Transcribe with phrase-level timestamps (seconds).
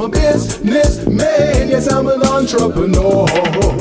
[0.00, 3.79] I'm a businessman, yes, I'm an entrepreneur.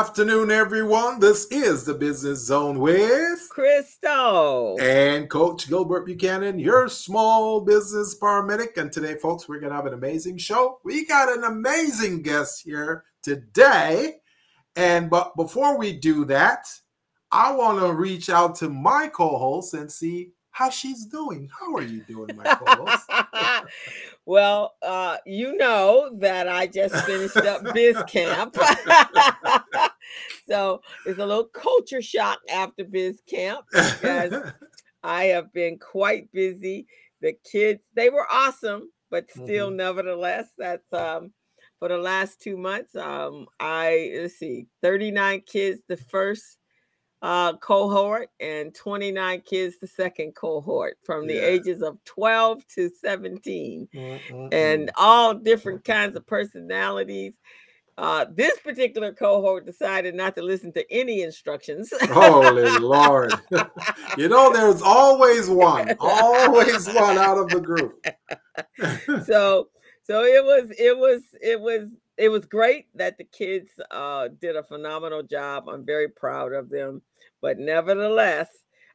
[0.00, 1.20] Afternoon, everyone.
[1.20, 8.78] This is the Business Zone with Crystal and Coach Gilbert Buchanan, your small business paramedic.
[8.78, 10.78] And today, folks, we're going to have an amazing show.
[10.84, 14.22] We got an amazing guest here today.
[14.74, 16.66] And but before we do that,
[17.30, 21.50] I want to reach out to my co-host and see how she's doing.
[21.60, 23.06] How are you doing, my co-host?
[24.30, 28.54] well, uh, you know that I just finished up biz camp.
[30.48, 34.52] so it's a little culture shock after biz camp because
[35.02, 36.86] I have been quite busy.
[37.20, 39.78] The kids, they were awesome, but still, mm-hmm.
[39.78, 41.32] nevertheless, that's um
[41.80, 42.94] for the last two months.
[42.94, 46.59] Um, I let's see, 39 kids the first
[47.22, 51.42] uh, cohort and 29 kids the second cohort from the yeah.
[51.42, 54.48] ages of 12 to 17 mm-hmm.
[54.52, 57.34] and all different kinds of personalities
[58.00, 61.92] uh, this particular cohort decided not to listen to any instructions.
[62.04, 63.34] Holy Lord.
[64.16, 68.02] you know, there's always one, always one out of the group.
[69.26, 69.68] so
[70.04, 74.56] so it was it was it was it was great that the kids uh, did
[74.56, 75.68] a phenomenal job.
[75.68, 77.02] I'm very proud of them.
[77.40, 78.48] But nevertheless,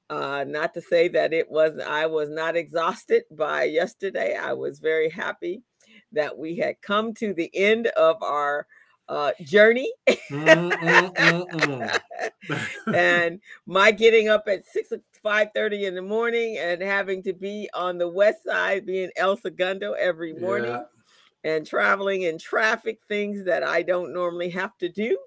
[0.09, 4.35] uh, not to say that it was, I was not exhausted by yesterday.
[4.35, 5.63] I was very happy
[6.11, 8.67] that we had come to the end of our
[9.07, 9.91] uh, journey.
[10.07, 11.99] mm, mm, mm,
[12.93, 14.89] and my getting up at six
[15.21, 19.37] five thirty in the morning and having to be on the west side, being El
[19.37, 20.83] Segundo every morning, yeah.
[21.43, 25.17] and traveling in traffic, things that I don't normally have to do.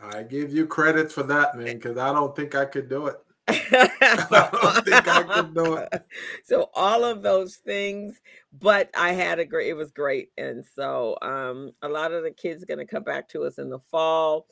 [0.00, 3.16] I give you credit for that, man, because I don't think I could do it.
[3.48, 6.04] I don't think I could do it.
[6.44, 8.20] So all of those things,
[8.58, 9.68] but I had a great.
[9.68, 13.02] It was great, and so um, a lot of the kids are going to come
[13.02, 14.46] back to us in the fall,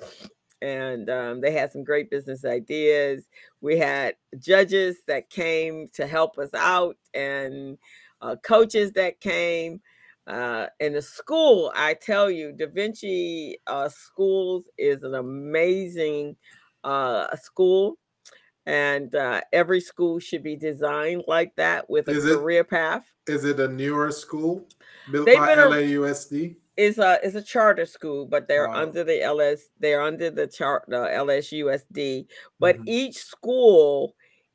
[0.61, 3.25] and um, they had some great business ideas.
[3.61, 7.79] We had judges that came to help us out, and
[8.21, 9.81] uh, coaches that came.
[10.27, 16.37] Uh, in the school, I tell you, Da Vinci uh, Schools is an amazing
[16.83, 17.99] uh, school,
[18.67, 23.05] and uh, every school should be designed like that with a is career it, path.
[23.29, 24.67] Is it a newer school
[25.13, 26.57] built They've by LAUSD?
[26.77, 28.83] It's a it's a charter school, but they're wow.
[28.83, 29.69] under the LS.
[29.79, 32.27] They're under the chart the LAUSD.
[32.59, 32.89] But mm-hmm.
[32.89, 34.15] each school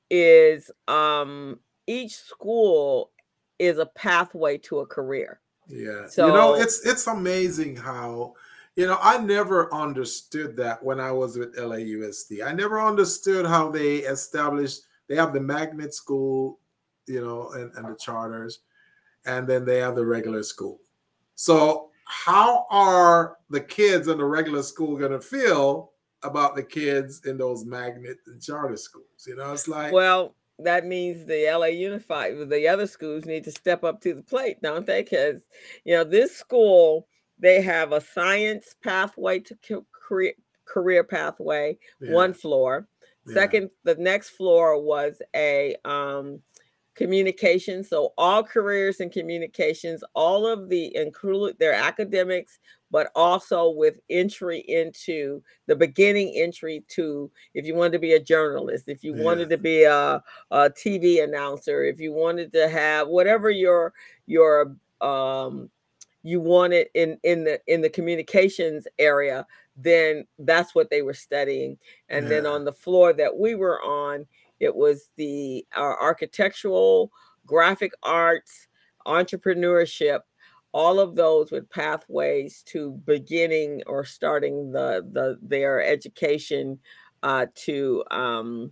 [0.10, 3.12] is um each school
[3.58, 5.40] is a pathway to a career.
[5.72, 6.08] Yeah.
[6.08, 8.36] So, you know, it's it's amazing how
[8.76, 12.46] you know, I never understood that when I was with LAUSD.
[12.46, 16.60] I never understood how they established they have the magnet school,
[17.06, 18.60] you know, and, and the charters,
[19.26, 20.80] and then they have the regular school.
[21.36, 25.92] So how are the kids in the regular school gonna feel
[26.24, 29.26] about the kids in those magnet and charter schools?
[29.28, 30.34] You know, it's like well,
[30.64, 34.62] that means the LA Unified, the other schools need to step up to the plate,
[34.62, 35.04] don't they?
[35.04, 35.42] Because
[35.86, 37.08] you know this school,
[37.40, 40.34] they have a science pathway to career
[40.66, 42.14] career pathway, yeah.
[42.14, 42.88] one floor.
[43.28, 43.34] Yeah.
[43.34, 46.40] Second, the next floor was a um,
[46.96, 47.84] communication.
[47.84, 52.60] So all careers in communications, all of the include their academics,
[52.92, 58.20] but also with entry into the beginning entry to if you wanted to be a
[58.20, 59.24] journalist, if you yeah.
[59.24, 60.22] wanted to be a,
[60.52, 63.94] a TV announcer, if you wanted to have whatever your
[64.28, 65.70] your um
[66.24, 69.46] you wanted in in the in the communications area
[69.78, 71.78] then that's what they were studying
[72.10, 72.30] and yeah.
[72.30, 74.26] then on the floor that we were on
[74.60, 77.12] it was the uh, architectural
[77.46, 78.68] graphic arts
[79.08, 80.20] entrepreneurship
[80.74, 86.80] all of those with pathways to beginning or starting the the their education
[87.24, 88.72] uh, to um,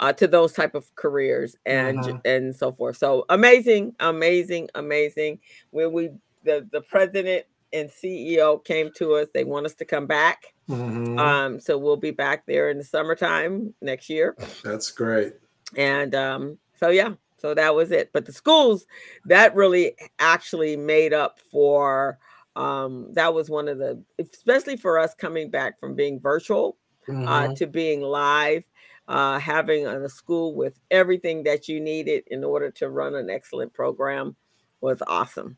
[0.00, 2.18] uh, to those type of careers and uh-huh.
[2.24, 2.96] and so forth.
[2.96, 5.38] So amazing, amazing, amazing.
[5.70, 6.10] When we
[6.44, 10.54] the the president and CEO came to us, they want us to come back.
[10.68, 11.18] Mm-hmm.
[11.18, 14.36] Um, so we'll be back there in the summertime next year.
[14.62, 15.34] That's great.
[15.76, 18.10] And um, so yeah, so that was it.
[18.12, 18.86] But the schools
[19.26, 22.18] that really actually made up for
[22.54, 26.76] um, that was one of the especially for us coming back from being virtual
[27.08, 27.28] uh, mm-hmm.
[27.28, 28.64] uh, to being live
[29.08, 33.72] uh, having a school with everything that you needed in order to run an excellent
[33.72, 34.36] program
[34.80, 35.56] was awesome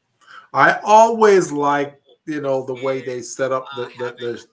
[0.53, 4.47] i always like you know the way they set up the the, the,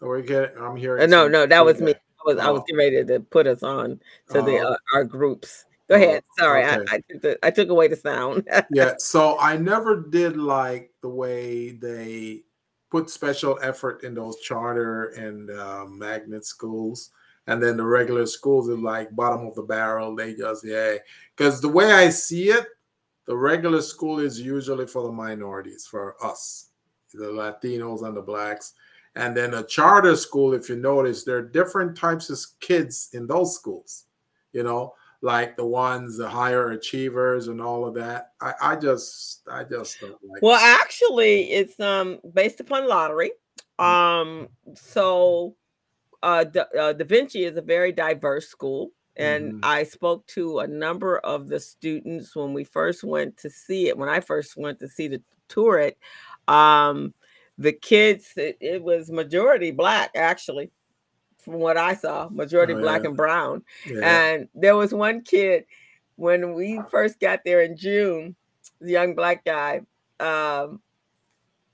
[0.00, 2.40] the we getting, I'm hearing uh, no no that was me I was oh.
[2.40, 4.00] I was getting ready to put us on
[4.30, 4.72] to the oh.
[4.72, 6.84] uh, our groups go ahead oh, sorry okay.
[6.88, 10.90] I, I, took the, I took away the sound yeah so I never did like
[11.02, 12.42] the way they
[12.90, 17.10] put special effort in those charter and uh, magnet schools
[17.46, 20.94] and then the regular schools are like bottom of the barrel they just yeah
[21.36, 22.66] because the way i see it
[23.26, 26.70] the regular school is usually for the minorities, for us,
[27.12, 28.74] the Latinos and the blacks.
[29.16, 33.26] And then a charter school, if you notice, there are different types of kids in
[33.26, 34.04] those schools,
[34.52, 34.94] you know,
[35.24, 38.32] like the ones, the higher achievers and all of that.
[38.40, 43.32] I, I just, I just don't like Well, actually, it's um based upon lottery.
[43.80, 43.84] Mm.
[43.84, 45.56] Um, so
[46.22, 48.90] uh, da, uh, da Vinci is a very diverse school.
[49.16, 49.60] And mm.
[49.62, 53.96] I spoke to a number of the students when we first went to see it.
[53.96, 55.98] When I first went to see the tour it,
[56.48, 57.14] um,
[57.58, 60.72] the kids, it, it, was majority black actually,
[61.44, 63.62] from what I saw, majority oh, black and brown.
[63.86, 64.00] Yeah.
[64.02, 65.64] And there was one kid
[66.16, 68.36] when we first got there in June,
[68.80, 69.82] the young black guy.
[70.20, 70.80] Um,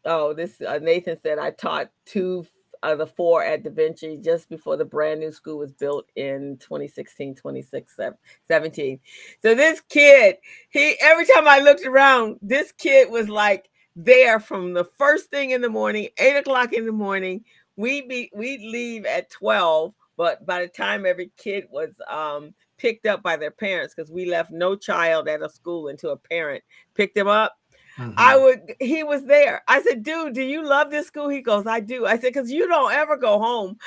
[0.05, 2.46] oh, this uh, Nathan said I taught two
[2.82, 6.56] of the four at Da Vinci just before the brand new school was built in
[6.61, 9.00] 2016, 2017.
[9.43, 10.37] So this kid,
[10.70, 15.50] he every time I looked around, this kid was like there from the first thing
[15.50, 17.44] in the morning, eight o'clock in the morning.
[17.76, 23.06] We be we'd leave at 12, but by the time every kid was um picked
[23.06, 26.62] up by their parents, because we left no child at a school until a parent
[26.94, 27.56] picked them up
[28.00, 28.12] Mm-hmm.
[28.17, 29.62] I would, he was there.
[29.69, 31.28] I said, dude, do you love this school?
[31.28, 32.06] He goes, I do.
[32.06, 33.78] I said, because you don't ever go home.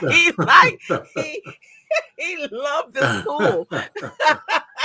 [0.00, 0.80] he like,
[1.16, 1.42] he,
[2.18, 3.68] he loved the school.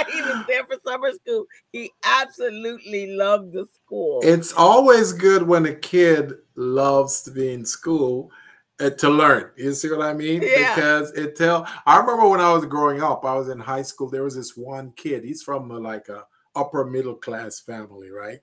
[0.12, 1.46] he was there for summer school.
[1.72, 4.20] He absolutely loved the school.
[4.24, 8.32] It's always good when a kid loves to be in school
[8.80, 9.52] uh, to learn.
[9.58, 10.42] You see what I mean?
[10.42, 10.76] Yeah.
[10.76, 11.68] Because it tell.
[11.86, 14.10] I remember when I was growing up, I was in high school.
[14.10, 15.24] There was this one kid.
[15.24, 16.24] He's from a, like a
[16.56, 18.40] upper middle class family, right?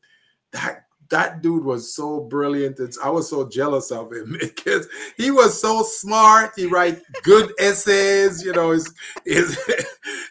[0.52, 2.78] That that dude was so brilliant.
[2.78, 6.52] It's, I was so jealous of him because he was so smart.
[6.56, 8.44] He write good essays.
[8.44, 8.92] You know, his,
[9.24, 9.58] his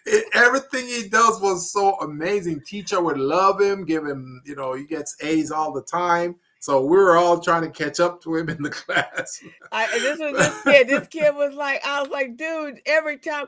[0.34, 2.62] everything he does was so amazing.
[2.62, 4.42] Teacher would love him, give him.
[4.46, 6.36] You know, he gets A's all the time.
[6.66, 9.40] So we were all trying to catch up to him in the class.
[9.72, 10.88] I, this was this kid.
[10.88, 13.46] This kid was like, I was like, dude, every time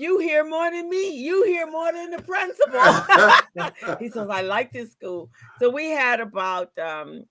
[0.00, 1.16] you hear more than me.
[1.16, 3.98] You hear more than the principal.
[3.98, 5.30] he says, I like this school.
[5.58, 7.24] So we had about um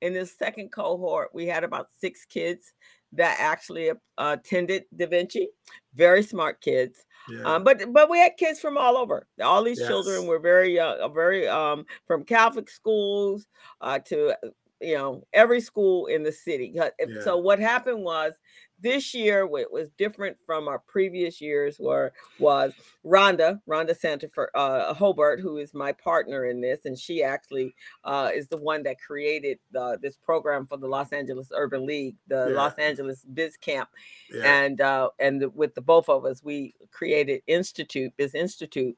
[0.00, 2.72] in this second cohort, we had about six kids
[3.12, 3.94] that actually uh,
[4.38, 5.48] attended Da Vinci.
[5.94, 7.04] Very smart kids.
[7.28, 7.42] Yeah.
[7.42, 9.26] Um, but but we had kids from all over.
[9.42, 9.88] All these yes.
[9.88, 13.46] children were very uh, very um, from Catholic schools
[13.80, 14.34] uh, to
[14.80, 16.72] you know every school in the city.
[16.74, 16.90] Yeah.
[17.22, 18.34] So what happened was
[18.80, 22.72] this year what was different from our previous years were was
[23.04, 27.74] Rhonda, Rhonda Santa for uh, Hobart, who is my partner in this, and she actually
[28.04, 32.16] uh, is the one that created the, this program for the Los Angeles Urban League,
[32.28, 32.56] the yeah.
[32.56, 33.88] Los Angeles Biz Camp,
[34.32, 34.62] yeah.
[34.62, 38.96] and uh, and the, with the both of us, we created Institute Biz Institute,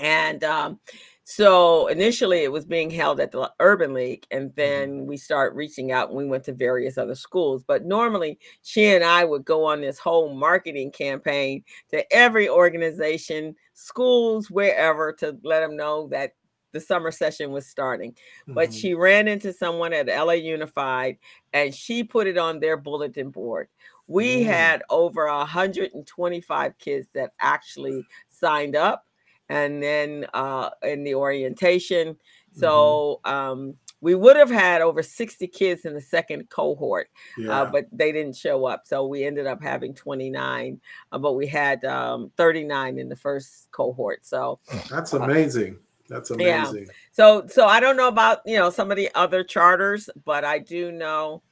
[0.00, 0.80] and um,
[1.28, 4.54] so initially it was being held at the Urban League, and mm-hmm.
[4.56, 7.64] then we start reaching out and we went to various other schools.
[7.66, 13.56] But normally she and I would go on this whole marketing campaign to every organization,
[13.74, 16.34] schools, wherever to let them know that
[16.70, 18.12] the summer session was starting.
[18.12, 18.54] Mm-hmm.
[18.54, 21.18] But she ran into someone at LA Unified
[21.52, 23.68] and she put it on their bulletin board.
[24.06, 24.46] We mm.
[24.46, 29.05] had over 125 kids that actually signed up
[29.48, 32.08] and then uh, in the orientation.
[32.08, 32.60] Mm-hmm.
[32.60, 37.62] So um, we would have had over 60 kids in the second cohort, uh, yeah.
[37.62, 38.82] uh, but they didn't show up.
[38.86, 40.80] So we ended up having 29,
[41.12, 44.24] uh, but we had um, 39 in the first cohort.
[44.24, 44.60] So
[44.90, 45.78] that's uh, amazing.
[46.08, 46.86] That's amazing.
[46.86, 46.92] Yeah.
[47.10, 50.60] So so I don't know about you know some of the other charters, but I
[50.60, 51.42] do know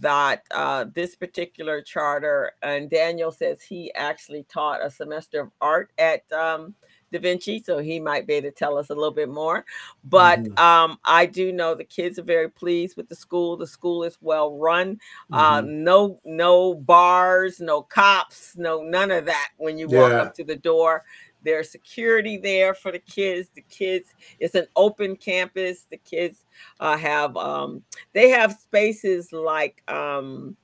[0.00, 5.92] that uh, this particular charter and Daniel says he actually taught a semester of art
[5.98, 6.74] at um,
[7.14, 9.64] Da Vinci, so he might be able to tell us a little bit more.
[10.02, 10.58] But mm-hmm.
[10.58, 13.56] um, I do know the kids are very pleased with the school.
[13.56, 14.98] The school is well run.
[15.32, 15.68] Uh, mm-hmm.
[15.68, 19.50] Uh, no, no bars, no cops, no none of that.
[19.58, 20.22] When you walk yeah.
[20.22, 21.04] up to the door,
[21.42, 23.48] there's security there for the kids.
[23.54, 25.86] The kids, it's an open campus.
[25.88, 26.44] The kids
[26.80, 30.56] uh, have um, they have spaces like um,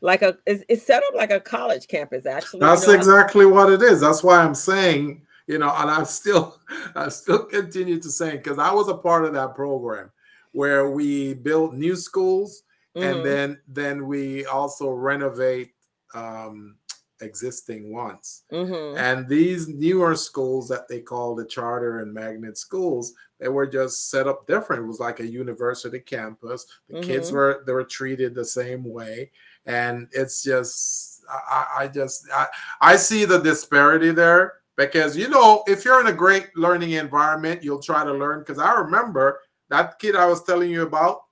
[0.00, 2.94] like a it's, it's, set up like a college campus actually that's you know?
[2.94, 6.60] exactly what it is that's why i'm saying you know, and I still,
[6.94, 10.10] I still continue to say because I was a part of that program.
[10.52, 12.62] where we built new schools
[12.96, 13.02] Mhm.
[13.06, 15.72] and then then we also renovate
[16.14, 16.76] um,
[17.20, 18.44] existing ones.
[18.50, 18.96] Mhm.
[18.96, 24.10] And these newer schools that they call the charter and magnet schools, they were just
[24.10, 24.82] set up different.
[24.84, 26.64] It was like a university campus.
[26.88, 27.34] The kids Mhm.
[27.34, 29.30] were they were treated the same way,
[29.66, 32.46] and it's just I, I I just I,
[32.92, 37.62] I see the disparity there because you know if you're in a great learning environment,
[37.62, 38.38] you'll try to learn.
[38.38, 41.22] Because I remember that kid I was telling you about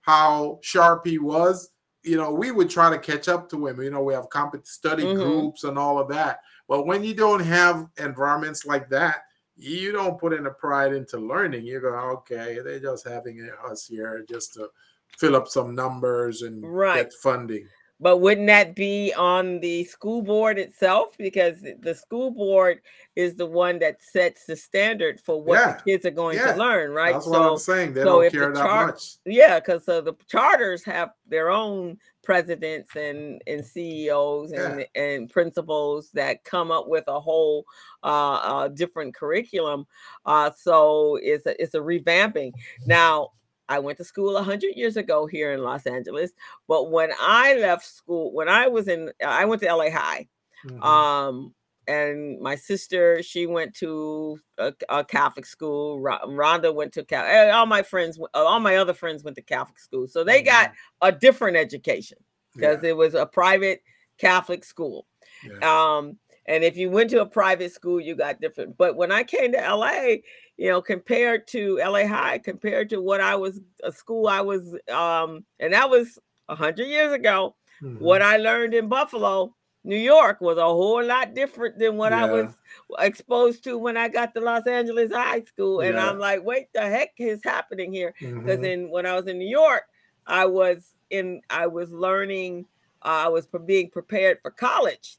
[0.00, 1.70] how sharp he was.
[2.02, 3.80] You know, we would try to catch up to him.
[3.80, 5.16] You know, we have compet study Mhm.
[5.16, 6.40] groups and all of that.
[6.66, 9.22] But when you don't have environments like that,
[9.54, 11.64] you don't put in a pride into learning.
[11.64, 14.70] You go, okay, they're just having us here just to
[15.18, 17.04] fill up some numbers and Right.
[17.04, 17.68] get funding.
[18.04, 21.16] But wouldn't that be on the school board itself?
[21.16, 22.82] Because the school board
[23.16, 26.52] is the one that sets the standard for what Yeah, the kids are going yeah,
[26.52, 27.14] to learn, right?
[27.14, 27.94] That's what I'm So, saying.
[27.94, 29.16] They so don't if the care that char- much.
[29.24, 36.10] yeah, because so the charters have their own presidents and and CEOs and and principals
[36.12, 37.64] that come up with a whole
[38.02, 39.86] uh, uh different curriculum.
[40.26, 42.52] Uh, so it's a it's a revamping
[42.84, 43.30] now.
[43.68, 46.32] I went to school 100 years ago here in Los Angeles,
[46.68, 50.28] but when I left school, when I was in, I went to LA High.
[50.66, 50.82] Mhm.
[50.82, 51.54] Um,
[51.86, 56.00] and my sister, she went to a, a Catholic school.
[56.00, 57.24] Rhonda went to Cal.
[57.26, 60.72] eh, All my friends, all my other friends went to Catholic school, so they got
[61.02, 62.18] a different education
[62.54, 63.82] because yeah, it was a private
[64.18, 65.06] Catholic school.
[65.42, 65.96] yeah.
[65.96, 68.76] Um, and if you went to a private school, you got different.
[68.76, 70.16] But when I came to LA,
[70.56, 74.76] you know, compared to LA High, compared to what I was a school I was,
[74.90, 76.18] um, and that was
[76.48, 77.56] a hundred years ago.
[77.80, 77.98] Mhm.
[77.98, 82.24] What I learned in Buffalo, New York, was a whole lot different than what I
[82.26, 82.56] was
[82.98, 85.80] exposed to when I got to Los Angeles High School.
[85.80, 86.10] And Yeah.
[86.10, 88.14] I'm like, wait, the heck is happening here?
[88.42, 88.64] because Mhm.
[88.64, 89.84] in when I was in New York,
[90.26, 92.66] I was in I was learning,
[93.02, 95.18] uh, I was being prepared for college.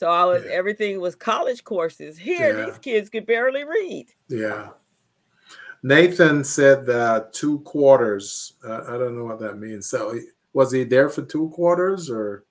[0.00, 0.52] So I was Yeah.
[0.52, 2.16] everything was college courses.
[2.16, 2.64] Here, Yeah.
[2.64, 4.06] these kids could barely read.
[4.28, 4.70] Yeah.
[5.82, 8.54] Nathan said that two quarters.
[8.66, 9.84] Uh, I don't know what that means.
[9.86, 12.44] So he- was he there for two quarters or?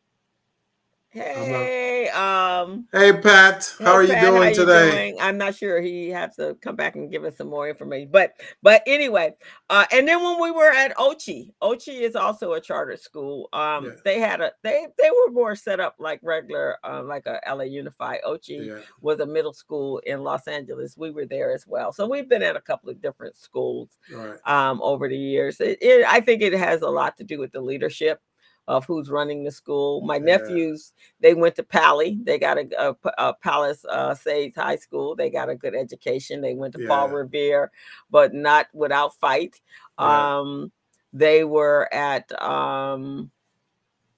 [1.12, 4.90] Hey, um, Hey Pat, how hey, are you Pat, doing today?
[4.92, 5.18] doing?
[5.20, 5.82] I'm not sure.
[5.82, 8.10] He has to come back and give us some more information.
[8.12, 9.34] But but anyway,
[9.72, 13.50] uh, and then when we were at Ochi, Ochi is also a charter school.
[13.54, 13.92] Um, Yeah.
[14.06, 17.64] they had a they they were more set up like regular, uh, like a LA
[17.64, 18.20] Unified.
[18.28, 18.80] Ochi Yeah.
[19.02, 20.96] was a middle school in Los Angeles.
[20.96, 21.92] We were there as well.
[21.92, 24.38] So we've been at a couple of different schools right.
[24.46, 25.60] um, over the years.
[25.60, 28.22] It, it, I think it has a lot to do with the leadership
[28.70, 30.02] of who's running the school.
[30.02, 30.38] My Yeah.
[30.38, 32.20] nephews, they went to Pali.
[32.24, 35.16] They got a Palace uh, Sage High School.
[35.16, 36.40] They got a good education.
[36.40, 37.72] They went to Paul Revere,
[38.12, 39.60] but not without fight.
[40.00, 40.38] Right.
[40.38, 40.72] Um,
[41.12, 43.32] they were at um,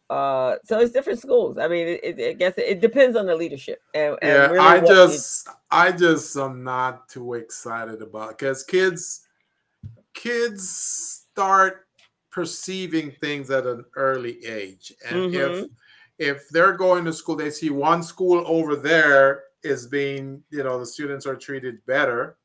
[0.10, 1.58] uh, so it's different schools.
[1.58, 3.82] I mean, it, it, I guess it, it depends on the leadership.
[3.94, 9.22] And, and Yeah, really I just I just am not too excited about because kids
[10.14, 11.88] kids start
[12.32, 14.94] perceiving things at an early age.
[15.10, 15.70] And if Mhm.
[16.20, 20.80] if they're going to school, they see one school over there is being, you know,
[20.80, 22.38] the students are treated better.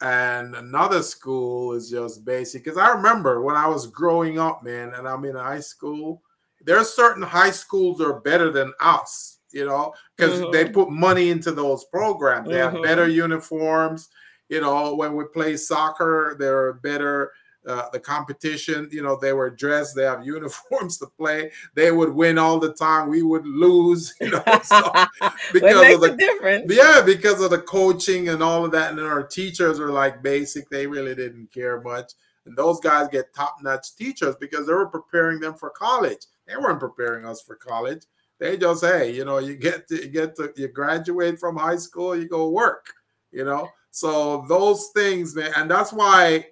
[0.00, 2.62] And another school is just basic.
[2.64, 6.22] Because I remember when I was growing up, man, and I'm in high school,
[6.60, 10.74] there are certain high schools that are better than us, you know, because they Mhm.
[10.74, 12.50] put money into those programs.
[12.50, 12.82] They have Mhm.
[12.82, 14.08] better uniforms.
[14.48, 17.32] You know, when we play soccer, they're better.
[17.66, 19.96] Uh, the competition, you know, they were dressed.
[19.96, 21.50] They have uniforms to play.
[21.74, 23.08] They would win all the time.
[23.08, 24.42] We would lose, you know.
[24.62, 24.92] So,
[25.52, 26.72] because of the difference?
[26.72, 30.22] yeah, because of the coaching and all of that, and then our teachers were like
[30.22, 30.68] basic.
[30.70, 32.12] They really didn't care much,
[32.44, 36.26] and those guys get top notch teachers because they were preparing them for college.
[36.46, 38.02] They weren't preparing us for college.
[38.38, 41.76] They just hey, you know, you get to you get to you graduate from high
[41.76, 42.86] school, you go work,
[43.32, 43.68] you know.
[43.90, 46.46] So those things, man, and that's why,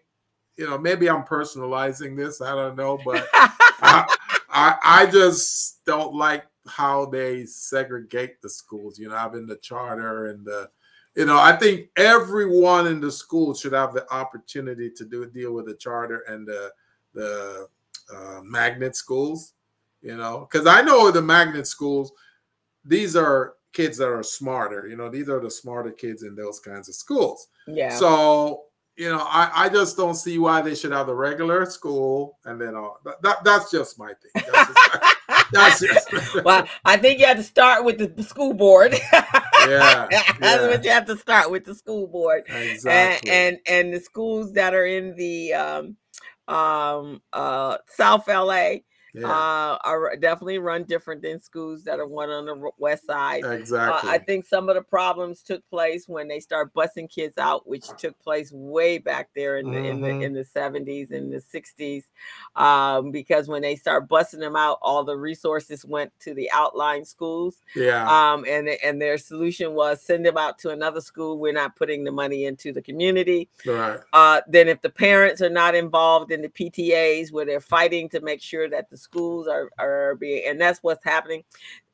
[0.57, 2.41] you know, maybe I'm personalizing this.
[2.41, 4.07] I don't know, but I,
[4.51, 8.99] I I just don't like how they segregate the schools.
[8.99, 10.71] You know, having the charter and the,
[11.17, 15.53] you know, I think everyone in the school should have the opportunity to do deal
[15.53, 16.73] with the charter and the
[17.15, 17.69] the
[18.15, 19.55] uh, magnet schools.
[20.03, 22.13] You know, because I know the magnet schools,
[22.85, 24.87] these are kids that are smarter.
[24.87, 27.49] You know, these are the smarter kids in those kinds of schools.
[27.67, 27.89] yeah.
[27.89, 28.65] So
[28.97, 32.61] you know, I, I just don't see why they should have the regular school and
[32.61, 34.45] then all that, that that's just my thing.
[35.53, 38.95] That's just, that's just well, I think you have to start with the school board.
[39.67, 40.67] Yeah, That's yeah.
[40.69, 43.31] what you have to start with the school board exactly.
[43.31, 45.97] and, and and the schools that are in the um
[46.49, 48.75] um uh South LA
[49.15, 53.45] yeah, uh are definitely run different than schools that are one on the west side.
[53.45, 54.11] Uh, exactly.
[54.11, 57.87] I think some of the problems took place when they start busing kids out, which
[57.97, 60.23] took place way back there in the in the Mhm.
[60.25, 62.05] in the seventies and the sixties,
[62.57, 67.05] um, because when they start busing them out, all the resources went to the outlying
[67.05, 71.39] schools, yeah, um, and and their solution was send them out to another school.
[71.39, 73.49] We're not putting the money into the community.
[73.67, 74.01] right.
[74.13, 78.21] Uh, then if the parents are not involved in the PTAs where they're fighting to
[78.21, 81.45] make sure that the schools are are being and that's what's happening.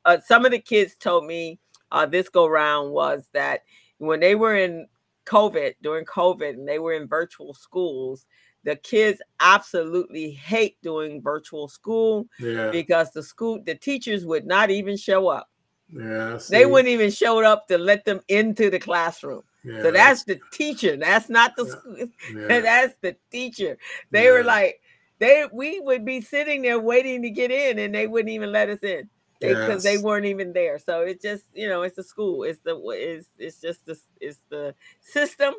[0.05, 1.59] Uh, some of the kids told me
[1.91, 3.61] uh, this go round was that
[3.99, 4.87] when they were in
[5.25, 8.25] COVID during COVID and they were in virtual schools,
[8.63, 14.69] the kids absolutely hate doing virtual school Yeah, because the school the teachers would not
[14.71, 15.49] even show up.
[15.89, 16.39] yeah.
[16.49, 19.43] They wouldn't even show up to let them into the classroom.
[19.63, 20.97] Yeah, So that's the teacher.
[20.97, 21.71] That's not the Yeah.
[21.71, 21.97] school.
[22.49, 23.77] yeah, That's the teacher.
[24.09, 24.80] They were like,
[25.21, 28.69] they we would be sitting there waiting to get in, and they wouldn't even let
[28.69, 29.07] us in
[29.39, 30.79] because they weren't even there.
[30.79, 32.43] So it just, you know, it's the school.
[32.43, 35.53] It's the it's it's just the it's the system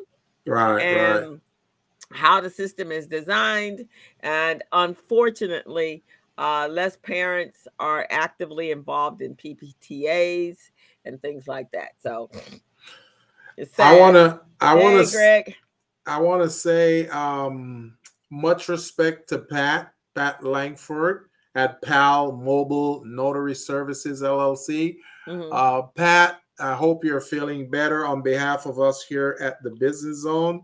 [0.45, 1.23] right, right.
[1.23, 1.41] and
[2.11, 3.85] how the system is designed.
[4.19, 6.03] And unfortunately,
[6.37, 10.57] uh, less parents are actively involved in PPTAs
[11.05, 11.91] and things like that.
[12.01, 12.29] So
[13.57, 13.79] it's.
[13.79, 15.55] I wanna, I Hey, wanna, Greg.
[16.05, 17.97] I wanna say, um,
[18.33, 24.97] much respect to Pat, Pat Langford at PAL Mobile Notary Services LLC.
[25.27, 25.49] Mhm.
[25.51, 30.17] Uh, Pat, I hope you're feeling better on behalf of us here at the Business
[30.21, 30.63] Zone.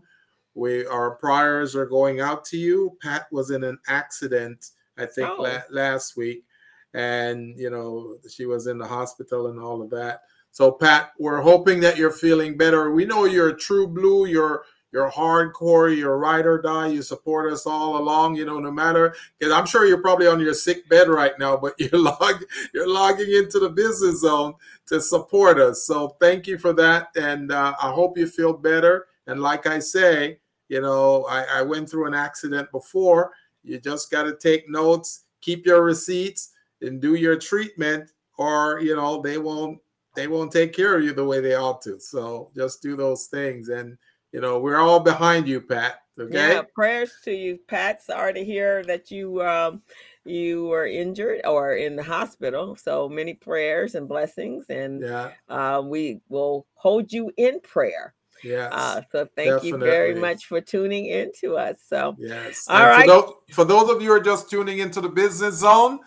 [0.54, 2.96] We our priors are going out to you.
[3.00, 5.42] Pat was in an accident, I think, Oh.
[5.42, 6.44] la- last week,
[6.92, 10.22] and you know she was in the hospital and all of that.
[10.50, 12.90] So, Pat, we're hoping that you're feeling better.
[12.90, 14.26] We know you're a true blue.
[14.26, 15.96] You're you're hardcore.
[15.96, 16.88] You're ride or die.
[16.88, 18.36] You support us all along.
[18.36, 21.56] You know, no matter because I'm sure you're probably on your sick bed right now,
[21.56, 22.42] but you're log
[22.74, 24.54] you're logging into the business zone
[24.86, 25.84] to support us.
[25.84, 29.06] So thank you for that, and uh, I hope you feel better.
[29.26, 33.32] And like I say, you know, I, I went through an accident before.
[33.62, 36.50] You just got to take notes, keep your receipts,
[36.80, 39.78] and do your treatment, or you know they won't
[40.16, 42.00] they won't take care of you the way they ought to.
[42.00, 43.96] So just do those things, and
[44.32, 46.02] you know we're all behind you, Pat.
[46.18, 46.36] Okay.
[46.36, 48.02] Yeah, prayers to you, Pat.
[48.02, 49.82] Sorry to hear that you um
[50.24, 52.76] you were injured or in the hospital.
[52.76, 55.30] So many prayers and blessings, and Yeah.
[55.48, 58.14] uh, we will hold you in prayer.
[58.44, 58.72] Yes.
[58.72, 61.78] Uh, so thank you very much for tuning in to us.
[61.86, 62.66] So Yes.
[62.68, 63.06] All right.
[63.06, 66.00] For those, for those of you who are just tuning into the business zone,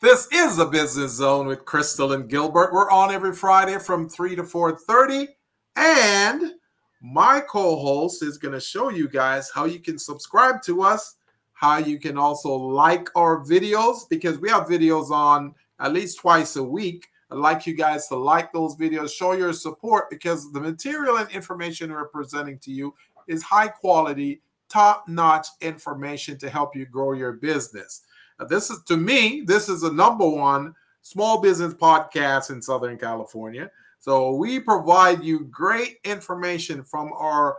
[0.00, 2.72] this is the business zone with Crystal and Gilbert.
[2.72, 5.28] We're on every Friday from 3 to 4:30.
[5.76, 6.54] And
[7.00, 11.16] my co-host is going to show you guys how you can subscribe to us,
[11.52, 16.56] how you can also like our videos, because we have videos on at least twice
[16.56, 17.08] a week.
[17.30, 21.30] I'd like you guys to like those videos, show your support because the material and
[21.30, 22.94] information we're presenting to you
[23.26, 28.02] is high quality, top notch information to help you grow your business.
[28.40, 32.98] Now, this is to me, this is a number one small business podcast in Southern
[32.98, 33.70] California.
[33.98, 37.56] So we provide you great information from our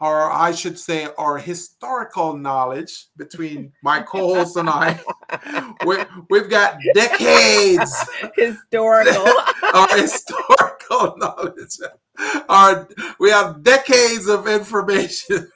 [0.00, 5.00] our I should say our historical knowledge between my co-host and I.
[5.86, 5.96] We,
[6.30, 7.92] we've got decades
[8.36, 9.26] historical.
[9.74, 11.78] our historical knowledge.
[12.48, 15.50] Our we have decades of information.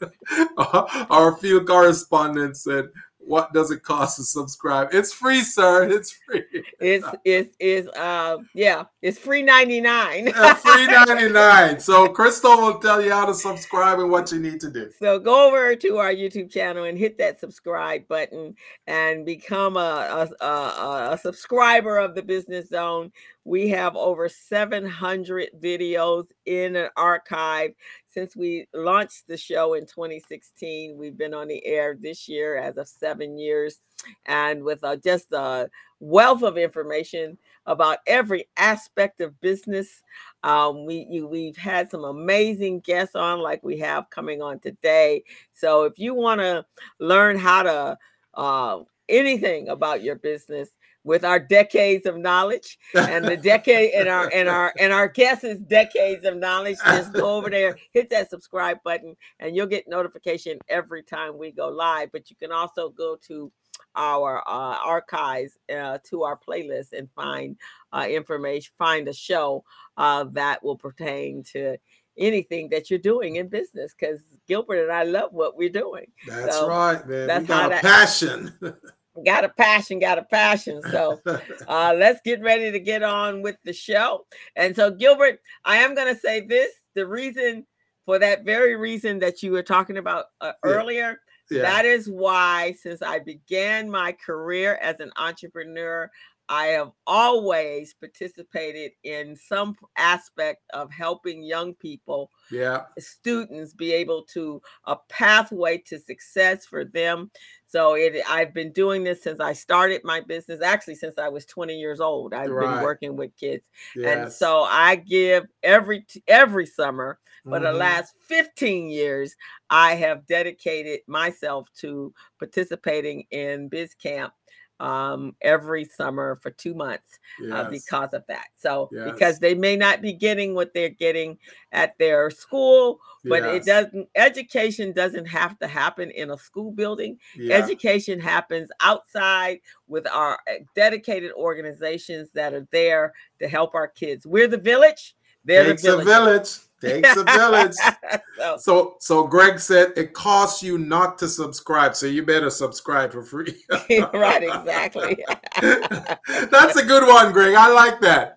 [1.11, 2.89] our field correspondence and
[3.29, 4.89] what does it cost to subscribe?
[4.93, 5.89] It's free, sir.
[5.91, 6.45] It's free.
[6.81, 10.27] it's it's is uh yeah, it's free ninety nine.
[10.27, 11.81] Yeah, free 99.
[11.81, 14.91] So Crystal will tell you how to subscribe and what you need to do.
[14.99, 18.55] So go over to our YouTube channel and hit that subscribe button
[18.87, 23.13] and become a, a, a, a subscriber of the Business Zone.
[23.49, 27.71] We have over 700 videos in an archive
[28.07, 30.99] since we launched the show in 2016.
[30.99, 33.81] We've been on the air this year as of seven years,
[34.27, 40.03] and with uh, just a wealth of information about every aspect of business.
[40.43, 45.25] Um, we you, we've had some amazing guests on, like we have coming on today.
[45.55, 46.67] So if you want to
[47.01, 47.99] learn how to
[48.35, 50.69] uh, anything about your business
[51.05, 55.61] with our decades of knowledge and the decade and our and our and our guests'
[55.67, 60.59] decades of knowledge, just go over there, hit that subscribe button, and you'll get notification
[60.69, 62.11] every time we go live.
[62.13, 63.51] But you can also go to
[63.95, 67.57] our uh, archives uh, to our playlist and find
[67.93, 69.65] uh, information, find a show
[69.97, 71.77] uh, that will pertain to
[72.17, 73.95] anything that you're doing in business.
[73.99, 76.07] Because Gilbert and I love what we're doing.
[76.27, 77.27] That's so right, man.
[77.27, 78.53] That's we got a that, passion.
[79.25, 80.81] got a passion, got a passion.
[80.91, 81.21] So
[81.69, 84.27] uh, let's get ready to get on with the show.
[84.57, 87.67] And so, Gilbert, I am going to say this: the reason
[88.05, 90.71] for that very reason that you were talking about uh, yeah.
[90.71, 91.21] earlier.
[91.51, 91.63] Yeah.
[91.63, 96.11] That is why, since I began my career as an entrepreneur,
[96.49, 104.23] I have always participated in some aspect of helping young people, yeah, students be able
[104.35, 107.31] to a pathway to success for them.
[107.67, 111.45] So it I've been doing this since I started my business, actually since I was
[111.45, 112.33] 20 years old.
[112.33, 112.75] I've right.
[112.75, 113.67] been working with kids.
[113.95, 114.17] Yes.
[114.17, 117.65] And so I give every every summer for mm-hmm.
[117.65, 119.37] the last 15 years
[119.71, 124.33] I have dedicated myself to participating in biz camp
[124.81, 127.53] um, every summer for two months uh, yes.
[127.53, 128.47] uh, because of that.
[128.57, 129.11] So yes.
[129.11, 131.39] because they may not be getting what they're getting
[131.73, 133.55] at their school, but yes.
[133.55, 134.09] it doesn't.
[134.15, 137.19] Education doesn't have to happen in a school building.
[137.37, 137.57] Yeah.
[137.57, 144.27] Education happens outside with our eh, dedicated organizations that are there to help our kids.
[144.27, 145.17] We're the village.
[145.45, 146.07] They're Takes the village.
[146.07, 146.59] a village.
[146.81, 147.75] Takes a village.
[148.37, 153.13] so, so, so Greg said it costs you not to subscribe, so you better subscribe
[153.13, 153.65] for free.
[154.13, 155.25] right, exactly.
[155.61, 157.55] That's a good one, Greg.
[157.55, 158.35] I like that.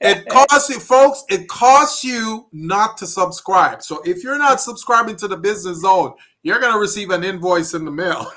[0.00, 1.24] It costs you, folks.
[1.30, 3.82] It costs you not to subscribe.
[3.82, 7.74] So if you're not subscribing to the Business Zone, you're going to receive an invoice
[7.74, 8.30] in the mail.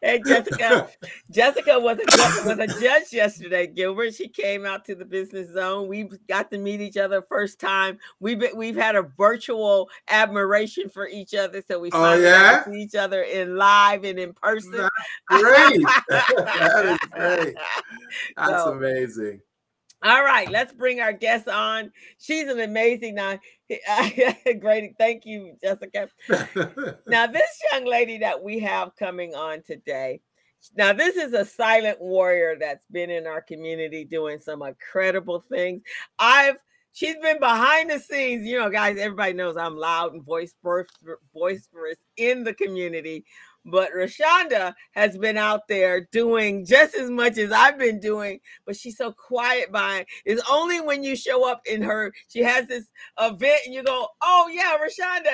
[0.00, 0.88] hey Jessica,
[1.30, 3.66] Jessica was a was a judge yesterday.
[3.66, 5.88] Gilbert, she came out to the business zone.
[5.88, 7.98] We got to meet each other first time.
[8.18, 12.64] We've been, we've had a virtual admiration for each other, so we oh, yeah?
[12.64, 14.72] see each other in live and in person.
[14.72, 15.82] That's great.
[16.08, 17.56] that is great.
[18.36, 19.42] That's so, amazing.
[20.02, 21.92] All right, let's bring our guest on.
[22.18, 23.38] She's an amazing now.
[24.60, 26.08] Great, thank you, Jessica.
[27.06, 30.20] now, this young lady that we have coming on today.
[30.74, 35.82] Now, this is a silent warrior that's been in our community doing some incredible things.
[36.18, 36.56] I've
[36.92, 38.46] she's been behind the scenes.
[38.46, 43.24] You know, guys, everybody knows I'm loud and voice boisterous in the community.
[43.66, 48.76] But Rashunda has been out there doing just as much as I've been doing, but
[48.76, 52.86] she's so quiet by it's only when you show up in her, she has this
[53.20, 55.28] event and you go, Oh yeah, Rashunda,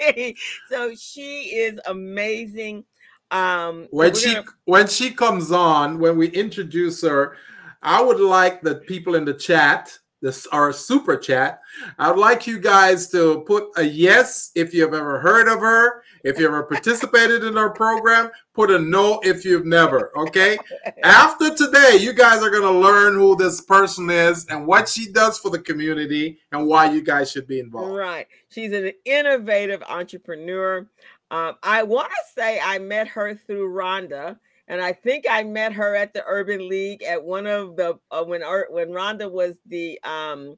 [0.00, 0.34] hey.
[0.70, 2.84] so she is amazing.
[3.30, 4.46] Um when she gonna...
[4.66, 7.36] when she comes on, when we introduce her,
[7.82, 11.60] I would like the people in the chat this our super chat.
[11.98, 16.02] I'd like you guys to put a yes if you've ever heard of her.
[16.24, 20.10] If you ever participated in our program, put a no if you've never.
[20.16, 20.58] Okay.
[21.04, 25.38] After today, you guys are gonna learn who this person is and what she does
[25.38, 27.96] for the community and why you guys should be involved.
[27.96, 28.26] Right.
[28.48, 30.86] She's an innovative entrepreneur.
[31.30, 35.72] Um, I want to say I met her through Rhonda and I think I met
[35.72, 39.98] her at the Urban League at one of the uh, when when Rhonda was the
[40.04, 40.56] um,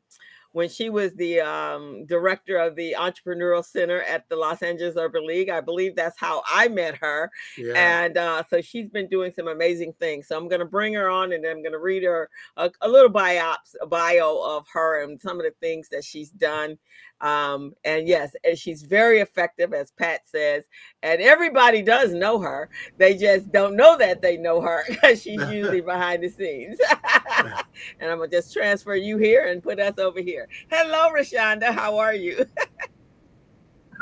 [0.52, 5.26] when she was the um, director of the Entrepreneurial Center at the Los Angeles Urban
[5.26, 5.48] League.
[5.48, 7.30] I believe that's how I met her.
[7.56, 7.74] Yeah.
[7.74, 10.28] And uh, so she's been doing some amazing things.
[10.28, 12.88] So I'm going to bring her on and I'm going to read her a, a
[12.88, 16.78] little biops, bio of her and some of the things that she's done
[17.20, 20.64] um, and yes, and she's very effective, as Pat says.
[21.02, 22.70] And everybody does know her.
[22.96, 26.78] They just don't know that they know her because she's usually behind the scenes.
[28.00, 30.48] and I'm gonna just transfer you here and put us over here.
[30.70, 31.72] Hello, Rashunda.
[31.72, 32.44] How are you?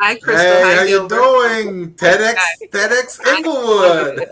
[0.00, 0.44] Hi, Crystal.
[0.44, 1.92] Hey, Hi, how you doing?
[1.94, 2.36] TEDx,
[2.70, 4.28] TEDx Inglewood.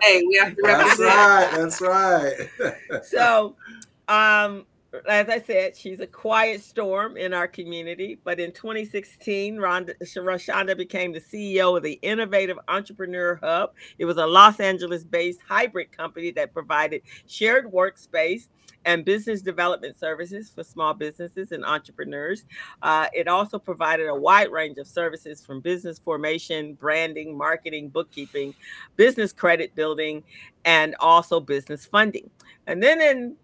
[0.00, 0.98] hey, we have to represent.
[1.52, 2.48] That's right.
[2.88, 3.04] That's right.
[3.04, 3.56] so,
[4.08, 4.64] um,
[5.06, 8.18] as I said, she's a quiet storm in our community.
[8.24, 13.74] But in 2016, Rhonda, Rashunda became the CEO of the Innovative Entrepreneur Hub.
[13.98, 18.48] It was a Los Angeles based hybrid company that provided shared workspace
[18.84, 22.46] and business development services for small businesses and entrepreneurs.
[22.80, 28.54] Uh, it also provided a wide range of services from business formation, branding, marketing, bookkeeping,
[28.96, 30.22] business credit building,
[30.64, 32.30] and also business funding.
[32.66, 33.36] And then in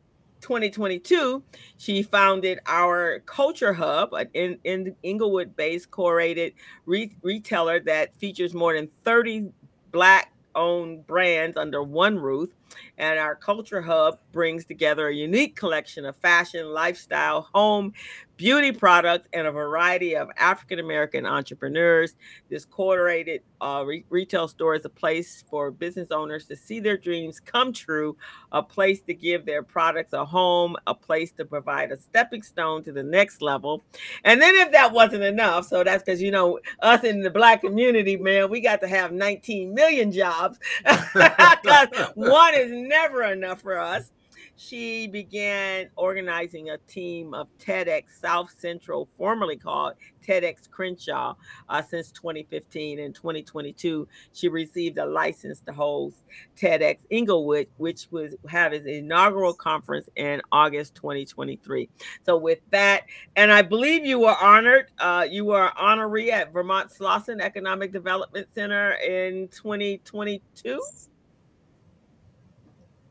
[0.45, 1.43] 2022,
[1.79, 6.53] she founded our Culture Hub, an in, in Inglewood based curated
[6.85, 9.49] re- retailer that features more than 30
[9.91, 12.51] Black owned brands under one roof.
[12.99, 17.93] And our Culture Hub brings together a unique collection of fashion, lifestyle, home,
[18.37, 22.15] beauty products, and a variety of African American entrepreneurs.
[22.49, 26.97] This curated uh, re- retail store is a place for business owners to see their
[26.97, 28.17] dreams come true,
[28.53, 32.83] a place to give their products a home, a place to provide a stepping stone
[32.85, 33.83] to the next level.
[34.25, 37.61] And then, if that wasn't enough, so that's because you know us in the black
[37.61, 40.59] community, man, we got to have 19 million jobs.
[41.15, 44.11] Because one is never enough for us
[44.57, 49.95] she began organizing a team of TEDx South Central, formerly called
[50.27, 51.35] TEDx Crenshaw,
[51.69, 52.99] uh, since 2015.
[52.99, 56.25] In 2022, she received a license to host
[56.57, 61.89] TEDx Inglewood, which was have its inaugural conference in August 2023.
[62.25, 63.03] So, with that,
[63.37, 64.91] and I believe you were honored.
[64.99, 70.81] Uh, you were honoree at Vermont Slauson Economic Development Center in 2022.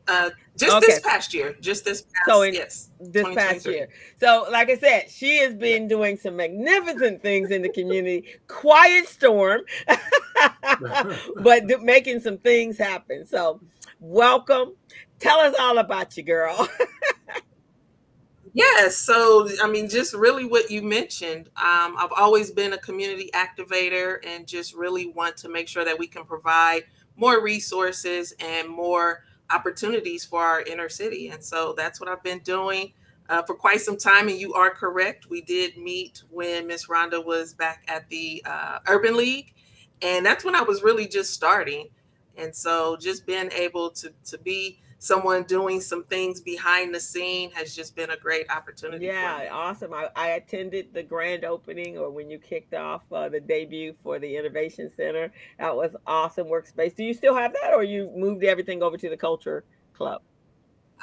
[0.06, 0.86] Uh, just okay.
[0.86, 3.88] this past year, just this past, so in, yes, this past year.
[4.20, 8.26] So, like I said, she has been doing some magnificent things in the community.
[8.46, 9.62] Quiet storm,
[11.36, 13.26] but making some things happen.
[13.26, 13.60] So,
[13.98, 14.74] welcome.
[15.18, 16.68] Tell us all about you, girl.
[18.54, 18.96] Yes.
[18.98, 21.48] So, I mean, just really what you mentioned.
[21.56, 25.98] Um, I've always been a community activator and just really want to make sure that
[25.98, 26.84] we can provide
[27.16, 31.28] more resources and more opportunities for our inner city.
[31.28, 32.92] And so that's what I've been doing
[33.28, 34.28] uh, for quite some time.
[34.28, 35.30] And you are correct.
[35.30, 39.54] We did meet when Miss Rhonda was back at the uh, Urban League.
[40.02, 41.88] And that's when I was really just starting.
[42.36, 47.50] And so just being able to, to be someone doing some things behind the scene
[47.50, 49.04] has just been a great opportunity.
[49.04, 49.92] Yeah, awesome.
[49.92, 54.18] I, I, attended the grand opening or when you kicked off uh, the debut for
[54.18, 55.30] the Innovation Center.
[55.58, 56.96] That was awesome workspace.
[56.96, 60.22] Do you still have that or you moved everything over to the Culture Club?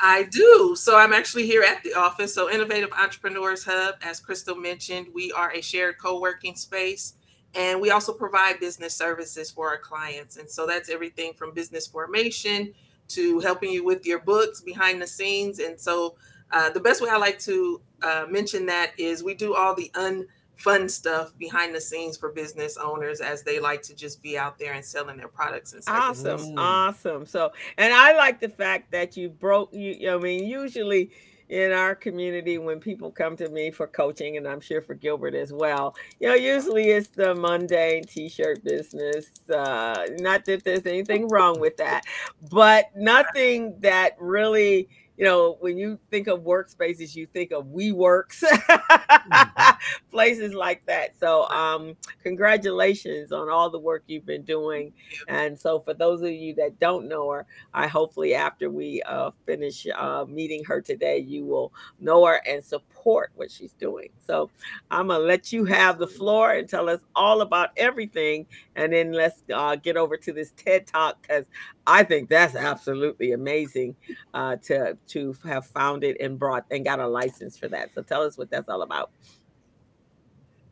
[0.02, 0.76] I do.
[0.76, 2.34] So I'm actually here at the office.
[2.34, 7.14] So Innovative Entrepreneurs Hub, as Crystal mentioned, we are a shared co-working space.
[7.54, 10.38] And we also provide business services for our clients.
[10.38, 12.74] And so that's everything from business formation
[13.15, 15.60] to helping you with your books behind the scenes.
[15.60, 16.15] And so
[16.52, 19.91] uh, the best way I like to uh, mention that is we do all the
[19.93, 24.60] unfun stuff behind the scenes for business owners as they like to just be out
[24.60, 29.15] there and selling their products and awesome awesome so and i like the fact that
[29.15, 31.10] you broke you i mean usually
[31.52, 35.36] in our community when people come to me for coaching and i'm sure for gilbert
[35.36, 35.94] as well.
[36.20, 41.76] You know usually it's the mundane t-shirt business uh, not that there's anything wrong with
[41.78, 42.04] that
[42.50, 44.88] but nothing that really
[45.22, 49.72] you know, when you think of workspaces, you think of WeWorks, mm-hmm.
[50.12, 51.16] places like that.
[51.20, 54.92] So, um, congratulations on all the work you've been doing.
[55.28, 59.30] And so, for those of you that don't know her, I hopefully after we uh,
[59.46, 64.10] finish uh, meeting her today, you will know her and support what she's doing.
[64.26, 64.50] So,
[64.90, 69.12] I'm gonna let you have the floor and tell us all about everything, and then
[69.12, 71.46] let's uh, get over to this TED Talk because
[71.86, 73.96] I think that's absolutely amazing
[74.34, 77.94] uh, to to have founded and brought and got a license for that.
[77.94, 79.12] So tell us what that's all about.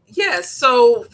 [0.08, 0.50] Yes.
[0.50, 1.06] So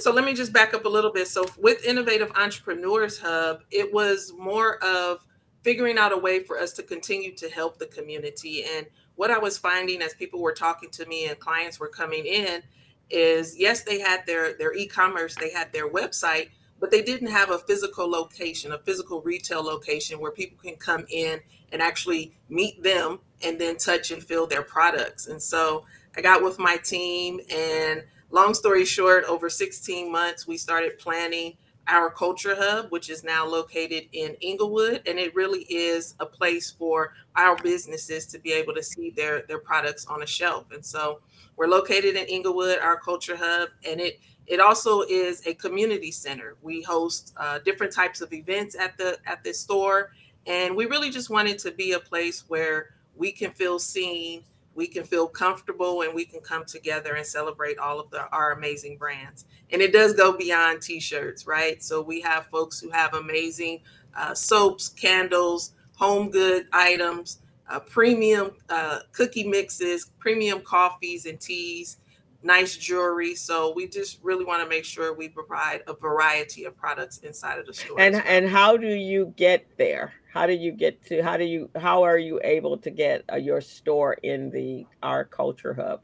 [0.00, 1.28] so let me just back up a little bit.
[1.28, 5.24] So with Innovative Entrepreneurs Hub, it was more of
[5.62, 8.64] figuring out a way for us to continue to help the community.
[8.76, 12.24] And what I was finding as people were talking to me and clients were coming
[12.24, 12.62] in
[13.10, 17.50] is yes, they had their their e-commerce, they had their website, but they didn't have
[17.50, 21.40] a physical location, a physical retail location where people can come in
[21.72, 25.26] and actually meet them and then touch and feel their products.
[25.26, 25.84] And so
[26.16, 31.56] I got with my team, and long story short, over 16 months, we started planning
[31.86, 36.70] our culture hub, which is now located in Inglewood, and it really is a place
[36.70, 40.70] for our businesses to be able to see their their products on a shelf.
[40.70, 41.20] And so
[41.60, 46.56] we're located in Inglewood, our culture hub, and it it also is a community center.
[46.62, 50.12] We host uh, different types of events at the at this store,
[50.46, 54.42] and we really just wanted to be a place where we can feel seen,
[54.74, 58.52] we can feel comfortable, and we can come together and celebrate all of the, our
[58.52, 59.44] amazing brands.
[59.70, 61.82] And it does go beyond t-shirts, right?
[61.82, 63.80] So we have folks who have amazing
[64.16, 67.40] uh, soaps, candles, home good items,
[67.70, 71.96] uh, premium uh, cookie mixes, premium coffees and teas
[72.42, 73.34] nice jewelry.
[73.34, 77.58] So we just really want to make sure we provide a variety of products inside
[77.58, 78.00] of the store.
[78.00, 78.24] And well.
[78.26, 80.12] and how do you get there?
[80.32, 81.22] How do you get to?
[81.22, 81.70] How do you?
[81.76, 86.02] How are you able to get uh, your store in the our culture hub?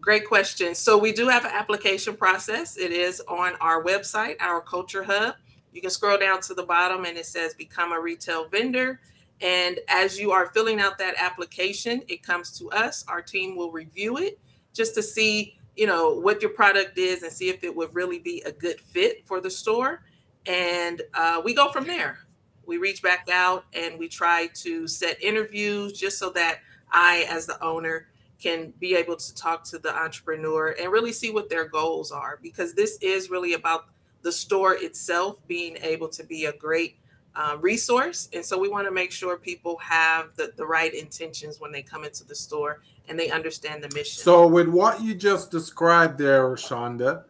[0.00, 0.74] Great question.
[0.74, 2.76] So we do have an application process.
[2.76, 5.34] It is on our website, our culture hub.
[5.72, 9.00] You can scroll down to the bottom and it says become a retail vendor.
[9.40, 13.04] And as you are filling out that application, it comes to us.
[13.08, 14.38] Our team will review it
[14.72, 18.18] just to see, you know, what your product is and see if it would really
[18.18, 20.02] be a good fit for the store.
[20.46, 22.20] And uh, we go from there.
[22.66, 27.46] We reach back out and we try to set interviews just so that I, as
[27.46, 28.08] the owner,
[28.40, 32.38] can be able to talk to the entrepreneur and really see what their goals are
[32.42, 33.86] because this is really about
[34.22, 36.98] the store itself being able to be a great
[37.36, 38.28] uh, resource.
[38.32, 41.82] And so we want to make sure people have the, the right intentions when they
[41.82, 44.22] come into the store and they understand the mission.
[44.22, 47.24] So, with what you just described there, Shonda,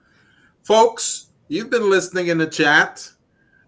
[0.63, 3.09] folks, you've been listening in the chat.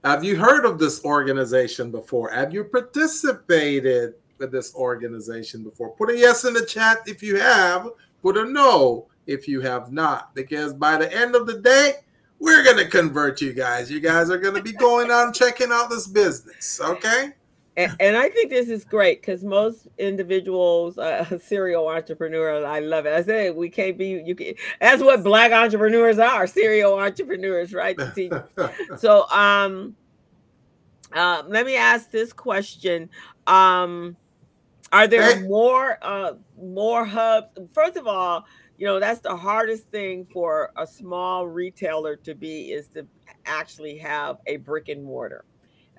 [0.05, 2.31] Have you heard of this organization before?
[2.31, 5.91] Have you participated with this organization before?
[5.97, 7.89] Put a yes in the chat if you have,
[8.23, 11.95] put a no if you have not, because by the end of the day,
[12.39, 13.91] we're going to convert you guys.
[13.91, 17.33] You guys are going to be going on checking out this business, okay?
[17.77, 23.07] And, and I think this is great because most individuals, uh, serial entrepreneurs, I love
[23.07, 23.13] it.
[23.13, 24.23] I say we can't be.
[24.25, 24.55] You can.
[24.81, 27.99] That's what black entrepreneurs are, serial entrepreneurs, right?
[28.97, 29.95] so, um,
[31.13, 33.11] uh, let me ask this question:
[33.47, 34.17] um,
[34.91, 37.49] Are there more, uh, more hubs?
[37.75, 38.47] First of all,
[38.79, 43.07] you know that's the hardest thing for a small retailer to be is to
[43.47, 45.45] actually have a brick and mortar.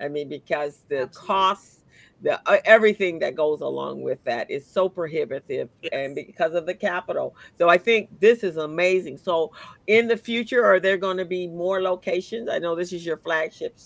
[0.00, 1.26] I mean because the Absolutely.
[1.26, 1.84] costs
[2.20, 5.90] the uh, everything that goes along with that is so prohibitive yes.
[5.92, 7.34] and because of the capital.
[7.58, 9.18] So i think this is amazing.
[9.18, 9.52] So
[9.86, 12.48] in the future are there going to be more locations?
[12.48, 13.76] I know this is your flagship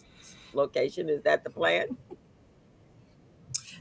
[0.53, 1.09] location.
[1.09, 1.97] Is that the plan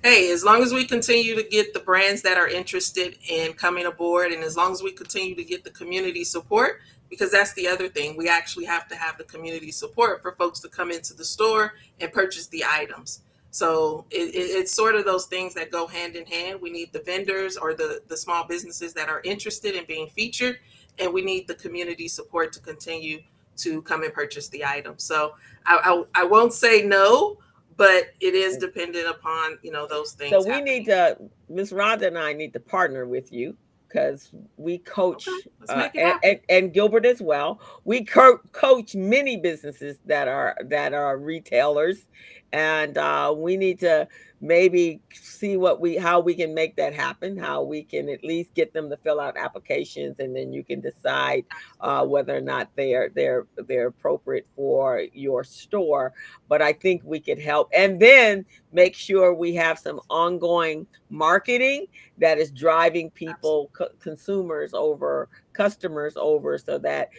[0.03, 3.85] hey, as long as we continue to get the brands that are interested in coming
[3.85, 7.67] aboard, and as long as we continue to get the community support, because that's the
[7.67, 11.13] other thing, we actually have to have the community support for folks to come into
[11.13, 13.21] the store and purchase the items.
[13.51, 16.61] So it, it, it's sort of those things that go hand in hand.
[16.61, 20.59] We need the vendors or the, the small businesses that are interested in being featured,
[20.97, 23.21] and we need the community support to continue
[23.57, 25.03] to come and purchase the items.
[25.03, 25.33] So
[25.65, 27.37] I, I, I won't say no,
[27.81, 30.29] but it is dependent upon you know those things.
[30.29, 30.65] So we happening.
[30.65, 31.17] need to,
[31.49, 36.19] Miss Rhonda and I need to partner with you because we coach okay, uh, and,
[36.23, 37.59] and, and, Gilbert as well.
[37.83, 42.05] We co- coach many businesses that are that are retailers,
[42.53, 44.07] and uh, we need to
[44.41, 48.51] maybe see what we how we can make that happen how we can at least
[48.55, 51.45] get them to fill out applications and then you can decide
[51.79, 56.13] uh, whether or not they're they're they're appropriate for your store.
[56.49, 61.85] But i think we could help and then make sure we have some ongoing marketing
[62.17, 67.09] that is driving people co- consumers over customers over so that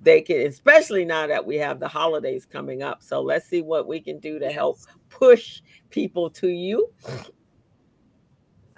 [0.00, 3.88] they can especially now that we have the holidays coming up so let's see what
[3.88, 4.78] we can do to help
[5.08, 6.88] push people to you.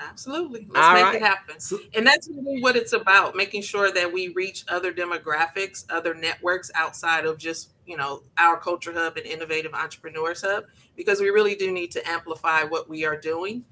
[0.01, 0.69] Absolutely.
[0.71, 1.15] Let's All make right.
[1.17, 1.57] it happen.
[1.95, 6.71] And that's really what it's about, making sure that we reach other demographics, other networks
[6.77, 10.65] outside of just, you know, our culture hub and innovative entrepreneurs hub,
[10.97, 13.65] because we really do need to amplify what we are doing.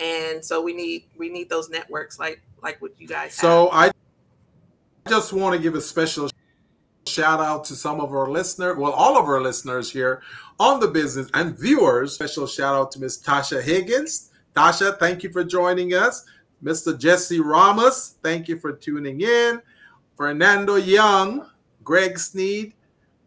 [0.00, 3.92] And so we need we need those networks like like what you guys So have.
[5.06, 6.30] I just want to give a special
[7.06, 10.22] shout out to some of our listeners, well, all of our listeners here
[10.58, 12.14] on the business and viewers.
[12.14, 14.30] Special shout out to Miss Tasha Higgins.
[14.54, 16.24] Tasha, thank you for joining us.
[16.62, 16.98] Mr.
[16.98, 19.60] Jesse Ramos, thank you for tuning in.
[20.16, 21.50] Fernando Young,
[21.82, 22.72] Greg Sneed,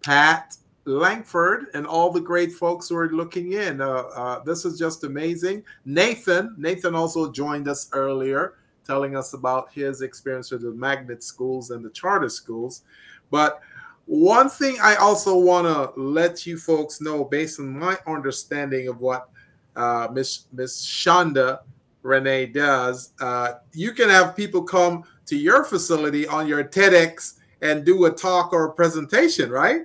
[0.04, 3.82] Pat Langford, and all the great folks who are looking in.
[3.82, 5.64] Uh, uh, this is just amazing.
[5.86, 11.72] Nathan, Nathan also joined us earlier, telling us about his experience with the magnet schools
[11.72, 12.84] and the charter schools.
[13.32, 13.62] But
[14.06, 19.00] one thing I also want to let you folks know, based on my understanding of
[19.00, 19.30] what
[19.76, 21.60] uh, Miss Miss Shonda
[22.04, 27.86] Rene does, uh, you can have people come to your facility on your TEDx and
[27.86, 29.82] do a talk or a presentation, right?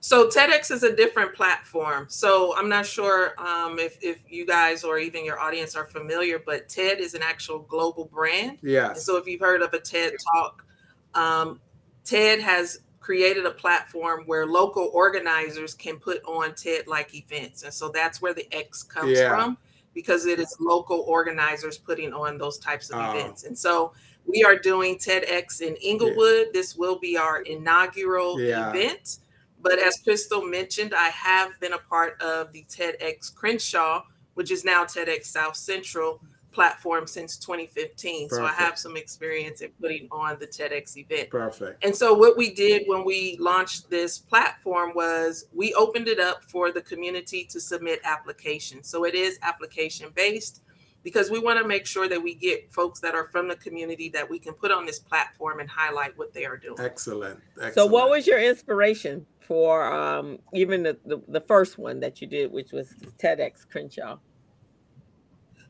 [0.00, 2.08] So TEDx is a different platform.
[2.10, 6.38] So I'm not sure um, if, if you guys or even your audience are familiar,
[6.44, 8.58] but TED is an actual global brand.
[8.62, 8.92] Yeah.
[8.92, 10.66] So if you've heard of a TED talk,
[11.14, 11.60] um,
[12.04, 17.62] TED has created a platform where local organizers can put on TED like events.
[17.62, 19.28] And so that's where the X comes yeah.
[19.28, 19.58] from
[19.92, 23.10] because it is local organizers putting on those types of oh.
[23.10, 23.44] events.
[23.44, 23.92] And so
[24.26, 26.46] we are doing TEDx in Inglewood.
[26.46, 26.52] Yeah.
[26.52, 28.70] This will be our inaugural yeah.
[28.70, 29.18] event.
[29.60, 34.64] But as Crystal mentioned, I have been a part of the TEDx Crenshaw, which is
[34.64, 36.20] now TEDx South Central
[36.54, 38.28] platform since 2015.
[38.28, 38.34] Perfect.
[38.34, 41.30] So I have some experience in putting on the TEDx event.
[41.30, 41.84] Perfect.
[41.84, 46.42] And so what we did when we launched this platform was we opened it up
[46.44, 48.88] for the community to submit applications.
[48.88, 50.62] So it is application based
[51.02, 54.08] because we want to make sure that we get folks that are from the community
[54.08, 56.80] that we can put on this platform and highlight what they are doing.
[56.80, 57.38] Excellent.
[57.56, 57.74] Excellent.
[57.74, 62.26] So what was your inspiration for um, even the, the, the first one that you
[62.26, 64.16] did, which was TEDx Crenshaw?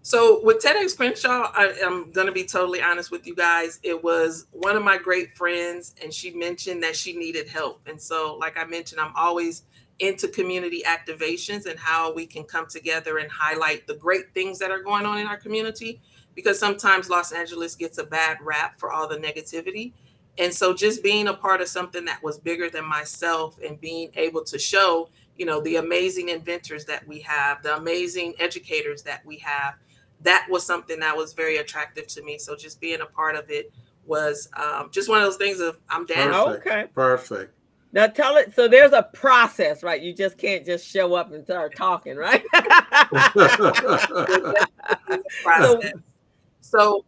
[0.06, 3.80] So with TEDx Crenshaw, I, am going to be totally honest with you guys.
[3.82, 7.80] It was one of my great friends, and she mentioned that she needed help.
[7.88, 9.62] And so, like I mentioned, I'm always
[10.00, 14.70] into community activations and how we can come together and highlight the great things that
[14.70, 16.02] are going on in our community.
[16.34, 19.94] Because sometimes Los Angeles gets a bad rap for all the negativity.
[20.36, 24.10] And so, just being a part of something that was bigger than myself and being
[24.16, 29.24] able to show, you know, the amazing inventors that we have, the amazing educators that
[29.24, 29.76] we have
[30.24, 32.38] that was something that was very attractive to me.
[32.38, 33.72] So just being a part of it
[34.06, 36.32] was um, just one of those things of I'm down.
[36.32, 36.66] Perfect.
[36.66, 36.86] Okay.
[36.94, 37.54] Perfect.
[37.92, 38.54] Now tell it.
[38.54, 40.02] So there's a process, right?
[40.02, 42.42] You just can't just show up and start talking, right?
[45.44, 45.80] so,
[46.60, 47.04] so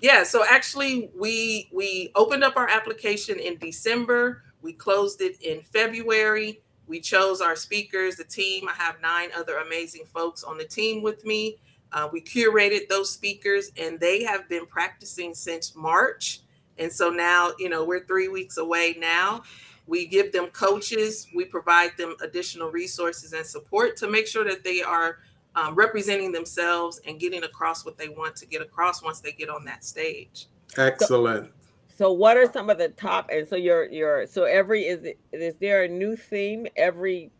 [0.00, 0.24] yeah.
[0.24, 4.42] So actually, we we opened up our application in December.
[4.62, 6.60] We closed it in February.
[6.88, 8.68] We chose our speakers, the team.
[8.68, 11.56] I have nine other amazing folks on the team with me.
[11.92, 16.40] Uh, we curated those speakers and they have been practicing since March.
[16.78, 19.42] And so now, you know, we're three weeks away now.
[19.86, 24.64] We give them coaches, we provide them additional resources and support to make sure that
[24.64, 25.18] they are
[25.54, 29.48] um, representing themselves and getting across what they want to get across once they get
[29.48, 30.48] on that stage.
[30.76, 31.46] Excellent.
[31.46, 31.52] So,
[31.96, 35.18] so what are some of the top and so you're you're so every is it
[35.32, 37.30] is there a new theme every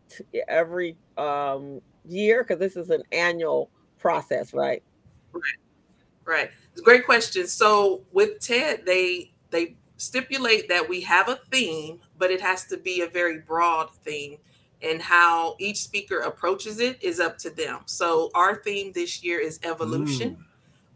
[0.48, 3.68] every um year because this is an annual
[4.06, 4.84] process, right?
[5.32, 5.42] Right.
[6.24, 6.50] Right.
[6.84, 7.48] Great question.
[7.48, 12.76] So with TED, they they stipulate that we have a theme, but it has to
[12.76, 14.38] be a very broad theme.
[14.82, 17.80] And how each speaker approaches it is up to them.
[17.86, 20.44] So our theme this year is evolution, mm.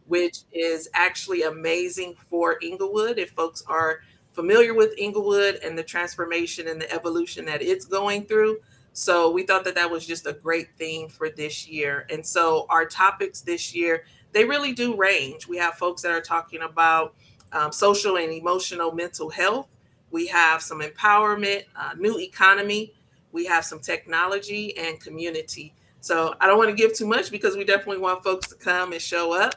[0.06, 3.18] which is actually amazing for Inglewood.
[3.18, 4.02] If folks are
[4.32, 8.58] familiar with Inglewood and the transformation and the evolution that it's going through,
[9.00, 12.06] so we thought that that was just a great theme for this year.
[12.10, 15.48] And so our topics this year, they really do range.
[15.48, 17.14] We have folks that are talking about
[17.50, 19.68] um, social and emotional mental health.
[20.10, 22.92] We have some empowerment, uh, new economy.
[23.32, 25.72] We have some technology and community.
[26.00, 28.92] So I don't want to give too much because we definitely want folks to come
[28.92, 29.54] and show up.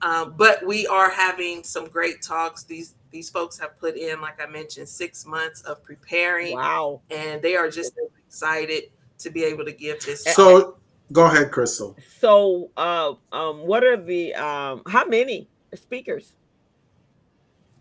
[0.00, 2.64] Um, but we are having some great talks.
[2.64, 6.54] These these folks have put in, like I mentioned, six months of preparing.
[6.54, 7.00] Wow!
[7.10, 7.92] And they are just
[8.26, 8.84] excited
[9.18, 10.24] to be able to give this.
[10.24, 10.76] So
[11.12, 11.96] go ahead, Crystal.
[12.18, 16.32] So, uh, um, what are the um, how many speakers?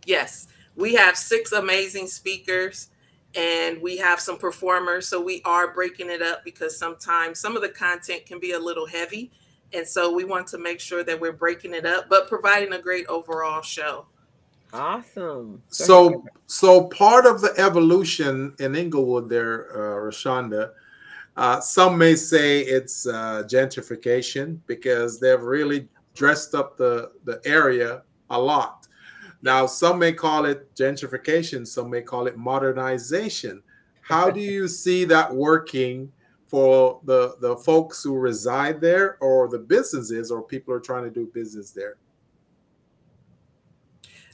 [0.05, 2.89] Yes, we have six amazing speakers
[3.36, 5.07] and we have some performers.
[5.07, 8.59] So we are breaking it up because sometimes some of the content can be a
[8.59, 9.32] little heavy.
[9.73, 12.80] And so we want to make sure that we're breaking it up, but providing a
[12.80, 14.05] great overall show.
[14.72, 15.61] Awesome.
[15.70, 20.72] so, so part of the evolution in Inglewood, there, uh, Rashunda.
[21.36, 28.03] Uh, some may say it's uh, gentrification because they've really dressed up the the area
[28.30, 28.88] a lot.
[29.41, 31.65] Now, some may call it gentrification.
[31.65, 33.63] Some may call it modernization.
[34.01, 36.11] How do you see that working
[36.47, 41.05] for the the folks who reside there, or the businesses, or people who are trying
[41.05, 41.95] to do business there?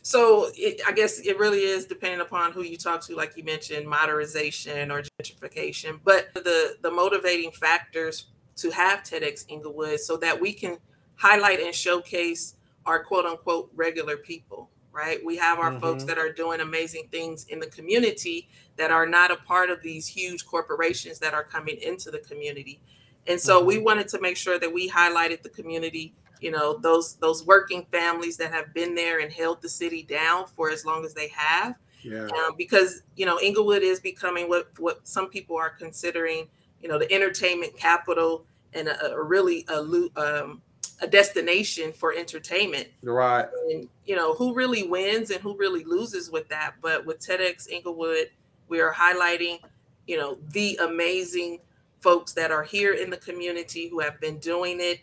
[0.05, 3.43] So it, I guess it really is depending upon who you talk to, like you
[3.43, 5.99] mentioned, modernization or gentrification.
[6.03, 8.27] But the the motivating factors
[8.57, 10.77] to have TEDx Inglewood so that we can
[11.15, 12.53] highlight and showcase
[12.85, 15.25] our quote unquote regular people, right?
[15.25, 15.81] We have our mm-hmm.
[15.81, 18.47] folks that are doing amazing things in the community
[18.77, 22.79] that are not a part of these huge corporations that are coming into the community.
[23.25, 23.69] And so mm-hmm.
[23.69, 27.85] we wanted to make sure that we highlighted the community you know those those working
[27.91, 31.29] families that have been there and held the city down for as long as they
[31.29, 31.77] have.
[32.03, 32.25] Yeah.
[32.25, 36.47] Um, because you know Inglewood is becoming what what some people are considering
[36.81, 39.79] you know the entertainment capital and a, a really a
[40.15, 40.61] um,
[41.01, 42.87] a destination for entertainment.
[43.01, 43.47] Right.
[43.71, 46.75] And you know who really wins and who really loses with that.
[46.81, 48.29] But with TEDx Inglewood
[48.67, 49.59] we are highlighting
[50.07, 51.59] you know the amazing
[51.99, 54.99] folks that are here in the community who have been doing it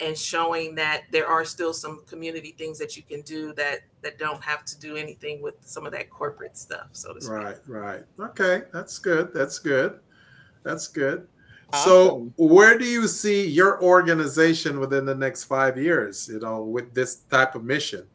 [0.00, 4.18] and showing that there are still some community things that you can do that that
[4.18, 7.56] don't have to do anything with some of that corporate stuff so to speak right
[7.66, 9.98] right okay that's good that's good
[10.62, 11.26] that's good
[11.74, 16.28] So, where do you see your organization within the next five years?
[16.28, 18.06] You know, with this type of mission.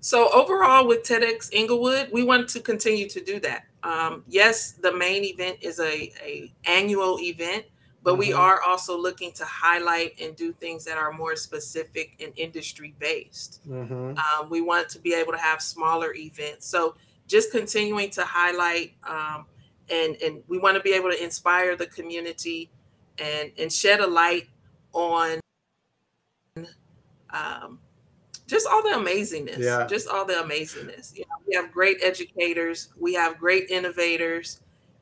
[0.00, 3.64] So overall, with TEDx Inglewood, we want to continue to do that.
[3.82, 7.64] Um, yes, the main event is a, a annual event,
[8.04, 8.20] but mm-hmm.
[8.20, 12.94] we are also looking to highlight and do things that are more specific and industry
[12.98, 13.66] based.
[13.68, 14.18] Mm-hmm.
[14.18, 16.68] Um, we want to be able to have smaller events.
[16.68, 16.94] So
[17.26, 19.46] just continuing to highlight um,
[19.90, 22.70] and and we want to be able to inspire the community
[23.18, 24.48] and and shed a light
[24.92, 25.40] on
[27.30, 27.78] um,
[28.46, 29.86] just all the amazingness yeah.
[29.86, 34.60] just all the amazingness you know, we have great educators we have great innovators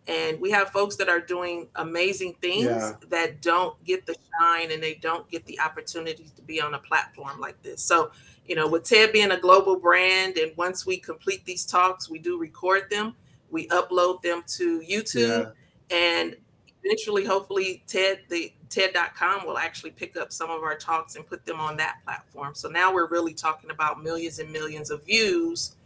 [0.08, 2.92] and we have folks that are doing amazing things yeah.
[3.08, 6.78] that don't get the shine and they don't get the opportunity to be on a
[6.78, 8.10] platform like this so
[8.46, 12.18] you know with ted being a global brand and once we complete these talks we
[12.18, 13.14] do record them
[13.52, 15.52] we upload them to YouTube,
[15.90, 15.96] yeah.
[15.96, 16.36] and
[16.82, 21.44] eventually, hopefully, TED the TED.com will actually pick up some of our talks and put
[21.44, 22.54] them on that platform.
[22.54, 25.76] So now we're really talking about millions and millions of views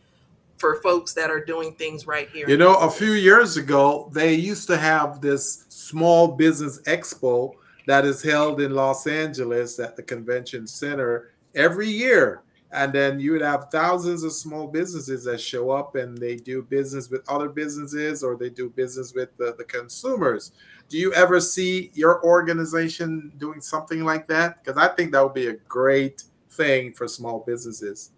[0.58, 2.48] for folks that are doing things right here.
[2.48, 7.52] You know, a few years ago, they used to have this small business expo
[7.86, 12.42] that is held in Los Angeles at the convention center every year.
[12.72, 16.62] And then you would have thousands of small businesses that show up and they do
[16.62, 20.52] business with other businesses or they do business with the, the consumers.
[20.88, 24.62] Do you ever see your organization doing something like that?
[24.62, 28.10] Because i think that would be a great thing for small businesses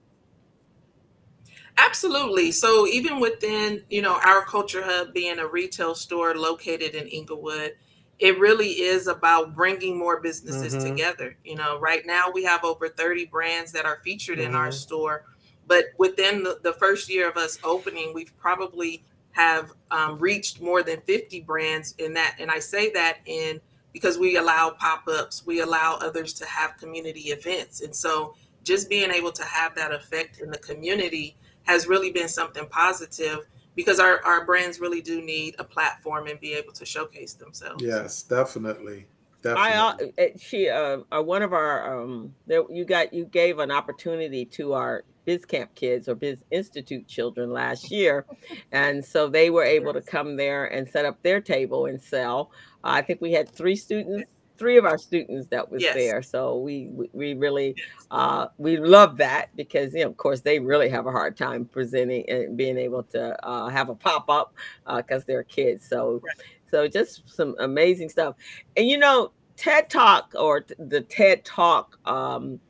[1.79, 7.07] absolutely so even within you know our culture hub being a retail store located in
[7.09, 7.73] inglewood
[8.19, 10.91] it really is about bringing more businesses mm-hmm.
[10.91, 11.37] together.
[11.45, 14.49] You know, right now we have over 30 brands that are featured mm-hmm.
[14.49, 14.73] in our mm-hmm.
[14.73, 15.25] store,
[15.67, 20.83] but within the, the, first year of us opening, we've probably have um, reached more
[20.83, 22.37] than 50 brands in that.
[22.41, 23.61] And I say that in
[23.93, 27.81] because we allow pop-ups, we allow others to have community events.
[27.81, 31.37] And so just being able to have that effect in the community
[31.69, 36.41] has really been something positive because our, our brands really do need a platform and
[36.41, 37.85] be able to showcase themselves.
[37.85, 39.07] Yes, definitely.
[39.43, 40.13] Definitely.
[40.19, 43.71] I uh, she uh, uh, one of our um there you got you gave an
[43.71, 48.27] opportunity to our biz camp kids or biz institute children last year
[48.73, 52.51] and so they were able to come there and set up their table and sell
[52.83, 54.29] uh, i think we had three students
[54.59, 55.95] three of our students that was yes.
[55.95, 56.23] there.
[56.23, 57.77] So we we really
[58.11, 61.65] uh, we love that because you know of course they really have a hard time
[61.65, 64.55] presenting and being able to uh, have a pop up
[64.97, 65.89] because uh, they're kids.
[65.89, 66.47] So right.
[66.71, 68.35] so just some amazing stuff.
[68.77, 71.99] And you know TED Talk or the TED Talk.
[72.05, 72.61] Um,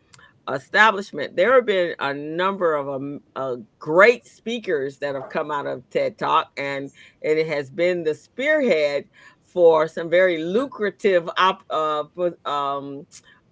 [0.55, 5.66] establishment there have been a number of um, uh, great speakers that have come out
[5.66, 6.91] of ted talk and,
[7.22, 9.05] and it has been the spearhead
[9.49, 12.05] for some very lucrative op, uh,
[12.44, 13.07] um,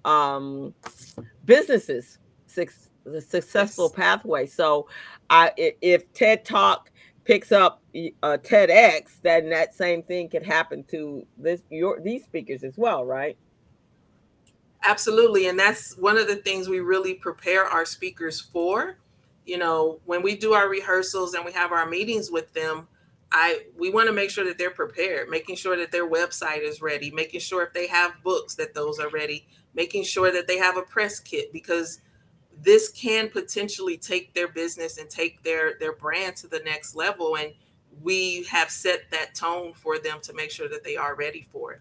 [0.04, 0.74] um,
[1.46, 2.18] businesses,
[2.54, 3.96] the successful yes.
[3.96, 4.46] pathway.
[4.46, 4.88] So,
[5.30, 6.90] I if TED Talk
[7.24, 7.82] picks up
[8.22, 13.04] uh, TEDx, then that same thing could happen to this your these speakers as well,
[13.04, 13.36] right?
[14.84, 18.98] Absolutely, and that's one of the things we really prepare our speakers for.
[19.44, 22.86] You know, when we do our rehearsals and we have our meetings with them,
[23.32, 26.80] I we want to make sure that they're prepared, making sure that their website is
[26.80, 30.58] ready, making sure if they have books that those are ready, making sure that they
[30.58, 32.00] have a press kit because
[32.62, 37.36] this can potentially take their business and take their their brand to the next level
[37.36, 37.52] and
[38.02, 41.72] we have set that tone for them to make sure that they are ready for
[41.72, 41.80] it.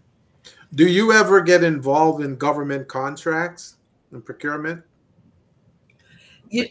[0.74, 3.76] Do you ever get involved in government contracts
[4.12, 4.82] and procurement?
[6.48, 6.66] You,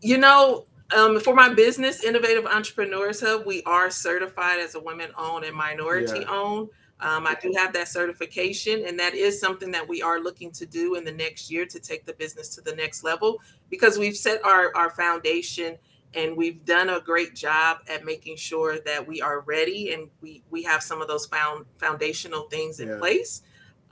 [0.00, 0.66] you know,
[0.96, 5.56] um, for my business, Innovative Entrepreneurs Hub, we are certified as a women owned and
[5.56, 6.30] minority yeah.
[6.30, 6.68] owned.
[7.00, 10.66] Um, I do have that certification, and that is something that we are looking to
[10.66, 13.40] do in the next year to take the business to the next level
[13.70, 15.76] because we've set our, our foundation
[16.14, 20.42] and we've done a great job at making sure that we are ready and we,
[20.50, 22.98] we have some of those found foundational things in yeah.
[22.98, 23.42] place.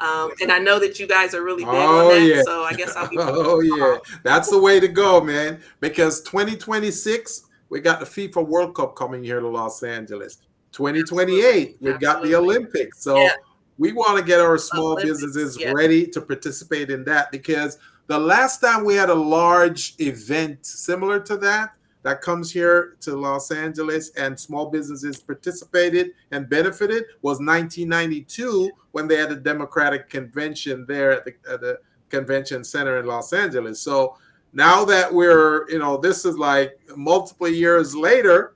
[0.00, 2.26] Um, and I know that you guys are really big oh, on that.
[2.26, 2.42] Yeah.
[2.42, 3.16] So I guess I'll be.
[3.20, 3.98] oh, yeah.
[4.22, 5.60] That's the way to go, man.
[5.80, 10.38] Because 2026, we got the FIFA World Cup coming here to Los Angeles.
[10.72, 13.02] 2028, we've got the Olympics.
[13.02, 13.32] So yeah.
[13.78, 15.72] we want to get our small Olympics, businesses yeah.
[15.72, 21.20] ready to participate in that because the last time we had a large event similar
[21.20, 27.38] to that, that comes here to Los Angeles and small businesses participated and benefited was
[27.38, 33.06] 1992 when they had a Democratic convention there at the, at the convention center in
[33.06, 33.80] Los Angeles.
[33.80, 34.16] So
[34.52, 38.54] now that we're, you know, this is like multiple years later,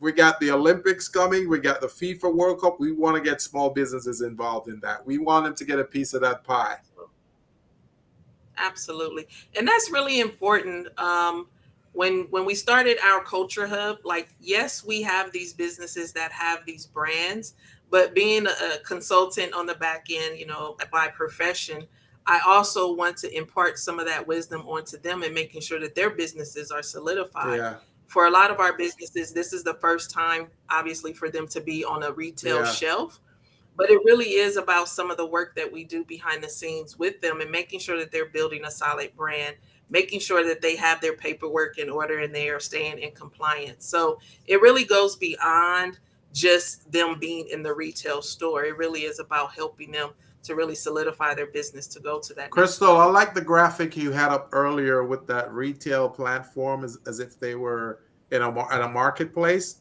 [0.00, 2.80] we got the Olympics coming, we got the FIFA World Cup.
[2.80, 5.04] We want to get small businesses involved in that.
[5.06, 6.78] We want them to get a piece of that pie.
[8.56, 9.26] Absolutely,
[9.58, 10.88] and that's really important.
[10.98, 11.48] Um,
[11.92, 16.64] when when we started our culture hub, like yes, we have these businesses that have
[16.66, 17.54] these brands,
[17.90, 21.86] but being a consultant on the back end, you know, by profession,
[22.26, 25.94] I also want to impart some of that wisdom onto them and making sure that
[25.94, 27.58] their businesses are solidified.
[27.58, 27.76] Yeah.
[28.06, 31.60] For a lot of our businesses, this is the first time, obviously, for them to
[31.60, 32.72] be on a retail yeah.
[32.72, 33.20] shelf.
[33.76, 36.98] But it really is about some of the work that we do behind the scenes
[36.98, 39.56] with them and making sure that they're building a solid brand,
[39.88, 43.86] making sure that they have their paperwork in order and they are staying in compliance.
[43.86, 45.98] So it really goes beyond
[46.32, 48.64] just them being in the retail store.
[48.64, 50.10] It really is about helping them
[50.42, 52.50] to really solidify their business to go to that.
[52.50, 57.20] Crystal, I like the graphic you had up earlier with that retail platform as, as
[57.20, 58.00] if they were
[58.30, 59.80] in a at a marketplace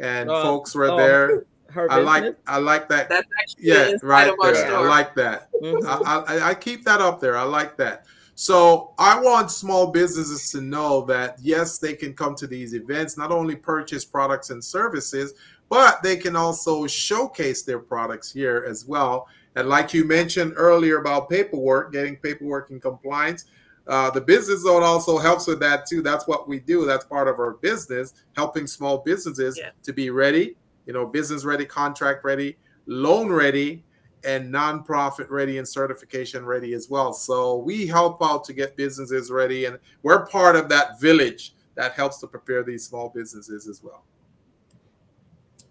[0.00, 1.44] and uh, folks were oh, there.
[1.90, 3.08] I like I like that.
[3.08, 4.76] That's actually yeah, right there.
[4.76, 5.48] I like that.
[5.62, 5.86] Mm-hmm.
[5.86, 7.36] I, I, I keep that up there.
[7.36, 8.04] I like that.
[8.34, 13.16] So I want small businesses to know that yes, they can come to these events,
[13.16, 15.34] not only purchase products and services,
[15.72, 19.26] but they can also showcase their products here as well.
[19.56, 23.46] And like you mentioned earlier about paperwork, getting paperwork in compliance,
[23.86, 26.02] uh, the business zone also helps with that too.
[26.02, 26.84] That's what we do.
[26.84, 29.70] That's part of our business, helping small businesses yeah.
[29.82, 33.82] to be ready, you know, business ready, contract ready, loan ready,
[34.24, 37.14] and nonprofit ready and certification ready as well.
[37.14, 41.92] So we help out to get businesses ready, and we're part of that village that
[41.94, 44.04] helps to prepare these small businesses as well.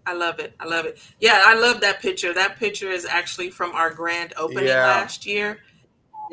[0.06, 0.54] I love it.
[0.60, 1.00] I love it.
[1.20, 2.34] Yeah, I love that picture.
[2.34, 4.86] That picture is actually from our grand opening yeah.
[4.86, 5.60] last year.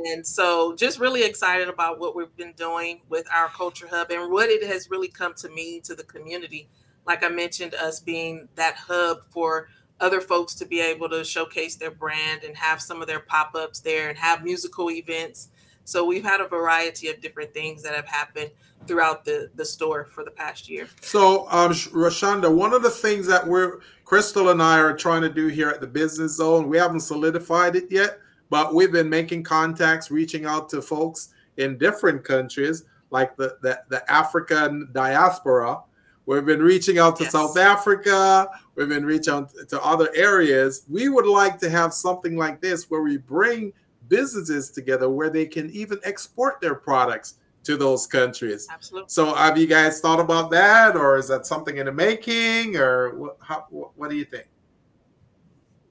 [0.06, 4.30] And so just really excited about what we've been doing with our culture hub and
[4.30, 6.68] what it has really come to mean to the community.
[7.06, 9.68] Like I mentioned, us being that hub for
[10.00, 13.80] other folks to be able to showcase their brand and have some of their pop-ups
[13.80, 15.48] there and have musical events.
[15.88, 18.50] So we've had a variety of different things that have happened
[18.86, 20.86] throughout the the store for the past year.
[21.00, 25.30] So, um, Rashunda, one of the things that we're Crystal and I are trying to
[25.30, 28.18] do here at the Business Zone, we haven't solidified it yet,
[28.50, 33.80] but we've been making contacts, reaching out to folks in different countries, like the the,
[33.88, 35.80] the African diaspora.
[36.26, 37.32] We've been reaching out to yes.
[37.32, 38.50] South Africa.
[38.74, 40.84] We've been reaching out to other areas.
[40.86, 43.72] We would like to have something like this where we bring
[44.08, 47.34] businesses together where they can even export their products
[47.64, 48.66] to those countries.
[48.70, 49.08] Absolutely.
[49.08, 53.14] So, have you guys thought about that, or is that something in the making, or
[53.16, 54.46] what, how, what do you think?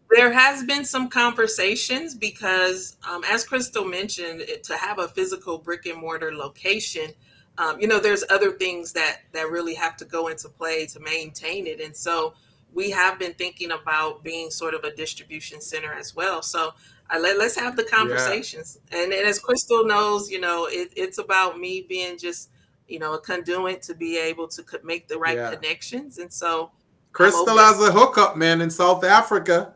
[0.10, 5.58] There has been some conversations because, um, as Crystal mentioned, it, to have a physical
[5.58, 7.12] brick and mortar location,
[7.58, 11.00] um, you know, there's other things that that really have to go into play to
[11.00, 12.34] maintain it, and so
[12.74, 16.42] we have been thinking about being sort of a distribution center as well.
[16.42, 16.74] So
[17.10, 18.78] I let, let's have the conversations.
[18.92, 19.04] Yeah.
[19.04, 22.50] And, and, as Crystal knows, you know, it, it's about me being just,
[22.88, 25.54] you know, a conduit to be able to make the right yeah.
[25.54, 26.18] connections.
[26.18, 26.72] And so
[27.14, 29.74] Crystal has a hookup, man, in South Africa.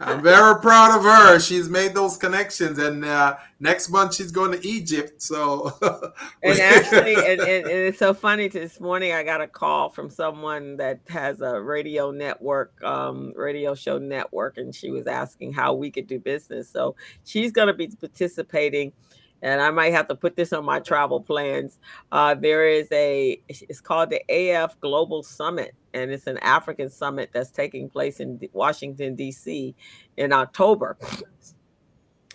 [0.00, 1.38] I'm very proud of her.
[1.38, 5.20] She's made those connections, and uh, next month she's going to Egypt.
[5.20, 5.72] So,
[6.42, 8.48] and actually, and, and, and, it's so funny.
[8.48, 13.74] This morning, I got a call from someone that has a radio network, um, radio
[13.74, 16.70] show network, and she was asking how we could do business.
[16.70, 18.92] So she's going to be participating
[19.42, 21.78] and I might have to put this on my travel plans.
[22.12, 27.30] Uh, there is a, it's called the AF Global Summit, and it's an African summit
[27.32, 29.74] that's taking place in Washington, D.C.
[30.16, 30.96] in October.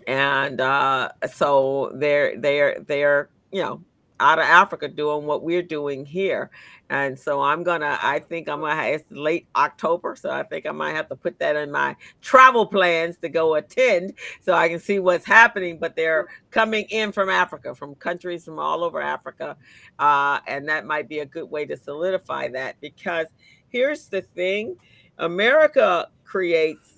[0.08, 3.82] And uh, so they're, they're, they're, you know,
[4.20, 6.49] out of Africa doing what we're doing here.
[6.89, 10.16] And so I'm gonna, I think I'm gonna, it's late October.
[10.16, 13.55] So I think I might have to put that in my travel plans to go
[13.55, 15.80] attend so I can see what's happening.
[15.80, 19.57] But they're coming in from Africa, from countries from all over Africa.
[19.97, 23.28] Uh, and that might be a good way to solidify that because
[23.70, 24.78] here's the thing
[25.18, 26.94] America creates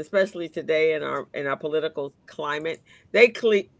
[0.00, 2.80] especially today in our in our political climate
[3.12, 3.28] they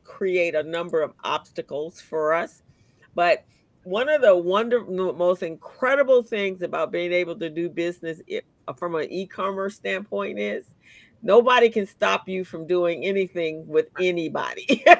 [0.04, 2.62] create a number of obstacles for us.
[3.14, 3.44] But
[3.84, 8.20] one of the wonder most incredible things about being able to do business
[8.76, 10.66] from an e-commerce standpoint is
[11.22, 14.84] nobody can stop you from doing anything with anybody.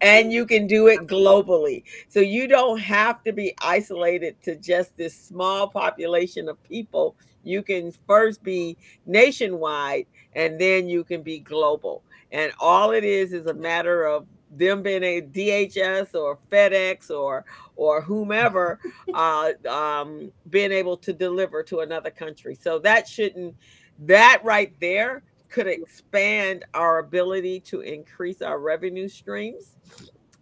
[0.00, 1.84] And you can do it globally.
[2.08, 7.16] So you don't have to be isolated to just this small population of people
[7.46, 8.76] you can first be
[9.06, 14.26] nationwide and then you can be global and all it is is a matter of
[14.50, 17.44] them being a DHL or FedEx or
[17.76, 18.78] or whomever
[19.14, 22.54] uh, um, being able to deliver to another country.
[22.54, 23.54] So that shouldn't
[24.00, 29.76] that right there could expand our ability to increase our revenue streams.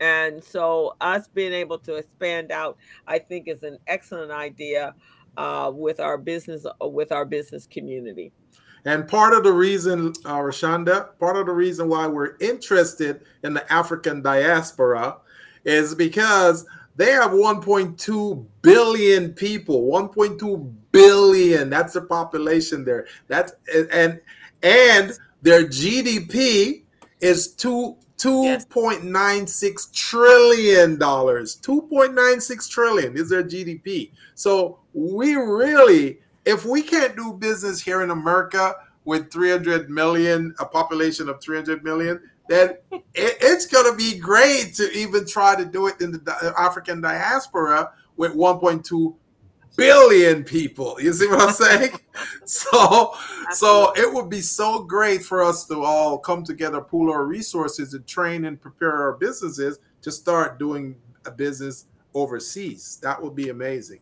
[0.01, 2.77] And so us being able to expand out,
[3.07, 4.95] I think is an excellent idea
[5.37, 8.33] uh, with our business with our business community.
[8.87, 13.55] And part of the reason, uh, Rashunda, part of the reason why we're interested in
[13.55, 15.17] the African diaspora
[15.65, 16.67] is because
[16.97, 19.87] they have 1.2 billion people.
[19.91, 21.71] 1.2 billion.
[21.71, 23.07] That's the population there.
[23.27, 23.53] That's
[23.93, 24.21] and
[24.63, 25.13] and
[25.43, 26.83] their GDP
[27.21, 31.57] is two two point nine six trillion dollars.
[31.57, 34.13] Two point nine six trillion is their GDP.
[34.35, 40.65] So we really if we can't do business here in America with 300 million, a
[40.65, 45.65] population of 300 million, then it, it's going to be great to even try to
[45.65, 49.15] do it in the African diaspora with 1.2
[49.77, 50.97] billion people.
[51.01, 51.99] You see what I'm saying?
[52.45, 53.15] so,
[53.51, 57.95] so it would be so great for us to all come together, pool our resources,
[57.95, 60.95] and train and prepare our businesses to start doing
[61.27, 62.99] a business overseas.
[63.03, 64.01] That would be amazing.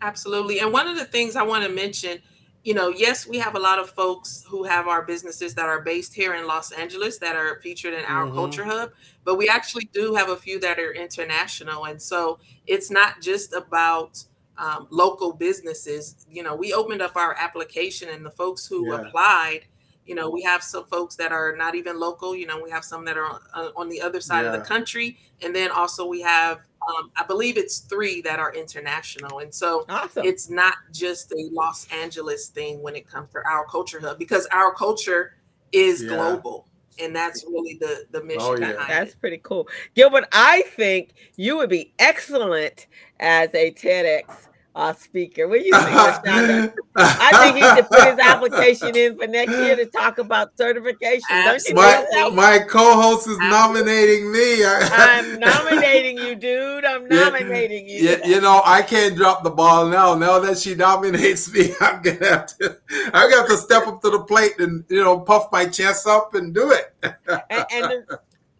[0.00, 0.60] Absolutely.
[0.60, 2.18] And one of the things I want to mention,
[2.64, 5.80] you know, yes, we have a lot of folks who have our businesses that are
[5.80, 8.34] based here in Los Angeles that are featured in our mm-hmm.
[8.34, 8.90] culture hub,
[9.24, 11.86] but we actually do have a few that are international.
[11.86, 14.22] And so it's not just about
[14.58, 16.26] um, local businesses.
[16.30, 19.00] You know, we opened up our application and the folks who yeah.
[19.00, 19.66] applied,
[20.06, 22.34] you know, we have some folks that are not even local.
[22.34, 24.52] You know, we have some that are on, uh, on the other side yeah.
[24.52, 25.18] of the country.
[25.42, 29.40] And then also we have um, I believe it's three that are international.
[29.40, 30.24] And so awesome.
[30.24, 34.46] it's not just a Los Angeles thing when it comes to our culture hub because
[34.52, 35.34] our culture
[35.72, 36.10] is yeah.
[36.10, 36.68] global.
[36.98, 38.84] And that's really the, the mission oh, yeah.
[38.88, 39.20] That's it.
[39.20, 39.68] pretty cool.
[39.94, 42.86] Gilbert, I think you would be excellent
[43.20, 44.46] as a TEDx
[44.76, 45.48] uh, speaker.
[45.48, 49.74] What do you think, I think he should put his application in for next year
[49.74, 51.22] to talk about certification.
[51.30, 54.64] Don't you my, my co-host is nominating me.
[54.66, 56.84] I'm nominating you, dude.
[56.84, 58.02] I'm nominating you.
[58.02, 60.14] Yeah, you know, I can't drop the ball now.
[60.14, 62.78] Now that she nominates me, I'm gonna have to.
[63.14, 66.06] I'm gonna have to step up to the plate and you know puff my chest
[66.06, 66.94] up and do it.
[67.02, 68.04] and, and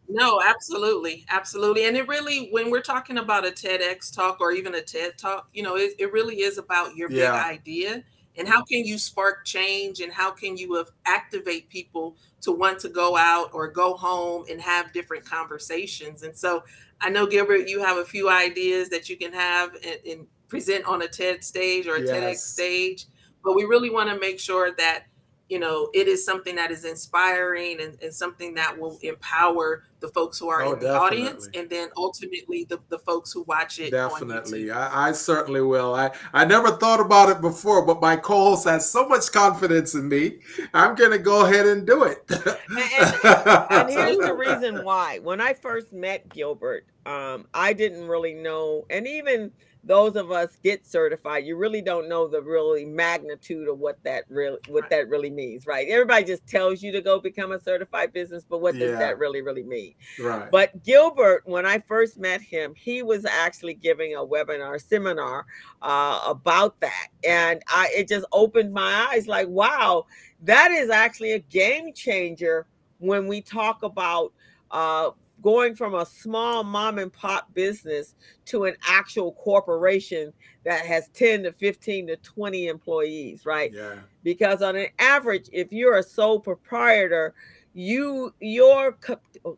[0.09, 1.25] no, absolutely.
[1.29, 1.87] Absolutely.
[1.87, 5.49] And it really, when we're talking about a TEDx talk or even a TED talk,
[5.53, 7.33] you know, it, it really is about your yeah.
[7.33, 8.05] big idea
[8.39, 12.89] and how can you spark change and how can you activate people to want to
[12.89, 16.23] go out or go home and have different conversations.
[16.23, 16.63] And so
[17.01, 20.85] I know, Gilbert, you have a few ideas that you can have and, and present
[20.87, 22.11] on a TED stage or a yes.
[22.11, 23.07] TEDx stage,
[23.43, 25.05] but we really want to make sure that
[25.49, 30.09] you know, it is something that is inspiring and, and something that will empower the
[30.09, 31.23] folks who are oh, in the definitely.
[31.23, 33.93] audience and then ultimately the, the folks who watch it.
[33.93, 34.71] Definitely.
[34.71, 35.95] I, I, certainly will.
[35.95, 40.09] I, I never thought about it before, but my co-host has so much confidence in
[40.09, 40.41] me.
[40.75, 42.25] I'm going to go ahead and do it.
[42.29, 43.17] and, and,
[43.71, 45.21] and, here's the reason why.
[45.21, 49.53] When I first met Gilbert, um, I didn't really know, and even–
[49.87, 54.25] those of us get certified, you really don't know the really magnitude of what that
[54.29, 55.89] really what that really means, right?
[55.89, 59.43] Everybody just tells you to go become a certified business, but what does that really
[59.43, 59.95] really mean?
[60.19, 60.51] Right.
[60.51, 65.47] But Gilbert, when I first met him, he was actually giving a webinar seminar
[65.83, 70.07] uh, about that, and I it just opened my eyes, like, wow,
[70.43, 72.67] that is actually a game changer
[72.99, 74.33] when we talk about
[74.71, 75.11] uh,
[75.43, 78.15] going from a small mom and pop business
[78.47, 80.33] to an actual corporation
[80.65, 83.73] that has 10 to 15 to 20 employees, right?
[83.73, 83.97] Yeah.
[84.23, 87.35] Because on an average, if you're a sole proprietor,
[87.75, 88.97] you your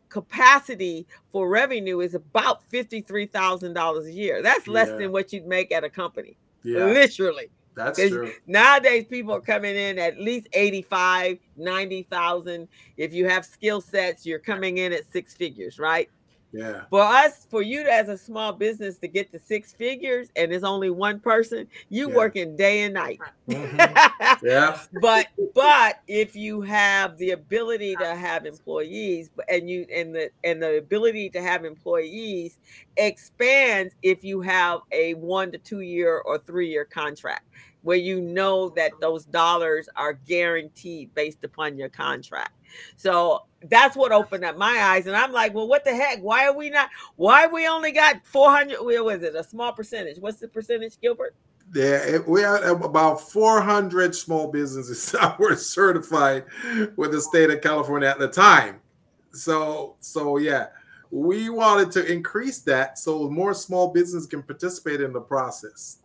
[0.09, 4.41] capacity for revenue is about $53,000 a year.
[4.41, 4.97] That's less yeah.
[4.97, 6.37] than what you'd make at a company.
[6.63, 6.85] Yeah.
[6.85, 7.49] Literally.
[7.75, 8.31] That's true.
[8.47, 12.67] Nowadays, people are coming in at least 85, 90,000.
[12.97, 16.09] If you have skill sets, you're coming in at six figures, right?
[16.51, 16.81] Yeah.
[16.89, 20.63] For us, for you as a small business to get to six figures and it's
[20.63, 22.15] only one person, you yeah.
[22.15, 23.19] working day and night.
[23.47, 24.45] Mm-hmm.
[24.45, 24.79] yeah.
[25.01, 30.61] but but if you have the ability to have employees and you and the and
[30.61, 32.57] the ability to have employees
[32.97, 37.45] expands if you have a one to two year or three year contract
[37.81, 42.51] where you know that those dollars are guaranteed based upon your contract.
[42.95, 45.07] So that's what opened up my eyes.
[45.07, 46.19] And I'm like, well, what the heck?
[46.19, 46.89] Why are we not?
[47.15, 48.83] Why we only got 400?
[48.83, 49.35] Where was it?
[49.35, 50.17] A small percentage.
[50.19, 51.35] What's the percentage, Gilbert?
[51.73, 56.45] Yeah, we had about 400 small businesses that were certified
[56.95, 58.81] with the state of California at the time.
[59.31, 60.67] So so yeah,
[61.11, 65.97] we wanted to increase that so more small business can participate in the process.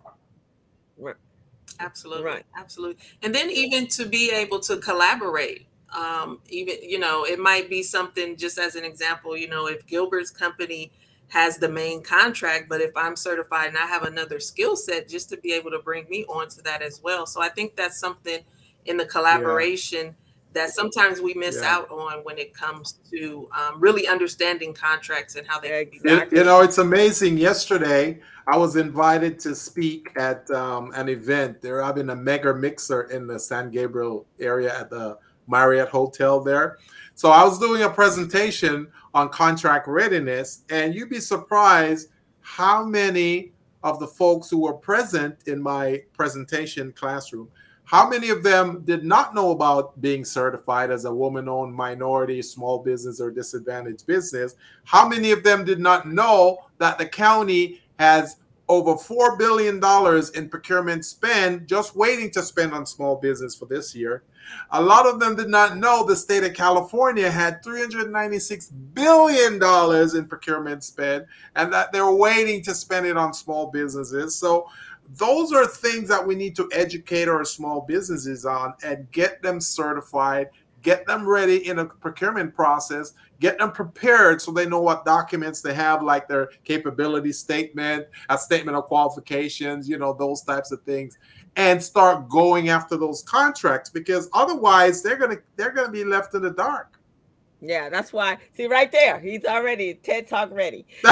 [1.81, 2.25] Absolutely.
[2.25, 2.45] Right.
[2.57, 3.03] Absolutely.
[3.23, 5.67] And then even to be able to collaborate.
[5.97, 9.87] Um, even you know, it might be something just as an example, you know, if
[9.87, 10.91] Gilbert's company
[11.29, 15.31] has the main contract, but if I'm certified and I have another skill set, just
[15.31, 17.27] to be able to bring me onto that as well.
[17.27, 18.41] So I think that's something
[18.87, 20.15] in the collaboration.
[20.55, 21.75] That sometimes we miss yeah.
[21.75, 26.39] out on when it comes to um, really understanding contracts and how they exactly.
[26.39, 31.83] you know it's amazing yesterday i was invited to speak at um, an event they're
[31.83, 36.79] having a mega mixer in the san gabriel area at the marriott hotel there
[37.15, 42.09] so i was doing a presentation on contract readiness and you'd be surprised
[42.41, 43.53] how many
[43.83, 47.49] of the folks who were present in my presentation classroom
[47.85, 52.41] how many of them did not know about being certified as a woman owned minority,
[52.41, 54.57] small business, or disadvantaged business?
[54.85, 58.37] How many of them did not know that the county has
[58.69, 59.77] over $4 billion
[60.35, 64.23] in procurement spend just waiting to spend on small business for this year?
[64.71, 69.55] A lot of them did not know the state of California had $396 billion
[70.17, 71.27] in procurement spend
[71.57, 74.37] and that they're waiting to spend it on small businesses.
[74.37, 74.69] So
[75.11, 79.61] those are things that we need to educate our small businesses on and get them
[79.61, 80.49] certified,
[80.83, 85.61] get them ready in a procurement process, get them prepared so they know what documents
[85.61, 90.83] they have, like their capability statement, a statement of qualifications, you know, those types of
[90.83, 91.19] things,
[91.57, 96.43] and start going after those contracts because otherwise they're gonna they're gonna be left in
[96.43, 96.94] the dark.
[97.67, 98.39] Yeah, that's why.
[98.57, 100.87] See, right there, he's already TED Talk ready.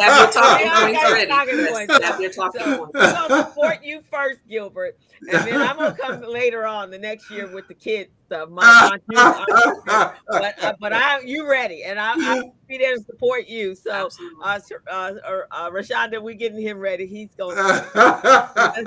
[0.00, 1.30] Have your talking points ready.
[1.30, 2.04] Talking points.
[2.04, 2.96] Have your talking so, points.
[2.96, 7.30] I'm gonna support you first, Gilbert, and then I'm gonna come later on the next
[7.30, 8.48] year with the kids stuff.
[8.48, 13.46] My, my but uh, but I you ready, and I, I'll be there to support
[13.46, 13.74] you.
[13.74, 14.08] So,
[14.42, 14.60] uh,
[14.90, 15.12] uh,
[15.50, 17.06] uh, Rashunda, we getting him ready.
[17.06, 17.56] He's going.
[17.56, 18.82] to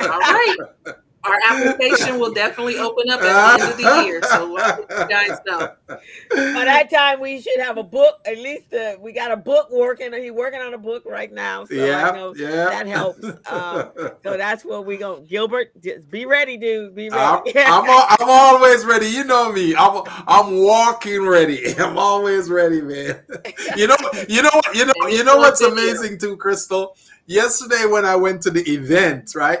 [0.00, 0.56] All right
[1.24, 4.22] our application will definitely open up at the end of the year.
[4.22, 4.50] So
[5.00, 5.74] you guys know.
[5.86, 8.20] By that time, we should have a book.
[8.24, 10.12] At least uh, we got a book working.
[10.14, 11.66] He's working on a book right now.
[11.66, 12.64] So yeah, yeah.
[12.66, 13.24] that helps.
[13.50, 13.90] Um,
[14.22, 15.20] so that's what we go.
[15.20, 16.94] Gilbert, just be ready, dude.
[16.94, 17.56] Be ready.
[17.56, 19.06] I'm, I'm, I'm, always ready.
[19.06, 19.74] You know me.
[19.76, 21.74] I'm I'm walking ready.
[21.78, 23.20] I'm always ready, man.
[23.76, 23.96] You know,
[24.28, 26.96] you know, you know, you know what's amazing too, Crystal.
[27.26, 29.60] Yesterday when I went to the event, right?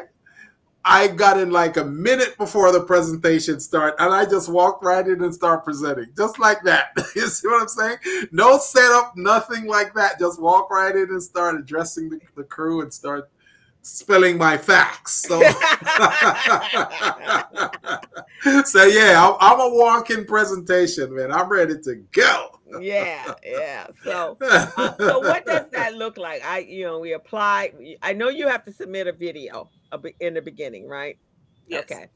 [0.84, 5.06] I got in like a minute before the presentation start, and I just walked right
[5.06, 6.92] in and start presenting, just like that.
[7.14, 7.98] you see what I'm saying?
[8.32, 10.18] No setup, nothing like that.
[10.18, 13.30] Just walk right in and start addressing the, the crew and start
[13.82, 15.26] spilling my facts.
[15.26, 15.40] So,
[18.64, 21.32] so yeah, I'm, I'm a walking presentation, man.
[21.32, 22.59] I'm ready to go.
[22.80, 23.86] Yeah, yeah.
[24.04, 26.44] So, uh, so what does that look like?
[26.44, 27.72] I, you know, we apply.
[28.02, 29.68] I know you have to submit a video
[30.20, 31.18] in the beginning, right?
[31.66, 31.82] Yes.
[31.82, 32.08] Okay.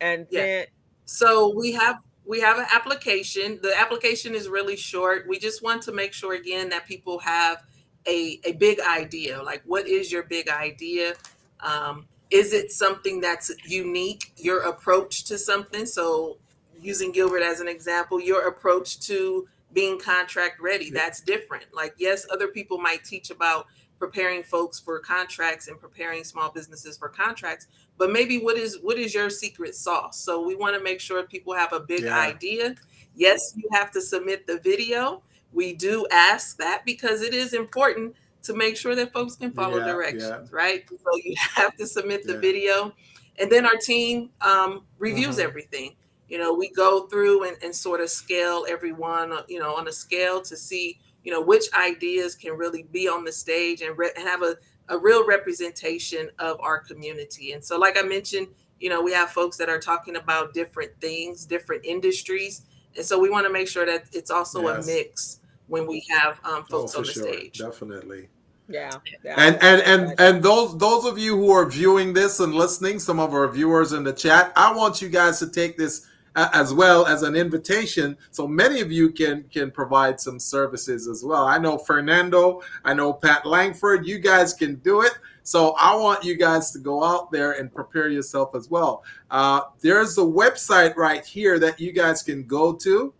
[0.00, 0.42] And yes.
[0.42, 0.66] then
[1.04, 3.58] so we have we have an application.
[3.62, 5.26] The application is really short.
[5.28, 7.64] We just want to make sure again that people have
[8.06, 9.42] a, a big idea.
[9.42, 11.14] Like what is your big idea?
[11.60, 15.84] Um, is it something that's unique, your approach to something?
[15.84, 16.38] So
[16.80, 21.66] using Gilbert as an example, your approach to being contract ready, that's different.
[21.74, 23.66] Like, yes, other people might teach about
[23.98, 27.68] preparing folks for contracts and preparing small businesses for contracts
[27.98, 30.18] but maybe what is what is your secret sauce?
[30.18, 32.18] So we want to make sure people have a big yeah.
[32.18, 32.74] idea.
[33.14, 35.22] Yes you have to submit the video.
[35.52, 39.78] We do ask that because it is important to make sure that folks can follow
[39.78, 40.48] yeah, directions yeah.
[40.50, 40.84] right?
[40.88, 42.92] So you have to submit the video.
[43.38, 45.48] And then our team um, reviews mm-hmm.
[45.48, 45.94] everything
[46.32, 49.92] you know we go through and, and sort of scale everyone you know on a
[49.92, 54.12] scale to see you know which ideas can really be on the stage and, re-
[54.16, 54.56] and have a,
[54.88, 57.52] a real representation of our community.
[57.52, 58.48] And so like i mentioned
[58.80, 62.62] you know we have folks that are talking about different things different industries.
[62.96, 64.84] And so we want to make sure that it's also yes.
[64.84, 67.22] a mix when we have um, oh, folks oh, on the sure.
[67.22, 67.58] stage.
[67.58, 68.28] Definitely.
[68.68, 72.54] Yeah, yeah, and and and and those those of you who are viewing this and
[72.54, 76.06] listening some of our viewers in the chat i want you guys to take this
[76.36, 81.22] as well as an invitation so many of you can can provide some services as
[81.24, 81.46] well.
[81.46, 85.12] I know fernando i know pat langford you guys can do it.
[85.42, 89.04] So i want you guys to go out there and prepare yourself as well.
[89.30, 93.12] Uh, there's a website right here that you guys can go to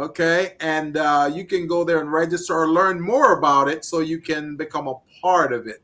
[0.00, 0.54] okay?
[0.60, 4.18] And uh, you can go there and register or learn more about it so you
[4.18, 5.82] can become a part of it.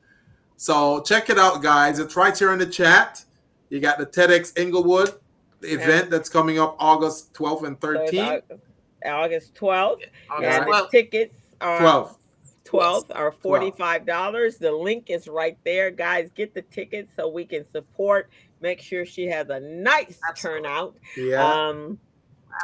[0.56, 1.98] So check it out guys.
[1.98, 3.24] It's right here in the chat.
[3.68, 5.14] You got the tedx inglewood
[5.62, 8.42] event that's coming up August 12th and 13th.
[8.48, 8.58] So
[9.06, 10.02] August 12th.
[10.30, 10.82] August and 12th.
[10.82, 12.16] the tickets are 12th.
[12.64, 14.58] 12 are $45.
[14.58, 15.90] The link is right there.
[15.90, 18.28] Guys, get the tickets so we can support.
[18.60, 20.62] Make sure she has a nice Absolutely.
[20.62, 20.96] turnout.
[21.16, 21.44] Yeah.
[21.68, 21.98] Um,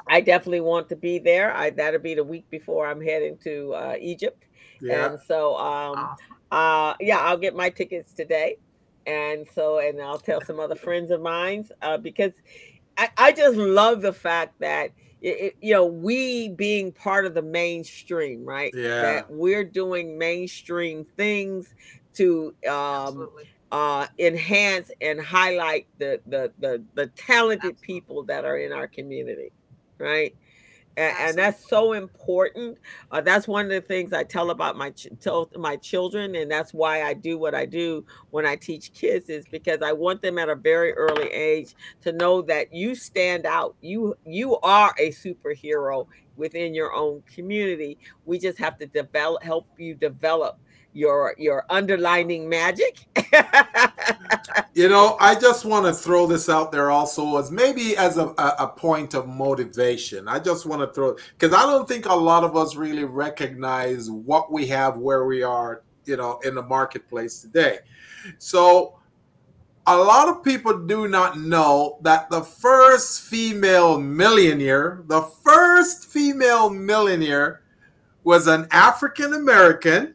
[0.08, 1.54] I definitely want to be there.
[1.54, 4.44] I that'll be the week before I'm heading to uh, Egypt.
[4.80, 5.12] yeah.
[5.12, 6.16] And so um Awesome.
[6.50, 8.56] uh yeah, I'll get my tickets today.
[9.06, 12.32] And so and I'll tell some other friends of mine uh because
[13.02, 14.90] I, I just love the fact that
[15.20, 18.72] it, it- you know we being part of the mainstream, right?
[18.74, 19.00] Yeah.
[19.02, 21.74] That we're doing mainstream things
[22.14, 23.28] to um
[23.72, 27.86] uh, enhance and highlight the, the the the talented Absolutely.
[27.86, 29.50] people that are in our community,
[29.98, 30.36] right?
[30.96, 32.78] And, and that's so important.
[33.10, 36.50] Uh, that's one of the things I tell about my ch- tell my children, and
[36.50, 40.20] that's why I do what I do when I teach kids is because I want
[40.20, 43.74] them at a very early age to know that you stand out.
[43.80, 47.98] You you are a superhero within your own community.
[48.26, 50.58] We just have to develop help you develop
[50.92, 53.06] your your underlining magic.
[54.74, 58.28] You know, I just want to throw this out there also as maybe as a,
[58.38, 60.28] a, point of motivation.
[60.28, 64.10] I just want to throw because I don't think a lot of us really recognize
[64.10, 67.80] what we have where we are, you know, in the marketplace today.
[68.38, 68.98] So
[69.86, 76.70] a lot of people do not know that the first female millionaire, the first female
[76.70, 77.60] millionaire
[78.24, 80.14] was an African American,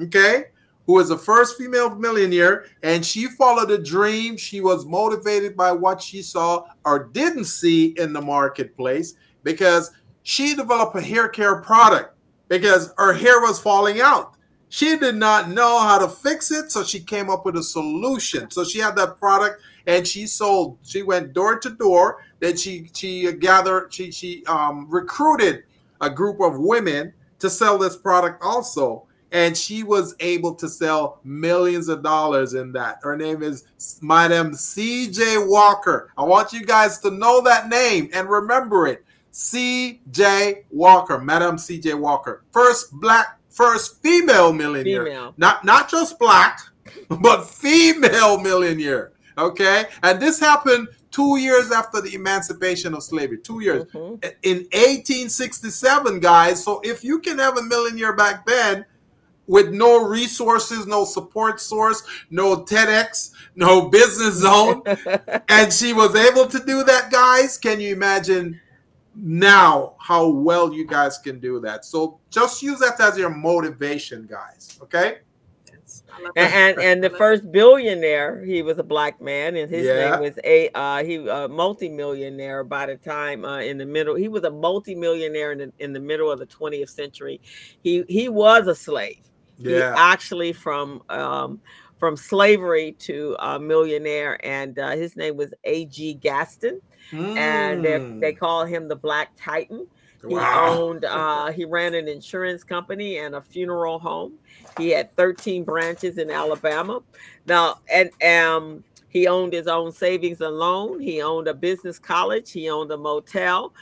[0.00, 0.44] okay,
[0.86, 4.36] who is the first female millionaire, and she followed a dream.
[4.36, 9.14] She was motivated by what she saw or didn't see in the marketplace
[9.44, 12.16] because she developed a hair care product
[12.48, 14.34] because her hair was falling out.
[14.68, 18.50] She did not know how to fix it, so she came up with a solution.
[18.50, 20.78] So she had that product and she sold.
[20.82, 22.24] She went door to door.
[22.40, 23.92] Then she she gathered.
[23.92, 25.64] She she um, recruited
[26.00, 31.18] a group of women to sell this product also and she was able to sell
[31.24, 32.98] millions of dollars in that.
[33.02, 33.64] Her name is
[34.02, 36.10] Madam CJ Walker.
[36.16, 39.04] I want you guys to know that name and remember it.
[39.32, 42.42] CJ Walker, Madam CJ Walker.
[42.52, 45.04] First black, first female millionaire.
[45.06, 45.34] Female.
[45.38, 46.60] Not not just black,
[47.08, 49.12] but female millionaire.
[49.38, 49.86] Okay?
[50.02, 53.38] And this happened 2 years after the emancipation of slavery.
[53.38, 54.22] 2 years Mhm.
[54.42, 56.62] in 1867, guys.
[56.62, 58.84] So if you can have a millionaire back then
[59.52, 64.82] with no resources, no support source, no TEDx, no business zone,
[65.50, 68.58] and she was able to do that, guys, can you imagine
[69.14, 71.84] now how well you guys can do that?
[71.84, 74.78] So just use that as your motivation, guys.
[74.80, 75.18] Okay?
[75.70, 76.02] Yes.
[76.10, 79.86] I love and, and and the first billionaire, he was a black man, and his
[79.86, 80.12] Yeah.
[80.12, 84.14] name was a uh, he a multimillionaire by the time uh, in the middle.
[84.14, 87.38] He was a multimillionaire in the, in the middle of the 20th century.
[87.82, 89.18] He he was a slave.
[89.62, 89.94] He Yeah.
[89.96, 91.60] actually from um,
[91.98, 96.14] from slavery to a millionaire, and uh, his name was A.G.
[96.14, 96.80] Gaston,
[97.36, 98.20] and they Mm.
[98.20, 99.86] they call him the Black Titan.
[100.28, 100.78] He Wow.
[100.80, 104.38] owned, uh, he ran an insurance company and a funeral home.
[104.78, 107.00] He had 13 branches in Alabama.
[107.46, 111.00] Now, and um, he owned his own savings and loan.
[111.00, 112.52] He owned a business college.
[112.52, 113.74] He owned a motel.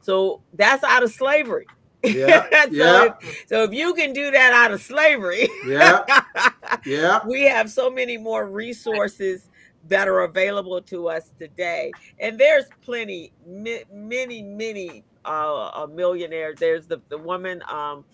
[0.00, 1.66] So that's out of slavery.
[2.02, 2.46] Yeah.
[2.64, 3.14] so, Yeah.
[3.20, 6.04] if, so if you can do that out of slavery, Yeah.
[6.86, 7.20] Yeah.
[7.26, 9.48] we have so many more resources
[9.88, 11.90] that are available to us today
[12.20, 18.04] and there's plenty many many uh, millionaires there's the the woman um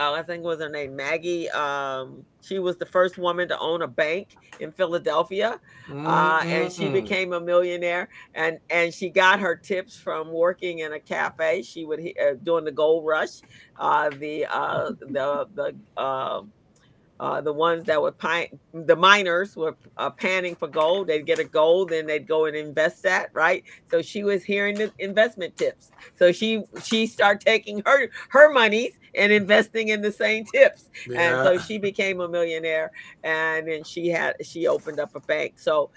[0.00, 1.50] uh, I think was her name Maggie.
[1.50, 6.88] Um, she was the first woman to own a bank in Philadelphia, uh, and she
[6.88, 8.08] became a millionaire.
[8.34, 11.62] And and she got her tips from working in a cafe.
[11.62, 13.42] She would uh, during the gold rush,
[13.78, 16.42] uh, the uh, the the uh,
[17.20, 21.06] uh, the ones that were pine, the miners were uh, panning for gold.
[21.08, 23.62] They'd get a gold, then they'd go and invest that, right?
[23.90, 25.90] So she was hearing the investment tips.
[26.18, 31.44] So she she started taking her her monies and investing in the same tips, and
[31.44, 32.90] so she became a millionaire.
[33.24, 35.58] And then she had she opened up a bank.
[35.58, 35.90] So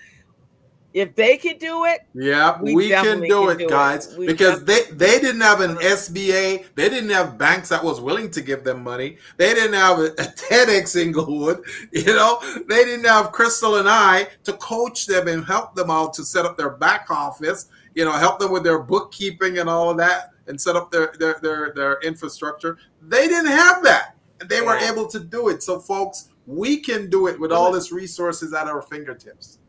[0.93, 3.70] if they could do it, Yeah, We we, can do can it, do it.
[3.70, 7.99] guys, We because they they didn't have an SBA, they didn't have banks that was
[7.99, 9.18] willing to give them money.
[9.38, 12.39] They didn't have a, a TEDx Inglewood, you know.
[12.70, 16.45] They didn't have Crystal and I to coach them and help them out to set
[16.45, 20.32] up their back office, you know, help them with their bookkeeping and all of that,
[20.48, 22.78] and set up their their their, their infrastructure.
[23.02, 25.64] They didn't have that, and they were able to do it.
[25.64, 29.60] So, folks, we can do it with all this resources at our fingertips.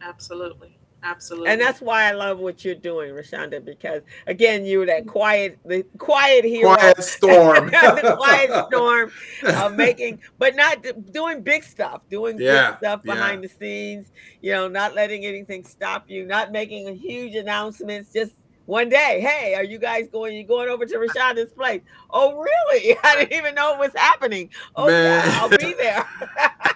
[0.00, 0.76] Absolutely.
[1.02, 1.50] Absolutely.
[1.50, 5.84] And that's why I love what you're doing, Rashunda, because again, you're that quiet, the
[5.98, 6.74] quiet hero.
[6.74, 7.66] Quiet storm.
[7.70, 9.12] the quiet storm
[9.54, 13.48] of making, but not doing big stuff, doing yeah, big stuff behind yeah.
[13.48, 18.32] the scenes, you know, not letting anything stop you, not making huge announcements, just
[18.66, 20.36] one day, hey, are you guys going?
[20.36, 21.82] You going over to Rashunda's place?
[22.10, 22.96] Oh, really?
[23.04, 24.50] I didn't even know it was happening.
[24.74, 25.26] Oh, Man.
[25.26, 26.06] yeah, I'll be there.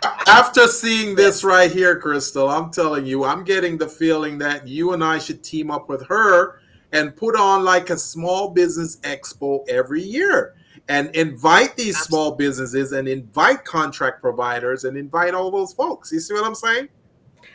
[0.26, 4.92] After seeing this right here, Crystal, I'm telling you, I'm getting the feeling that you
[4.92, 6.60] and I should team up with her
[6.92, 10.54] and put on like a small business expo every year
[10.88, 16.10] and invite these small businesses and invite contract providers and invite all those folks.
[16.12, 16.88] You see what I'm saying?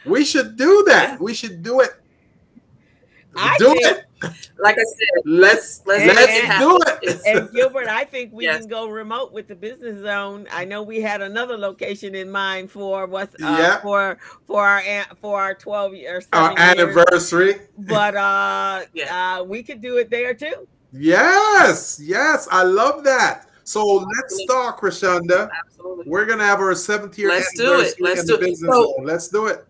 [0.05, 1.19] We should do that.
[1.19, 1.91] We should do it.
[3.35, 4.05] I do think, it
[4.59, 7.21] like I said, let's let's, and, let's do it.
[7.25, 8.59] And Gilbert, I think we yes.
[8.59, 10.47] can go remote with the business zone.
[10.51, 13.81] I know we had another location in mind for what's uh, yeah.
[13.81, 14.81] for for our
[15.21, 19.37] for our twelve year our anniversary, but uh, yeah.
[19.39, 20.67] uh, we could do it there too.
[20.93, 23.47] Yes, yes, I love that.
[23.63, 25.49] So let's talk, Rashunda.
[25.65, 26.05] Absolutely.
[26.07, 27.29] We're gonna have our seventh year.
[27.29, 27.95] Let's do it.
[27.99, 28.57] Let's do it.
[28.57, 29.67] So, let's do it.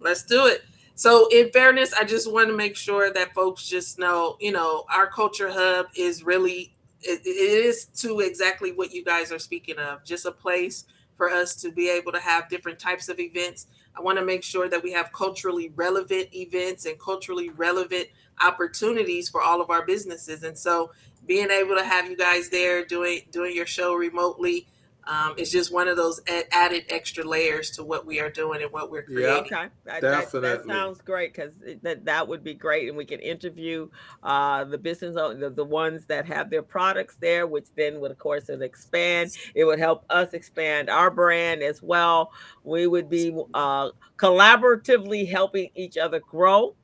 [0.00, 0.64] Let's do it.
[0.96, 4.84] So, in fairness, I just want to make sure that folks just know, you know,
[4.92, 9.78] our culture hub is really it, it is to exactly what you guys are speaking
[9.78, 10.84] of, just a place
[11.16, 13.66] for us to be able to have different types of events.
[13.96, 18.08] I want to make sure that we have culturally relevant events and culturally relevant
[18.44, 20.42] opportunities for all of our businesses.
[20.44, 20.92] And so,
[21.26, 24.68] being able to have you guys there doing doing your show remotely
[25.06, 26.20] um, it's just one of those
[26.52, 29.46] added extra layers to what we are doing and what we're creating.
[29.50, 30.48] Yeah, okay, that, definitely.
[30.48, 31.52] That, that sounds great because
[31.82, 33.88] that that would be great, and we can interview
[34.22, 38.18] uh, the business the, the ones that have their products there, which then would of
[38.18, 39.30] course it expand.
[39.54, 42.32] It would help us expand our brand as well.
[42.62, 46.74] We would be uh, collaboratively helping each other grow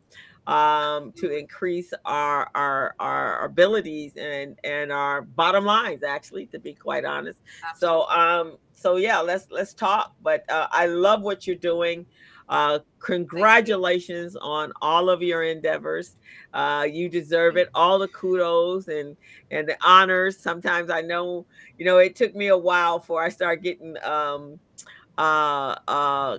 [0.46, 6.72] um, to increase our, our our abilities and and our bottom lines actually to be
[6.74, 7.40] quite honest
[7.76, 12.06] so um so yeah let's let's talk but uh, i love what you're doing
[12.50, 16.16] uh, congratulations on all of your endeavors.
[16.52, 17.70] Uh, you deserve it.
[17.74, 19.16] All the kudos and
[19.52, 20.36] and the honors.
[20.36, 21.46] Sometimes I know,
[21.78, 24.58] you know, it took me a while before I started getting um,
[25.16, 26.38] uh, uh,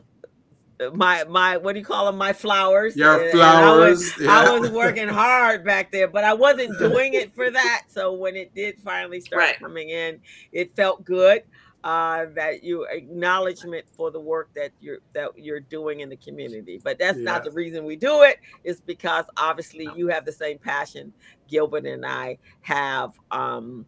[0.93, 2.95] my my what do you call them my flowers.
[2.95, 4.53] Your and, flowers and I, was, yeah.
[4.55, 7.83] I, was, working hard back there but i wasn't doing it for that.
[7.87, 9.59] So when it did finally start right.
[9.59, 10.19] coming in
[10.51, 11.43] it felt good
[11.83, 16.79] uh, that you acknowledgement for the work that you're that you're doing in the community.
[16.83, 17.23] But that's yeah.
[17.23, 21.13] not the reason we do it it's because obviously you have the same passion
[21.47, 23.85] gilbert and i have um,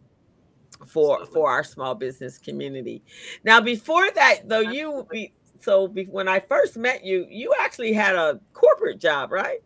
[0.86, 3.02] for for our small business community.
[3.44, 5.32] Now before that though you be
[5.64, 9.60] so be, when I first met you, you actually had a corporate job, right?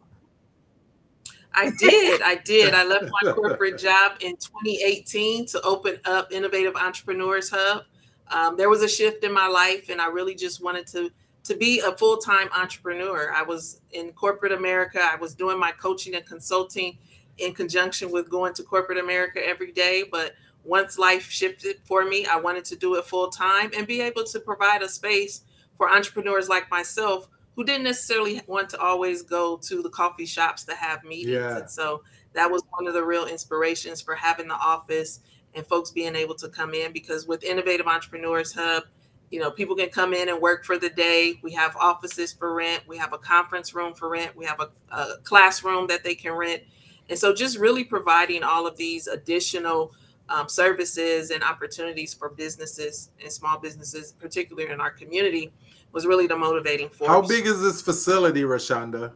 [1.55, 2.23] I did.
[2.23, 2.73] I did.
[2.73, 7.85] I left my corporate job in 2018 to open up Innovative Entrepreneurs Hub.
[8.31, 11.11] Um, there was a shift in my life, and I really just wanted to
[11.45, 13.33] to be a full time entrepreneur.
[13.35, 15.01] I was in corporate America.
[15.01, 16.99] I was doing my coaching and consulting
[17.39, 20.05] in conjunction with going to corporate America every day.
[20.11, 20.35] But
[20.65, 24.25] once life shifted for me, I wanted to do it full time and be able
[24.25, 25.43] to provide a space
[25.79, 30.65] for entrepreneurs like myself who didn't necessarily want to always go to the coffee shops
[30.65, 31.31] to have meetings.
[31.31, 31.59] Yeah.
[31.59, 32.03] And so
[32.35, 35.21] that was one of the real inspirations for having the office
[35.55, 38.85] and folks being able to come in because with Innovative Entrepreneurs Hub,
[39.31, 41.39] you know, people can come in and work for the day.
[41.43, 42.85] We have offices for rent.
[42.87, 44.37] We have a conference room for rent.
[44.37, 46.63] We have a, a classroom that they can rent.
[47.11, 49.93] And so just really providing all of these additional
[50.29, 55.53] um, services and opportunities for businesses and small businesses, particularly in our community,
[55.93, 57.09] was really the motivating force.
[57.09, 59.13] How big is this facility, Rashunda?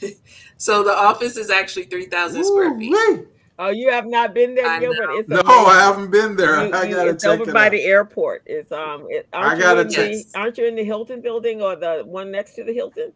[0.56, 2.92] so the office is actually 3,000 square feet.
[2.92, 3.26] Wait.
[3.60, 5.10] Oh, you have not been there, I Gilbert?
[5.14, 6.66] It's no, I haven't been there.
[6.66, 7.72] You, I gotta it's check over it by out.
[7.72, 8.44] the airport.
[8.46, 9.06] It's um.
[9.08, 10.12] It, I gotta check.
[10.12, 13.12] The, aren't you in the Hilton building or the one next to the Hilton?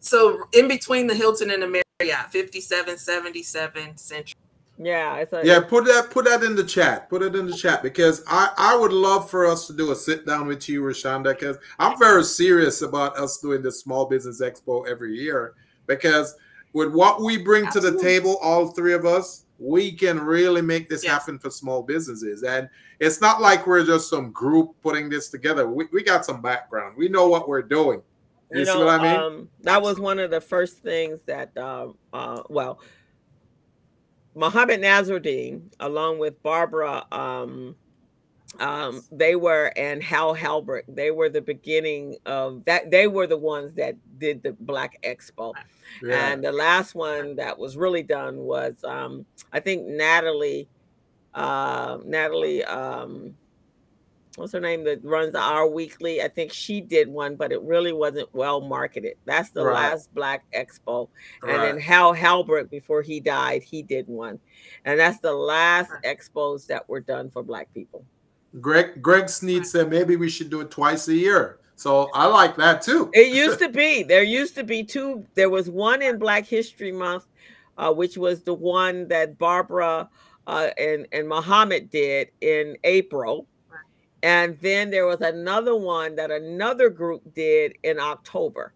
[0.00, 4.36] So in between the Hilton and the Marriott, fifty-seven seventy-seven Central.
[4.80, 5.60] Yeah, it's a, yeah.
[5.60, 7.10] Put that put that in the chat.
[7.10, 9.96] Put it in the chat because I I would love for us to do a
[9.96, 14.40] sit down with you, Rashunda, because I'm very serious about us doing this small business
[14.40, 15.54] expo every year
[15.86, 16.36] because
[16.72, 17.90] with what we bring Absolutely.
[17.90, 21.12] to the table, all three of us, we can really make this yes.
[21.12, 22.44] happen for small businesses.
[22.44, 22.68] And
[23.00, 25.68] it's not like we're just some group putting this together.
[25.68, 26.96] We, we got some background.
[26.96, 28.02] We know what we're doing.
[28.52, 29.20] You, you know, what I mean?
[29.20, 32.80] Um, that was one of the first things that, uh, uh, well,
[34.38, 37.74] Mohammed Nassardeen, along with Barbara um,
[38.60, 40.84] um, they were and Hal Halbrook.
[40.88, 42.90] They were the beginning of that.
[42.90, 45.54] They were the ones that did the Black Expo,
[46.02, 46.32] yeah.
[46.32, 50.68] and the last one that was really done was um, I think Natalie,
[51.34, 52.64] uh, Natalie.
[52.64, 53.34] Um,
[54.38, 56.22] what's her name that runs the Our Weekly?
[56.22, 59.16] I think she did one, but it really wasn't well marketed.
[59.24, 59.90] That's the right.
[59.90, 61.08] last Black Expo.
[61.42, 64.38] And then Hal Halbrook, before he died, he did one.
[64.84, 68.04] And that's the last expos that were done for Black people.
[68.60, 71.58] Greg Greg Sneed said maybe we should do it twice a year.
[71.76, 73.10] So I like that too.
[73.14, 74.02] it used to be.
[74.02, 75.24] There used to be two.
[75.34, 77.26] There was one in Black History Month,
[77.76, 80.08] uh, which was the one that Barbara
[80.48, 83.46] uh, and and Muhammad did in April,
[84.22, 88.72] and then there was another one that another group did in October,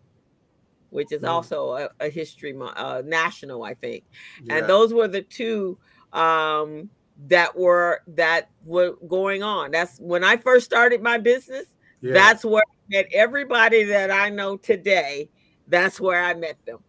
[0.90, 1.28] which is mm.
[1.28, 4.04] also a, a history uh, national, I think.
[4.44, 4.58] Yeah.
[4.58, 5.78] And those were the two.
[6.12, 6.90] Um,
[7.28, 9.70] that were that were going on.
[9.70, 11.66] That's when I first started my business.
[12.00, 12.14] Yeah.
[12.14, 15.28] That's where I met everybody that I know today.
[15.68, 16.80] That's where I met them.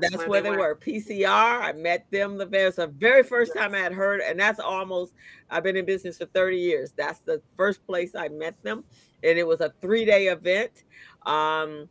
[0.00, 0.68] That's, that's where, they, they were.
[0.68, 0.76] were.
[0.76, 1.26] PCR.
[1.62, 5.14] I met them the very, the very first time I had heard, and that's almost.
[5.50, 6.92] I've been in business for thirty years.
[6.96, 8.84] That's the first place I met them,
[9.22, 10.84] and it was a three day event.
[11.24, 11.88] Um,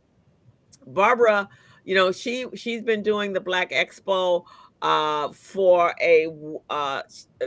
[0.86, 1.48] Barbara,
[1.84, 4.44] you know, she she's been doing the Black Expo
[4.82, 6.28] uh, for a
[6.70, 7.02] uh,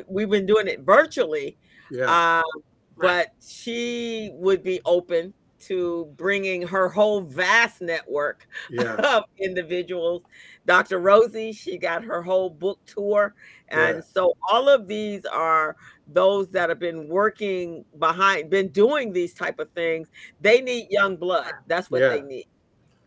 [0.07, 1.57] we've been doing it virtually
[1.89, 2.41] yeah.
[2.41, 2.59] uh,
[2.97, 8.95] but she would be open to bringing her whole vast network yeah.
[8.95, 10.23] of individuals
[10.65, 13.33] dr rosie she got her whole book tour
[13.69, 14.01] and yeah.
[14.13, 15.75] so all of these are
[16.07, 20.09] those that have been working behind been doing these type of things
[20.41, 22.09] they need young blood that's what yeah.
[22.09, 22.47] they need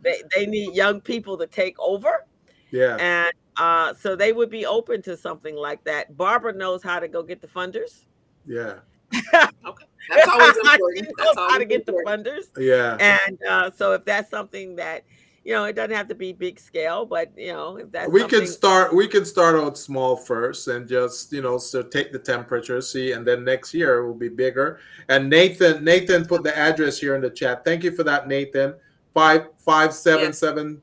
[0.03, 2.25] they, they need young people to take over
[2.71, 6.17] yeah and uh, so they would be open to something like that.
[6.17, 8.05] Barbara knows how to go get the funders.
[8.47, 8.81] Yeah.
[9.67, 9.87] okay.
[10.09, 11.09] That's always important.
[11.19, 12.25] That's always how to get important.
[12.25, 12.45] the funders.
[12.59, 12.97] Yeah.
[13.27, 15.05] And uh, so if that's something that
[15.45, 18.21] you know, it doesn't have to be big scale, but you know, if that's we
[18.21, 18.41] something...
[18.41, 18.95] can start.
[18.95, 23.13] We can start out small first, and just you know, so take the temperature, see,
[23.13, 24.81] and then next year it will be bigger.
[25.11, 27.63] And Nathan, Nathan put the address here in the chat.
[27.63, 28.75] Thank you for that, Nathan.
[29.13, 30.39] Five five seven yes.
[30.39, 30.81] seven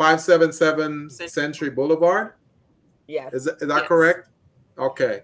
[0.00, 2.32] 577 Century Boulevard.
[3.06, 3.34] Yes.
[3.34, 3.86] Is, that, is that yes.
[3.86, 4.28] correct?
[4.78, 5.20] Okay.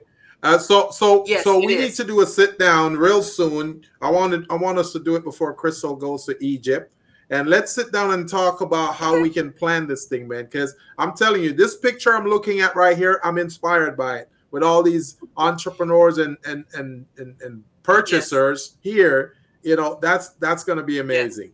[0.46, 1.80] Uh, so so yes, so we is.
[1.80, 3.82] need to do a sit down real soon.
[4.00, 6.92] I wanted I want us to do it before Crystal goes to Egypt.
[7.30, 10.44] And let's sit down and talk about how we can plan this thing, man.
[10.44, 14.30] Because I'm telling you, this picture I'm looking at right here, I'm inspired by it.
[14.52, 18.94] With all these entrepreneurs and and and and, and purchasers yes.
[18.94, 21.50] here, you know, that's that's gonna be amazing.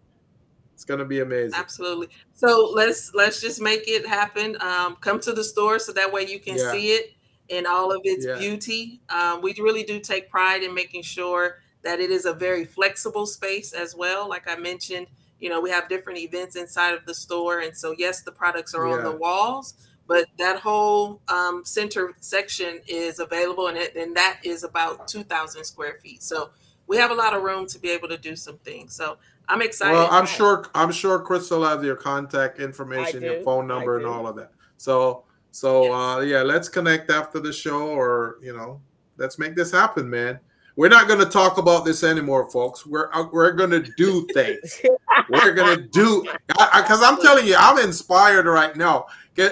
[0.74, 1.54] It's gonna be amazing.
[1.54, 2.08] Absolutely.
[2.34, 4.58] So let's let's just make it happen.
[4.60, 6.70] Um, come to the store so that way you can yeah.
[6.70, 7.14] see it
[7.52, 8.38] in all of its yeah.
[8.38, 9.00] beauty.
[9.10, 13.26] Um, we really do take pride in making sure that it is a very flexible
[13.26, 14.28] space as well.
[14.28, 15.06] Like I mentioned,
[15.38, 18.74] you know, we have different events inside of the store, and so yes, the products
[18.74, 18.94] are yeah.
[18.94, 19.74] on the walls,
[20.06, 25.24] but that whole um, center section is available, and it and that is about two
[25.24, 26.22] thousand square feet.
[26.22, 26.50] So
[26.86, 28.94] we have a lot of room to be able to do some things.
[28.94, 29.18] So
[29.48, 29.94] I'm excited.
[29.94, 34.26] Well, I'm sure I'm sure Crystal has your contact information, your phone number, and all
[34.26, 34.52] of that.
[34.78, 35.92] So so yes.
[35.92, 38.80] uh, yeah, let's connect after the show, or you know,
[39.18, 40.40] let's make this happen, man.
[40.76, 42.86] We're not going to talk about this anymore, folks.
[42.86, 44.80] We're uh, we're going to do things.
[45.28, 49.06] we're going to do because I'm telling you, I'm inspired right now.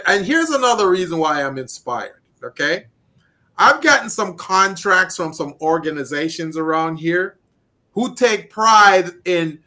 [0.06, 2.20] And here's another reason why I'm inspired.
[2.42, 2.86] Okay,
[3.58, 7.38] I've gotten some contracts from some organizations around here
[7.92, 9.58] who take pride in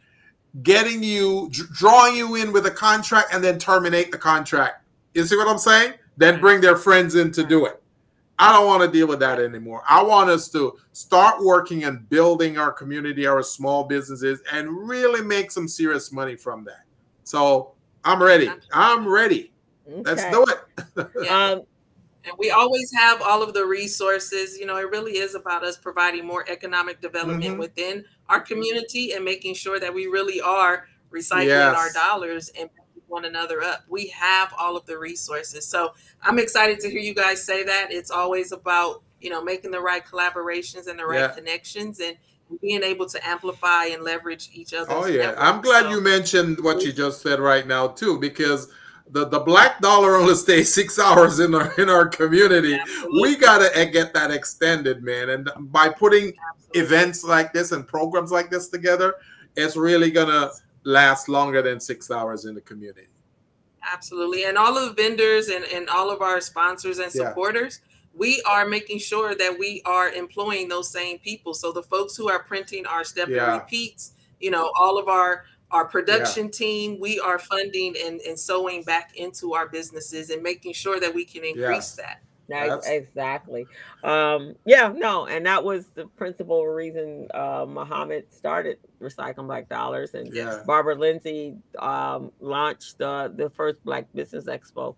[0.64, 4.84] getting you, drawing you in with a contract and then terminate the contract.
[5.14, 5.94] You see what I'm saying?
[6.16, 7.82] Then bring their friends in to do it.
[8.38, 9.82] I don't want to deal with that anymore.
[9.88, 15.22] I want us to start working and building our community, our small businesses, and really
[15.22, 16.84] make some serious money from that.
[17.22, 17.72] So
[18.04, 18.50] I'm ready.
[18.72, 19.52] I'm ready.
[19.88, 20.02] Okay.
[20.02, 21.30] Let's do it.
[21.30, 21.62] um,
[22.24, 24.58] and we always have all of the resources.
[24.58, 27.58] You know, it really is about us providing more economic development mm-hmm.
[27.58, 31.76] within our community and making sure that we really are recycling yes.
[31.76, 32.68] our dollars and
[33.14, 33.84] one another up.
[33.88, 35.66] We have all of the resources.
[35.66, 37.88] So I'm excited to hear you guys say that.
[37.90, 41.28] It's always about, you know, making the right collaborations and the right yeah.
[41.28, 42.16] connections and
[42.60, 44.90] being able to amplify and leverage each other.
[44.90, 45.34] Oh yeah.
[45.38, 48.70] I'm glad so, you mentioned what you just said right now too, because
[49.10, 52.74] the, the black dollar only stays six hours in our in our community.
[52.74, 53.22] Absolutely.
[53.22, 55.30] We gotta eh, get that extended, man.
[55.30, 56.80] And by putting Absolutely.
[56.80, 59.14] events like this and programs like this together,
[59.56, 60.50] it's really gonna
[60.84, 63.08] last longer than six hours in the community.
[63.92, 64.44] Absolutely.
[64.44, 67.94] And all of the vendors and, and all of our sponsors and supporters, yeah.
[68.14, 71.52] we are making sure that we are employing those same people.
[71.54, 73.44] So the folks who are printing our step yeah.
[73.44, 76.50] and repeats, you know, all of our our production yeah.
[76.52, 81.12] team, we are funding and, and sewing back into our businesses and making sure that
[81.12, 82.22] we can increase that.
[82.48, 82.88] That's...
[82.88, 83.66] Exactly.
[84.02, 90.14] Um, yeah, no, and that was the principal reason uh, Muhammad started Recycling Black Dollars,
[90.14, 90.62] and yeah.
[90.66, 94.94] Barbara Lindsay um, launched uh, the first Black Business Expo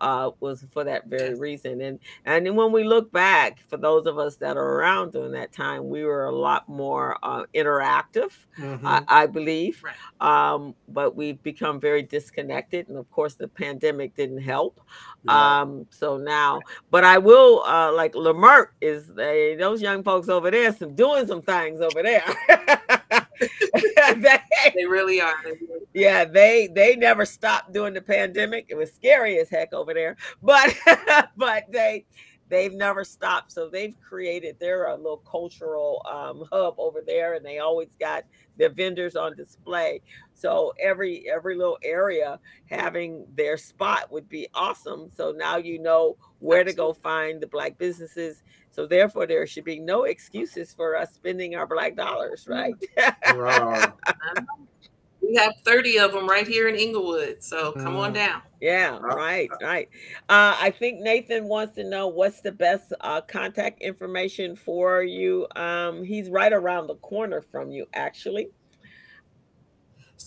[0.00, 1.80] uh, was for that very reason.
[1.80, 5.52] And and when we look back, for those of us that are around during that
[5.52, 8.86] time, we were a lot more uh, interactive, mm-hmm.
[8.86, 9.82] I, I, believe.
[9.82, 10.52] Right.
[10.52, 14.80] Um, but we've become very disconnected, and of course, the pandemic didn't help.
[15.24, 15.60] Yeah.
[15.60, 16.60] Um, so now,
[16.90, 21.26] but I will uh, like Leimert is they, those young folks over there, some doing
[21.26, 22.24] some things over there.
[24.16, 24.38] they,
[24.74, 25.34] they, really are.
[25.94, 28.66] Yeah, they they never stopped during the pandemic.
[28.68, 30.74] It was scary as heck over there, but
[31.36, 32.04] but they
[32.50, 33.52] they've never stopped.
[33.52, 38.24] So they've created their a little cultural um, hub over there, and they always got
[38.58, 40.02] their vendors on display.
[40.40, 45.10] So every every little area having their spot would be awesome.
[45.14, 48.42] So now you know where to go find the black businesses
[48.72, 52.74] so therefore, there should be no excuses for us spending our black dollars, right?
[53.34, 53.94] Wow.
[55.20, 57.42] we have 30 of them right here in Inglewood.
[57.42, 58.14] So come on mm.
[58.14, 58.42] down.
[58.60, 59.88] Yeah, right, right.
[60.28, 65.46] Uh, I think Nathan wants to know what's the best uh, contact information for you.
[65.56, 68.48] Um, he's right around the corner from you, actually.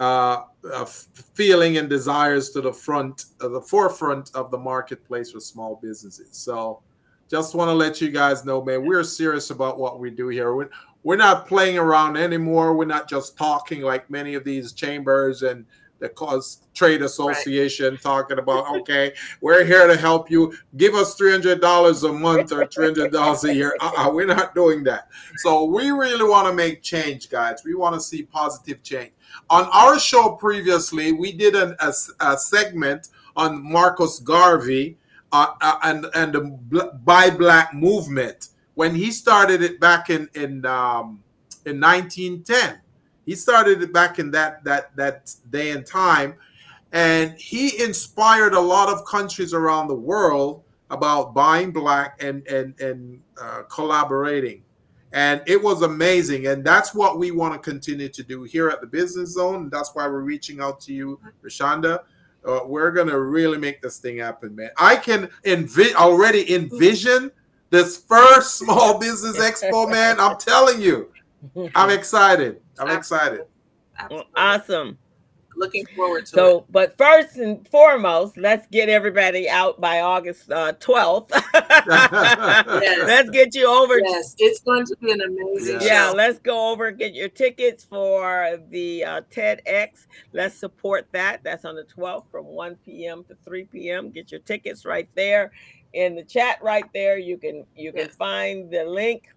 [0.00, 5.40] uh, uh, feeling and desires to the front, uh, the forefront of the marketplace for
[5.40, 6.28] small businesses.
[6.32, 6.80] So,
[7.28, 10.54] just want to let you guys know, man, we're serious about what we do here.
[10.54, 10.70] We're,
[11.02, 12.74] we're not playing around anymore.
[12.74, 15.66] We're not just talking like many of these chambers and
[15.98, 18.00] the cause trade association right.
[18.02, 20.54] talking about okay we're here to help you.
[20.76, 23.76] Give us $300 a month or $300 a year.
[23.80, 25.08] Uh-uh, we're not doing that.
[25.36, 27.62] So we really want to make change guys.
[27.64, 29.12] We want to see positive change.
[29.50, 34.96] On our show previously we did an, a, a segment on marcus garvey
[35.32, 40.64] uh, uh, and and the buy black movement when he started it back in in
[40.64, 41.22] um,
[41.66, 42.80] in 1910
[43.26, 46.34] he started it back in that that that day and time,
[46.92, 52.80] and he inspired a lot of countries around the world about buying black and and
[52.80, 54.62] and uh, collaborating.
[55.12, 58.80] And it was amazing, and that's what we want to continue to do here at
[58.80, 59.70] the Business Zone.
[59.70, 62.00] That's why we're reaching out to you, Rashunda.
[62.44, 64.70] Uh, we're gonna really make this thing happen, man.
[64.76, 67.32] I can envi- already envision
[67.70, 70.20] this first small business expo, man.
[70.20, 71.10] I'm telling you,
[71.74, 72.60] I'm excited.
[72.78, 73.46] I'm excited.
[74.34, 74.98] Awesome.
[75.58, 76.64] Looking forward to so, it.
[76.68, 81.30] but first and foremost, let's get everybody out by August uh, 12th.
[81.54, 83.06] yes.
[83.06, 83.98] Let's get you over.
[83.98, 86.08] Yes, it's going to be an amazing yeah.
[86.08, 90.06] yeah let's go over and get your tickets for the uh, TEDx.
[90.34, 91.42] Let's support that.
[91.42, 93.24] That's on the 12th from 1 p.m.
[93.24, 94.10] to 3 p.m.
[94.10, 95.52] Get your tickets right there
[95.94, 97.16] in the chat right there.
[97.16, 98.16] You can you can yes.
[98.16, 99.28] find the link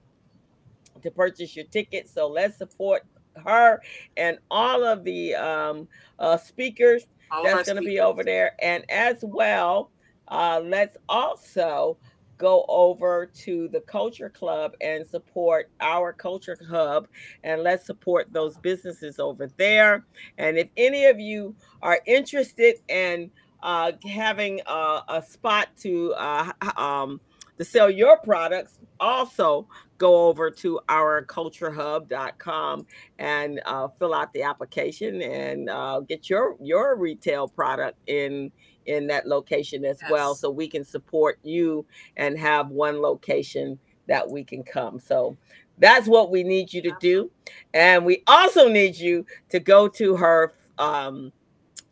[1.01, 2.09] to purchase your ticket.
[2.09, 3.05] So let's support
[3.39, 3.81] her
[4.17, 5.87] and all of the um,
[6.19, 8.55] uh, speakers all that's going to be over there.
[8.61, 9.91] And as well,
[10.27, 11.97] uh, let's also
[12.37, 17.07] go over to the Culture Club and support our Culture Hub.
[17.43, 20.05] And let's support those businesses over there.
[20.37, 23.29] And if any of you are interested in
[23.61, 27.19] uh, having a, a spot to uh, um,
[27.59, 29.67] to sell your products, also
[29.97, 32.87] go over to our culturehub.com
[33.19, 38.49] and uh, fill out the application and uh, get your your retail product in
[38.85, 40.09] in that location as yes.
[40.09, 43.77] well so we can support you and have one location
[44.07, 45.37] that we can come so
[45.77, 47.29] that's what we need you to do
[47.73, 51.31] and we also need you to go to her um,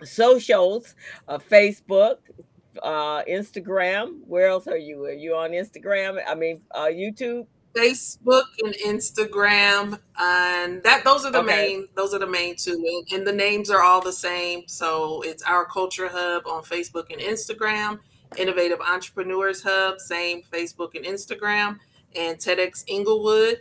[0.02, 0.96] socials
[1.28, 2.18] uh, facebook
[2.84, 4.20] uh, Instagram.
[4.28, 5.06] Where else are you?
[5.06, 6.22] Are you on Instagram?
[6.28, 7.48] I mean, uh, YouTube?
[7.76, 11.46] Facebook and Instagram, and that those are the Okay.
[11.56, 14.64] main those are the main two, and, and the names are all the same.
[14.68, 18.00] So it's our Culture Hub on Facebook and Instagram,
[18.36, 21.78] Innovative Entrepreneurs Hub, same Facebook and Instagram,
[22.16, 23.60] and TEDx Inglewood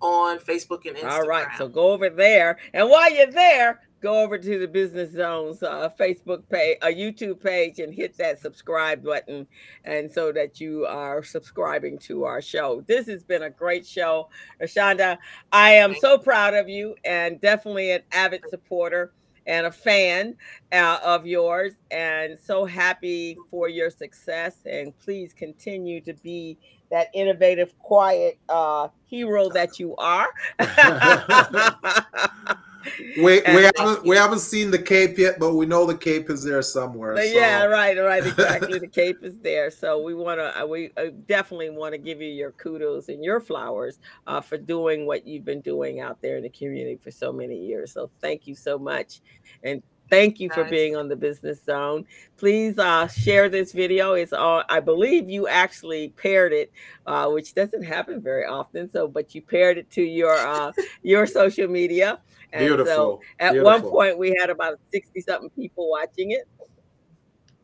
[0.00, 1.10] on Facebook and Instagram.
[1.10, 5.12] All right, so go over there, and while you're there, go over to the Business
[5.12, 9.48] Zones uh, Facebook page, a YouTube page, and hit that subscribe button,
[9.84, 12.84] and so that you are subscribing to our show.
[12.86, 14.28] This has been a great show,
[14.62, 15.18] Rashunda.
[15.50, 19.12] I am so proud of you, and definitely an avid supporter
[19.44, 20.36] and a fan
[20.70, 24.54] uh, of yours, and so happy for your success.
[24.66, 26.58] And please continue to be
[26.92, 30.28] that innovative, quiet uh, hero that you are.
[33.16, 36.28] We, we And haven't we haven't seen the cape yet, but we know the cape
[36.30, 37.16] is there somewhere.
[37.16, 38.78] So- yeah, right, right, exactly.
[38.78, 42.28] the cape is there, so we want to, we uh, definitely want to give you
[42.28, 46.42] your kudos and your flowers uh, for doing what you've been doing out there in
[46.42, 47.92] the community for so many years.
[47.92, 49.20] So thank you so much,
[49.62, 52.06] and thank you for being on the Business Zone.
[52.36, 54.14] Please uh, share this video.
[54.14, 56.72] It's all, I believe you actually paired it,
[57.06, 58.90] uh, which doesn't happen very often.
[58.90, 60.72] So, but you paired it to your uh,
[61.02, 62.20] your social media.
[62.52, 63.20] And so Beautiful.
[63.40, 66.48] at one point, we had about 60 something people watching it.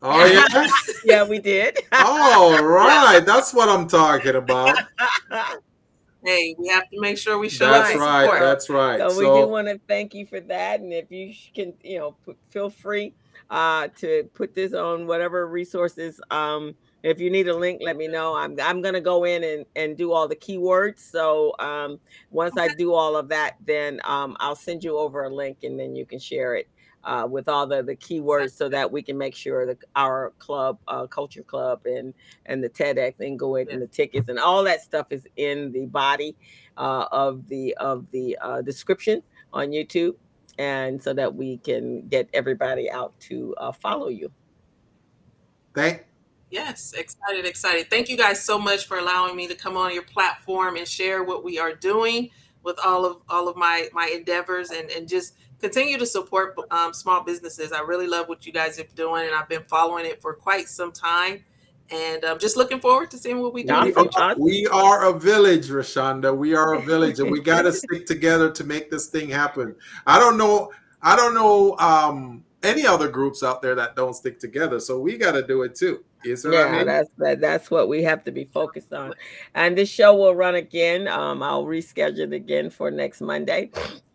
[0.03, 0.67] Oh yeah.
[1.05, 1.79] yeah, we did.
[1.93, 3.21] All right.
[3.21, 4.77] That's what I'm talking about.
[6.25, 8.25] Hey, we have to make sure we show That's up and right.
[8.25, 8.41] support.
[8.41, 9.01] That's right.
[9.01, 10.81] so, we do want to thank you for that.
[10.81, 13.13] And if you can, you know, put, feel free
[13.51, 16.21] uh, to put this on whatever resources.
[16.31, 18.37] Um, if you need a link, let me know.
[18.37, 21.01] I'm I'm gonna go in and, and do all the keywords.
[21.01, 21.99] So um,
[22.31, 25.79] once I do all of that, then um, I'll send you over a link and
[25.79, 26.69] then you can share it
[27.05, 30.79] uh, with all the, the keywords so that we can make sure that our club,
[30.89, 32.15] uh, culture club and
[32.47, 35.73] and the TEDx and go in and the tickets and all that stuff is in
[35.73, 36.37] the body
[36.77, 39.23] uh, of the of the uh, description
[39.53, 40.15] on YouTube,
[40.59, 44.31] and so that we can get everybody out to uh, follow you.
[45.75, 46.05] thank
[46.53, 47.89] Yes, excited, excited.
[47.89, 51.25] Thank you guys so much for allowing me to come on your platform and share
[51.25, 52.29] what we are doing
[52.63, 56.93] with all of all of my my endeavors and and just continue to support um,
[56.93, 57.73] small businesses.
[57.73, 60.69] I really love what you guys are doing, and I've been following it for quite
[60.69, 61.45] some time.
[61.91, 63.75] And I'm just looking forward to seeing what we do.
[63.75, 64.03] in the Awesome.
[64.05, 64.19] future.
[64.23, 64.43] Awesome.
[64.43, 66.35] we are a village, Rashunda.
[66.37, 69.75] We are a village, and we got to stick together to make this thing happen.
[70.07, 70.73] I don't know.
[71.03, 74.81] I don't know um, any other groups out there that don't stick together.
[74.81, 76.05] So we got to do it too.
[76.25, 76.87] You see I Yeah, mean?
[76.87, 79.13] that's that, that's what we have to be focused on.
[79.55, 81.09] And this show will run again.
[81.09, 83.71] Um, I'll reschedule it again for next Monday,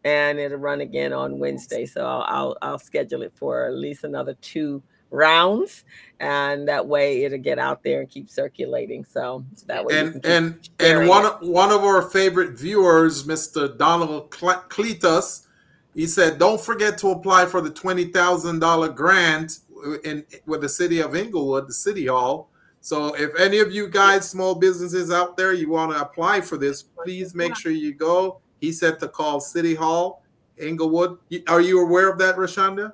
[0.08, 1.86] and it'll run again on Wednesday.
[1.86, 5.84] So I'll I'll, I'll schedule it for at least another two rounds,
[6.20, 9.04] and that way it'll get out there and keep circulating.
[9.04, 11.34] So that way, and and and one it.
[11.34, 13.78] of one of our favorite viewers, Mr.
[13.78, 15.48] Donald Cle- Cletus,
[15.94, 19.60] he said, "Don't forget to apply for the twenty thousand dollar grant
[20.06, 24.30] in with the city of Inglewood, the city hall." So, if any of you guys,
[24.30, 28.40] small businesses out there, you want to apply for this, please make sure you go.
[28.60, 30.24] He said to call City Hall,
[30.58, 31.18] Inglewood.
[31.30, 32.94] You- Are you aware of that, Rashunda?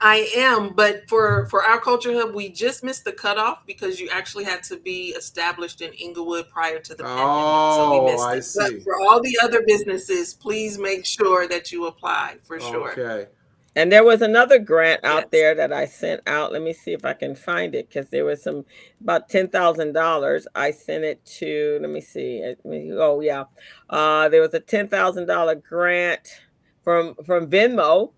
[0.00, 4.10] I am, but for for our culture hub, we just missed the cutoff because you
[4.12, 7.74] actually had to be established in Inglewood prior to the oh, pandemic.
[7.74, 8.68] so we Oh, missed I it.
[8.68, 8.74] see.
[8.76, 12.92] But for all the other businesses, please make sure that you apply for sure.
[12.92, 13.28] Okay.
[13.76, 16.52] And there was another grant out there that I sent out.
[16.52, 18.64] Let me see if I can find it because there was some
[19.00, 20.46] about ten thousand dollars.
[20.54, 21.78] I sent it to.
[21.80, 22.54] Let me see.
[22.64, 23.44] Me- Oh yeah,
[23.90, 26.40] uh, there was a ten thousand dollar grant
[26.84, 28.12] from from Venmo.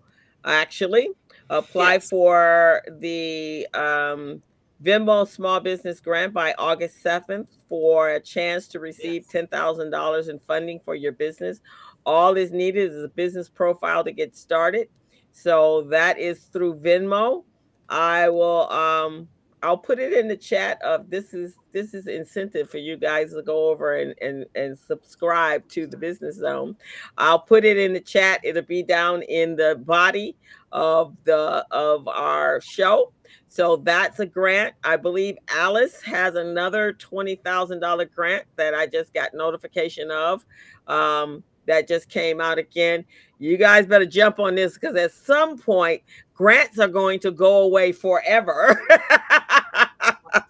[0.45, 1.09] Actually,
[1.49, 2.09] apply Yes.
[2.09, 4.41] for the um,
[4.83, 9.31] Venmo Small Business Grant by August seventh for a chance to receive Yes.
[9.31, 11.61] ten thousand dollars in funding for your business.
[12.05, 14.87] All is needed is a business profile to get started.
[15.37, 17.43] So that is through Venmo.
[17.89, 19.27] I will um
[19.61, 23.33] I'll put it in the chat of this is this is incentive for you guys
[23.33, 26.75] to go over and and, and subscribe to the business zone.
[27.19, 28.39] I'll put it in the chat.
[28.43, 30.35] It'll be down in the body
[30.71, 33.13] of the of our show.
[33.47, 34.73] So that's a grant.
[34.83, 40.43] I believe Alice has another twenty thousand dollar grant that I just got notification of.
[40.87, 43.05] Um, that just came out again.
[43.39, 46.01] You guys better jump on this because at some point
[46.33, 48.81] grants are going to go away forever.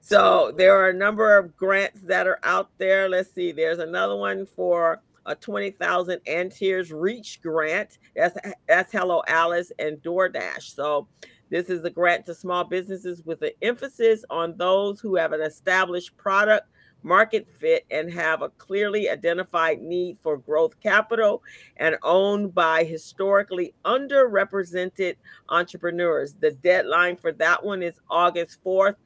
[0.00, 3.08] so there are a number of grants that are out there.
[3.08, 3.52] Let's see.
[3.52, 7.98] There's another one for a 20,000 Antiers Reach grant.
[8.16, 10.74] That's that's Hello Alice and DoorDash.
[10.74, 11.06] So
[11.50, 15.40] This is a grant to small businesses with an emphasis on those who have an
[15.40, 16.68] established product
[17.02, 21.42] market fit and have a clearly identified need for growth capital
[21.76, 25.16] and owned by historically underrepresented
[25.48, 26.34] entrepreneurs.
[26.34, 28.96] The deadline for that one is August 4th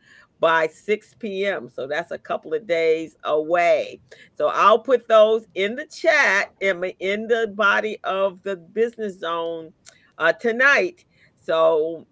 [0.41, 1.69] by 6 p.m.
[1.69, 4.01] So that's a couple of days away.
[4.37, 9.73] So I'll put those in the chat in, in the body of the business zone
[10.19, 11.05] uh, tonight.
[11.41, 12.07] So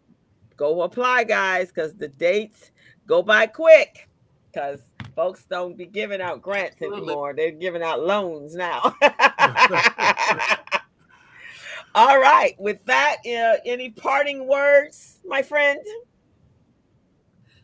[0.57, 2.71] go apply, guys, because the dates
[3.07, 4.10] go by quick.
[4.53, 4.81] Because
[5.15, 7.09] folks don't be giving out grants Absolutely.
[7.09, 7.35] anymore.
[7.35, 8.83] They're giving out loans now.
[11.95, 12.55] All right.
[12.59, 15.79] With that, uh, any parting words, my friend?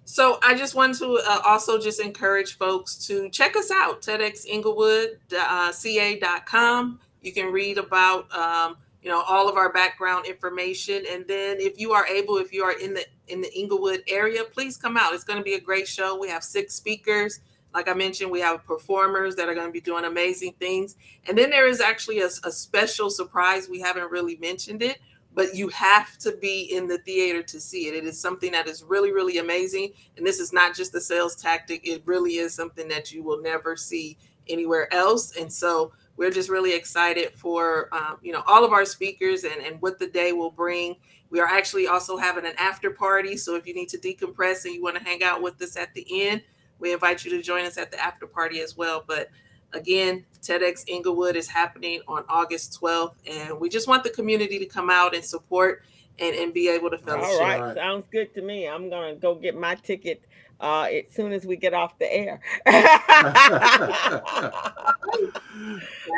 [0.05, 7.01] So I just want to uh, also just encourage folks to check us out, TEDxInglewoodca.com.
[7.01, 8.77] Uh, you can read about um,
[9.07, 12.65] you know all of our background information, and then if you are able, if you
[12.65, 15.15] are in the in the Inglewood area, please come out.
[15.15, 16.19] It's going to be a great show.
[16.19, 17.39] We have six speakers.
[17.73, 20.97] Like I mentioned, we have performers that are going to be doing amazing things,
[21.29, 23.69] and then there is actually a, a special surprise.
[23.69, 24.99] We haven't really mentioned it
[25.35, 27.95] but you have to be in the theater to see it.
[27.95, 29.93] It is something that is really, really amazing.
[30.17, 33.43] And this is not just a sales tactic, it really is something that you will
[33.43, 34.17] never see
[34.49, 35.37] anywhere else.
[35.37, 39.61] And so we're just really excited for um, you know all of our speakers and,
[39.63, 40.97] and what the day will bring.
[41.29, 43.37] We are actually also having an after party.
[43.37, 45.93] So if you need to decompress and you want to hang out with us at
[45.95, 46.43] the end,
[46.79, 49.05] we invite you to join us at the after party as well.
[49.07, 49.29] But
[49.73, 54.67] Again, TEDx Inglewood is happening on August 12th, and we just want the community to
[54.67, 55.83] come out and support
[56.19, 57.29] and, and be able to fellowship.
[57.29, 58.69] All right, sounds good to me.
[58.69, 60.23] I'm gonna go get my ticket
[60.61, 62.41] uh, as soon as we get off the air.
[62.67, 62.83] sounds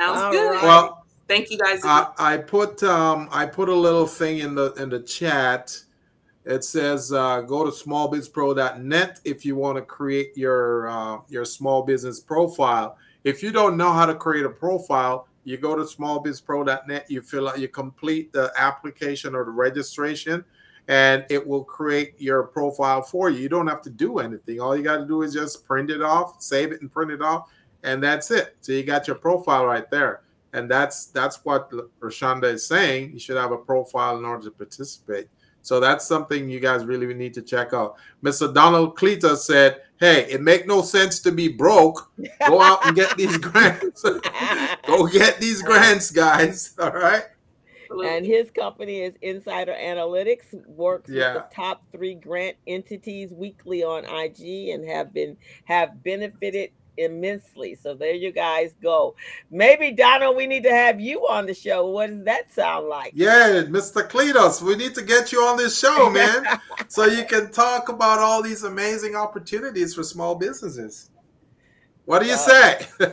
[0.01, 0.51] All good.
[0.51, 0.63] Right.
[0.63, 1.81] Well, thank you guys.
[1.85, 5.77] I, I, put um, I put a little thing in the in the chat.
[6.45, 11.83] It says uh, go to smallbizpro.net if you want to create your uh, your small
[11.83, 17.11] business profile if you don't know how to create a profile, you go to smallbizpro.net,
[17.11, 20.45] you fill out, you complete the application or the registration,
[20.89, 23.41] and it will create your profile for you.
[23.41, 24.61] You don't have to do anything.
[24.61, 27.23] All you got to do is just print it off, save it, and print it
[27.23, 27.51] off,
[27.83, 28.57] and that's it.
[28.61, 30.21] So you got your profile right there.
[30.53, 31.71] And that's that's what
[32.01, 33.13] Rashunda is saying.
[33.13, 35.29] You should have a profile in order to participate.
[35.63, 37.97] So that's something you guys really need to check out.
[38.23, 38.53] Mr.
[38.53, 42.11] Donald Cleta said, Hey, it make no sense to be broke.
[42.47, 44.03] Go out and get these grants.
[44.87, 46.75] Go get these grants, guys.
[46.79, 47.25] All right.
[47.91, 51.35] And his company is Insider Analytics, works yeah.
[51.35, 57.75] with the top three grant entities weekly on IG and have been have benefited immensely.
[57.75, 59.15] So there you guys go.
[59.51, 61.87] Maybe Donald, we need to have you on the show.
[61.87, 63.13] What does that sound like?
[63.15, 64.09] Yeah, Mr.
[64.09, 66.45] Cletus, we need to get you on this show, man,
[66.89, 71.11] so you can talk about all these amazing opportunities for small businesses.
[72.05, 72.87] What do you say?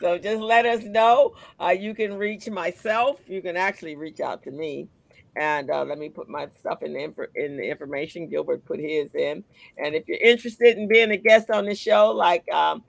[0.00, 1.34] so just let us know.
[1.58, 3.20] Uh, you can reach myself.
[3.26, 4.88] You can actually reach out to me
[5.36, 8.26] and uh, let me put my stuff in the, inf- in the information.
[8.26, 9.44] Gilbert put his in.
[9.76, 12.82] And if you're interested in being a guest on the show, like um,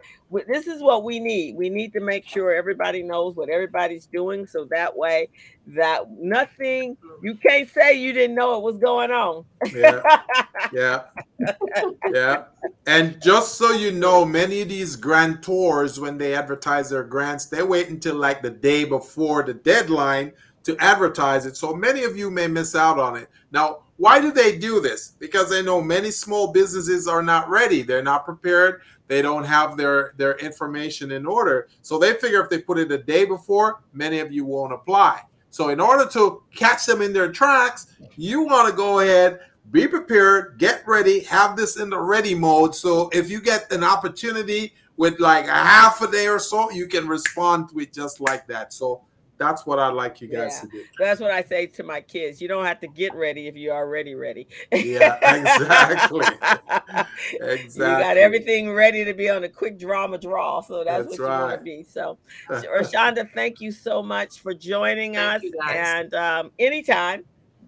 [0.47, 1.55] this is what we need.
[1.57, 5.29] We need to make sure everybody knows what everybody's doing, so that way
[5.67, 9.43] that nothing you can't say you didn't know what was going on.
[9.73, 10.01] yeah,
[10.73, 11.03] yeah,
[12.11, 12.43] yeah.
[12.85, 17.63] And just so you know, many of these grantors, when they advertise their grants, they
[17.63, 20.31] wait until like the day before the deadline
[20.67, 21.55] to advertise it.
[21.55, 23.29] So many of you may miss out on it.
[23.53, 25.13] Now, why do they do this?
[25.17, 27.83] Because they know many small businesses are not ready.
[27.83, 28.81] They're not prepared.
[29.07, 31.69] They don't have their their information in order.
[31.81, 35.21] So they figure if they put it a day before, many of you won't apply.
[35.51, 39.39] So in order to catch them in their tracks, you want to go ahead,
[39.71, 42.75] be prepared, get ready, have this in the ready mode.
[42.75, 46.87] So if you get an opportunity with like a half a day or so, you
[46.87, 48.73] can respond to it just like that.
[48.73, 49.06] So
[49.37, 50.61] that's what I like you guys yeah.
[50.61, 50.83] to do.
[50.99, 52.41] That's what I say to my kids.
[52.41, 54.47] You don't have to get ready if you're already ready.
[54.71, 56.25] yeah, exactly.
[57.41, 57.63] exactly.
[57.65, 60.61] You got everything ready to be on a quick drama draw.
[60.61, 61.35] So that's, that's what right.
[61.35, 61.85] you want to be.
[61.87, 62.17] So,
[62.49, 65.51] Rashunda, thank you so much for joining thank us.
[65.69, 67.23] And um, anytime.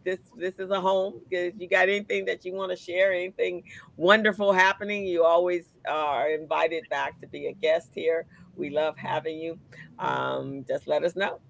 [0.06, 1.20] This this is a home.
[1.30, 3.64] If you got anything that you want to share, anything
[3.98, 8.26] wonderful happening, you always are invited back to be a guest here.
[8.56, 9.60] We love having you.
[10.00, 11.41] Um, just let us know.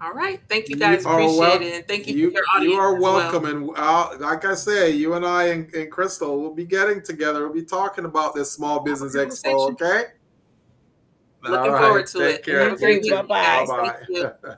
[0.00, 0.40] All right.
[0.48, 1.04] Thank you guys.
[1.04, 1.74] You Appreciate wel- it.
[1.74, 3.42] And thank you, you, you are welcome.
[3.42, 3.52] Well.
[3.52, 7.44] And uh, like I say, you and I and, and, Crystal will be getting together.
[7.44, 9.72] We'll be talking about this small business expo.
[9.72, 10.04] Okay.
[11.42, 11.82] Looking right.
[11.82, 12.44] forward to Take it.
[12.44, 12.76] Care.
[12.76, 13.14] Thank you.
[13.22, 14.56] Bye bye.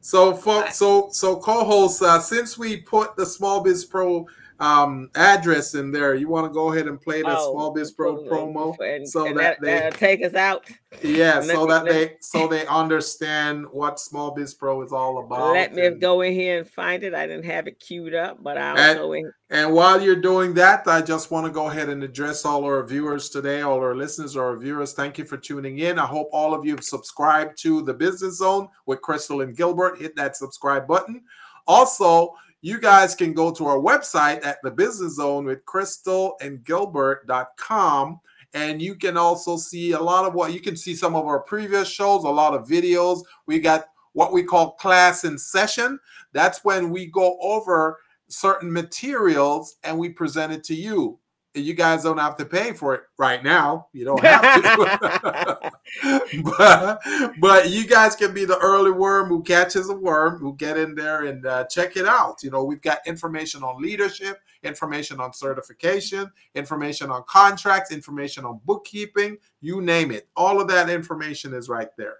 [0.00, 4.26] So, folks, so so co-hosts, uh, since we put the Small Biz Pro
[4.60, 6.14] um, address in there.
[6.14, 9.26] You want to go ahead and play the Oh, Small Biz Pro promo and, so
[9.26, 10.66] and that that, they- take us out.
[11.02, 15.54] yeah, so me- that they so they understand what Small Biz Pro is all about.
[15.54, 17.14] Let me and, go in here and find it.
[17.14, 19.32] I didn't have it queued up, but I'll And- go in.
[19.48, 22.82] and while you're doing that, I just want to go ahead and address all our
[22.84, 24.92] viewers today, all our listeners, our viewers.
[24.92, 25.98] Thank you for tuning in.
[25.98, 29.98] I hope all of you have subscribed to the Business Zone with Crystal and Gilbert.
[29.98, 31.22] Hit that subscribe button.
[31.66, 36.62] Also, you guys can go to our website at the Business Zone with Crystal and
[36.64, 38.20] Gilbert.com.
[38.52, 41.40] And you can also see a lot of what you can see some of our
[41.40, 43.22] previous shows, a lot of videos.
[43.46, 45.98] We got what we call class in session.
[46.32, 51.19] That's when we go over certain materials and we present it to you.
[51.54, 53.88] You guys don't have to pay for it right now.
[53.92, 55.72] You don't have to.
[56.58, 57.00] but,
[57.40, 60.94] but you guys can be the early worm who catches a worm, who get in
[60.94, 62.44] there and uh, check it out.
[62.44, 68.60] You know, we've got information on leadership, information on certification, information on contracts, information on
[68.64, 70.28] bookkeeping, you name it.
[70.36, 72.18] All of that information is right there.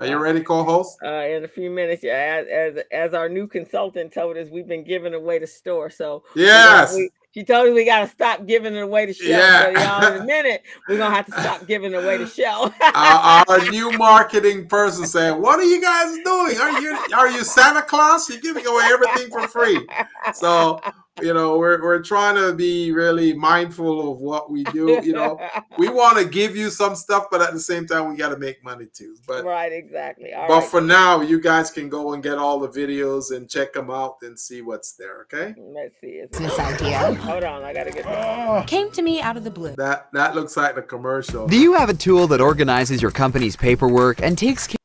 [0.00, 0.96] Are you ready, co-host?
[1.04, 2.02] uh, in a few minutes.
[2.02, 5.90] Yeah, as, as as our new consultant told us, we've been giving away the store.
[5.90, 6.94] So Yes.
[6.94, 9.24] we- she told us we got to stop giving it away to show.
[9.24, 9.62] Yeah.
[9.62, 12.72] So y'all, in a minute, we're gonna have to stop giving away the show.
[12.94, 16.56] our, our new marketing person saying, "What are you guys doing?
[16.58, 18.28] Are you are you Santa Claus?
[18.28, 19.86] You're giving away everything for free."
[20.34, 20.80] So
[21.22, 25.00] you know we're we're trying to be really mindful of what we do.
[25.02, 25.38] You know,
[25.78, 28.38] we want to give you some stuff, but at the same time, we got to
[28.38, 29.16] make money too.
[29.26, 30.32] But right, exactly.
[30.32, 30.68] All but right.
[30.68, 34.16] for now, you guys can go and get all the videos and check them out
[34.22, 35.22] and see what's there.
[35.22, 35.54] Okay.
[35.56, 36.18] Let's see.
[36.18, 38.04] It's- business idea oh, Hold on, I gotta get.
[38.04, 38.16] This.
[38.16, 38.64] Ah.
[38.66, 39.74] came to me out of the blue.
[39.76, 41.46] That that looks like a commercial.
[41.46, 44.76] Do you have a tool that organizes your company's paperwork and takes care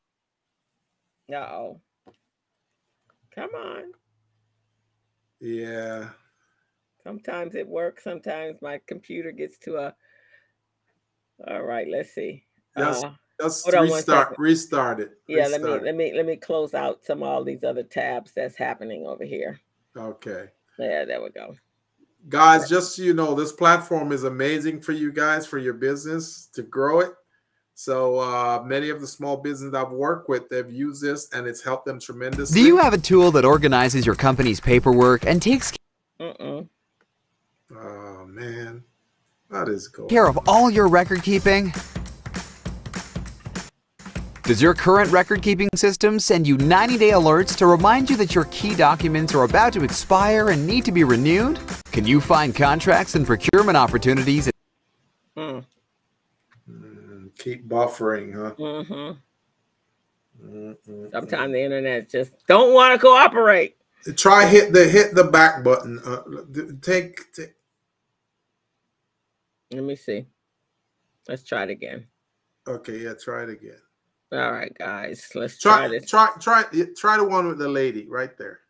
[1.32, 1.80] Uh-oh.
[3.34, 3.82] Come on.
[5.40, 6.08] Yeah.
[7.06, 8.02] Sometimes it works.
[8.04, 9.94] Sometimes my computer gets to a.
[11.48, 12.42] All right, let's see.
[12.76, 13.04] Yes.
[13.04, 14.34] Uh, Just Hold restart.
[14.38, 15.10] Restart it.
[15.28, 15.82] yeah, let me it.
[15.84, 19.24] let me let me close out some of all these other tabs that's happening over
[19.24, 19.60] here.
[19.96, 20.46] Okay.
[20.78, 21.54] Yeah, there we go.
[22.28, 26.48] guys just so you know this platform is amazing for you guys for your business
[26.52, 27.12] to grow it
[27.74, 31.62] so uh, many of the small business i've worked with they've used this and it's
[31.62, 35.72] helped them tremendously Do you have a tool that organizes your company's paperwork and takes
[36.20, 36.68] Mm-mm.
[37.82, 38.82] Oh man
[39.50, 41.72] that is cool care of all your record keeping?
[44.46, 48.32] Does your current record keeping system send you 90 day alerts to remind you that
[48.32, 51.58] your key documents are about to expire and need to be renewed?
[51.90, 54.48] Can you find contracts and procurement opportunities
[55.36, 55.64] Mm.
[56.70, 59.14] Mm, keep buffering huh
[60.42, 61.06] Mm-hmm.
[61.10, 63.76] Sometimes the internet just don't want to cooperate.
[64.16, 66.22] try hit the hit the back button uh,
[66.80, 67.54] take, take
[69.72, 70.26] Let me see.
[71.28, 72.06] Let's try it again.
[72.68, 73.80] okay yeah try it again
[74.32, 75.28] All right, guys.
[75.34, 76.08] Let's try, try this.
[76.10, 76.64] try try
[76.96, 78.60] try the one with the lady right there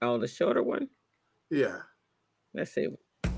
[0.00, 0.88] Oh, the shorter one.
[1.50, 1.78] yeah
[2.54, 2.88] Let's see.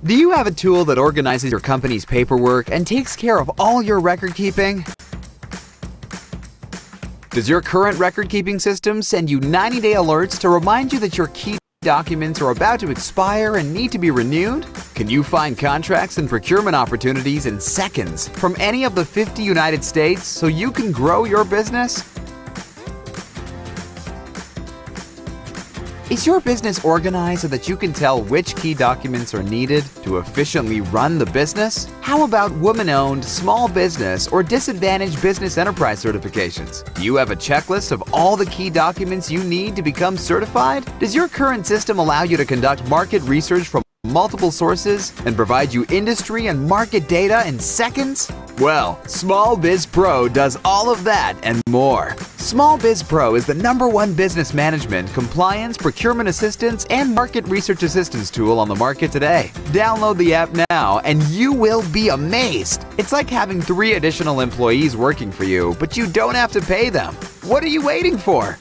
[0.05, 3.81] Do you have a tool that organizes your company's paperwork and takes care of all
[3.83, 4.85] your record keeping?
[7.31, 11.17] Does your current record keeping system send you 90 day alerts to remind you that
[11.17, 14.67] your key documents are about to expire and need to be renewed?
[14.95, 19.85] Can you find contracts and procurement opportunities in seconds from any of the 50 United
[19.85, 22.14] States so you can grow your business?
[26.15, 30.19] Is your business organized so that you can tell which key documents are needed to
[30.19, 31.91] efficiently run the business?
[32.03, 36.85] How about woman owned, small business, or disadvantaged business enterprise certifications?
[36.95, 40.85] Do you have a checklist of all the key documents you need to become certified?
[41.01, 45.73] Does your current system allow you to conduct market research from multiple sources and provide
[45.73, 48.31] you industry and market data in seconds?
[48.59, 52.15] Well, Small Biz Pro does all of that and more.
[52.37, 57.83] Small Biz Pro is the number one business management, compliance, procurement assistance, and market research
[57.83, 59.51] assistance tool on the market today.
[59.73, 62.85] Download the app now and you will be amazed.
[62.99, 66.91] It's like having three additional employees working for you, but you don't have to pay
[66.91, 67.15] them.
[67.45, 68.59] What are you waiting for?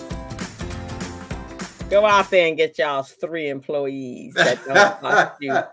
[1.94, 5.56] Go out there and get y'all three employees that don't cost you.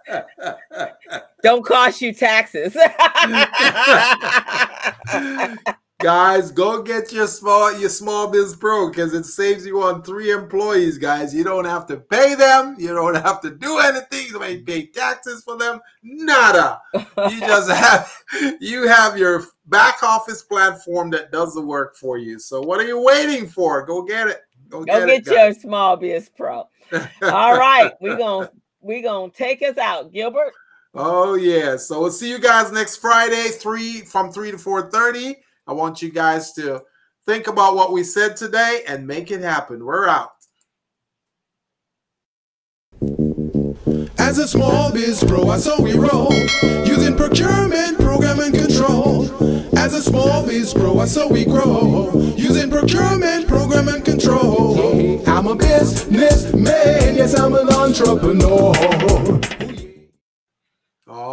[1.42, 2.74] Don't cost you taxes.
[6.01, 10.30] guys go get your small your small biz pro because it saves you on three
[10.30, 11.34] employees guys.
[11.34, 12.76] You don't have to pay them.
[12.78, 15.80] You don't have to do anything you don't pay taxes for them.
[16.02, 16.80] Nada.
[16.94, 17.02] You
[17.40, 18.12] just have
[18.60, 22.38] you have your back office platform that does the work for you.
[22.38, 23.84] So what are you waiting for?
[23.86, 24.40] Go get it
[24.70, 26.68] Go, Go get, get your small biz pro.
[27.22, 30.52] All right, we're gonna we gonna take us out, Gilbert.
[30.94, 31.76] Oh yeah.
[31.76, 35.36] So we'll see you guys next Friday, three from three to four thirty.
[35.66, 36.82] I want you guys to
[37.26, 39.84] think about what we said today and make it happen.
[39.84, 40.32] We're out.
[44.18, 46.32] As a small biz pro, I saw we roll
[46.84, 49.49] using procurement, program, and control.
[49.81, 52.12] As a small biz and so we grow.
[52.36, 55.27] Using procurement, program, and control.
[55.27, 58.74] I'm a businessman, yes, I'm an entrepreneur.
[61.09, 61.31] Oh,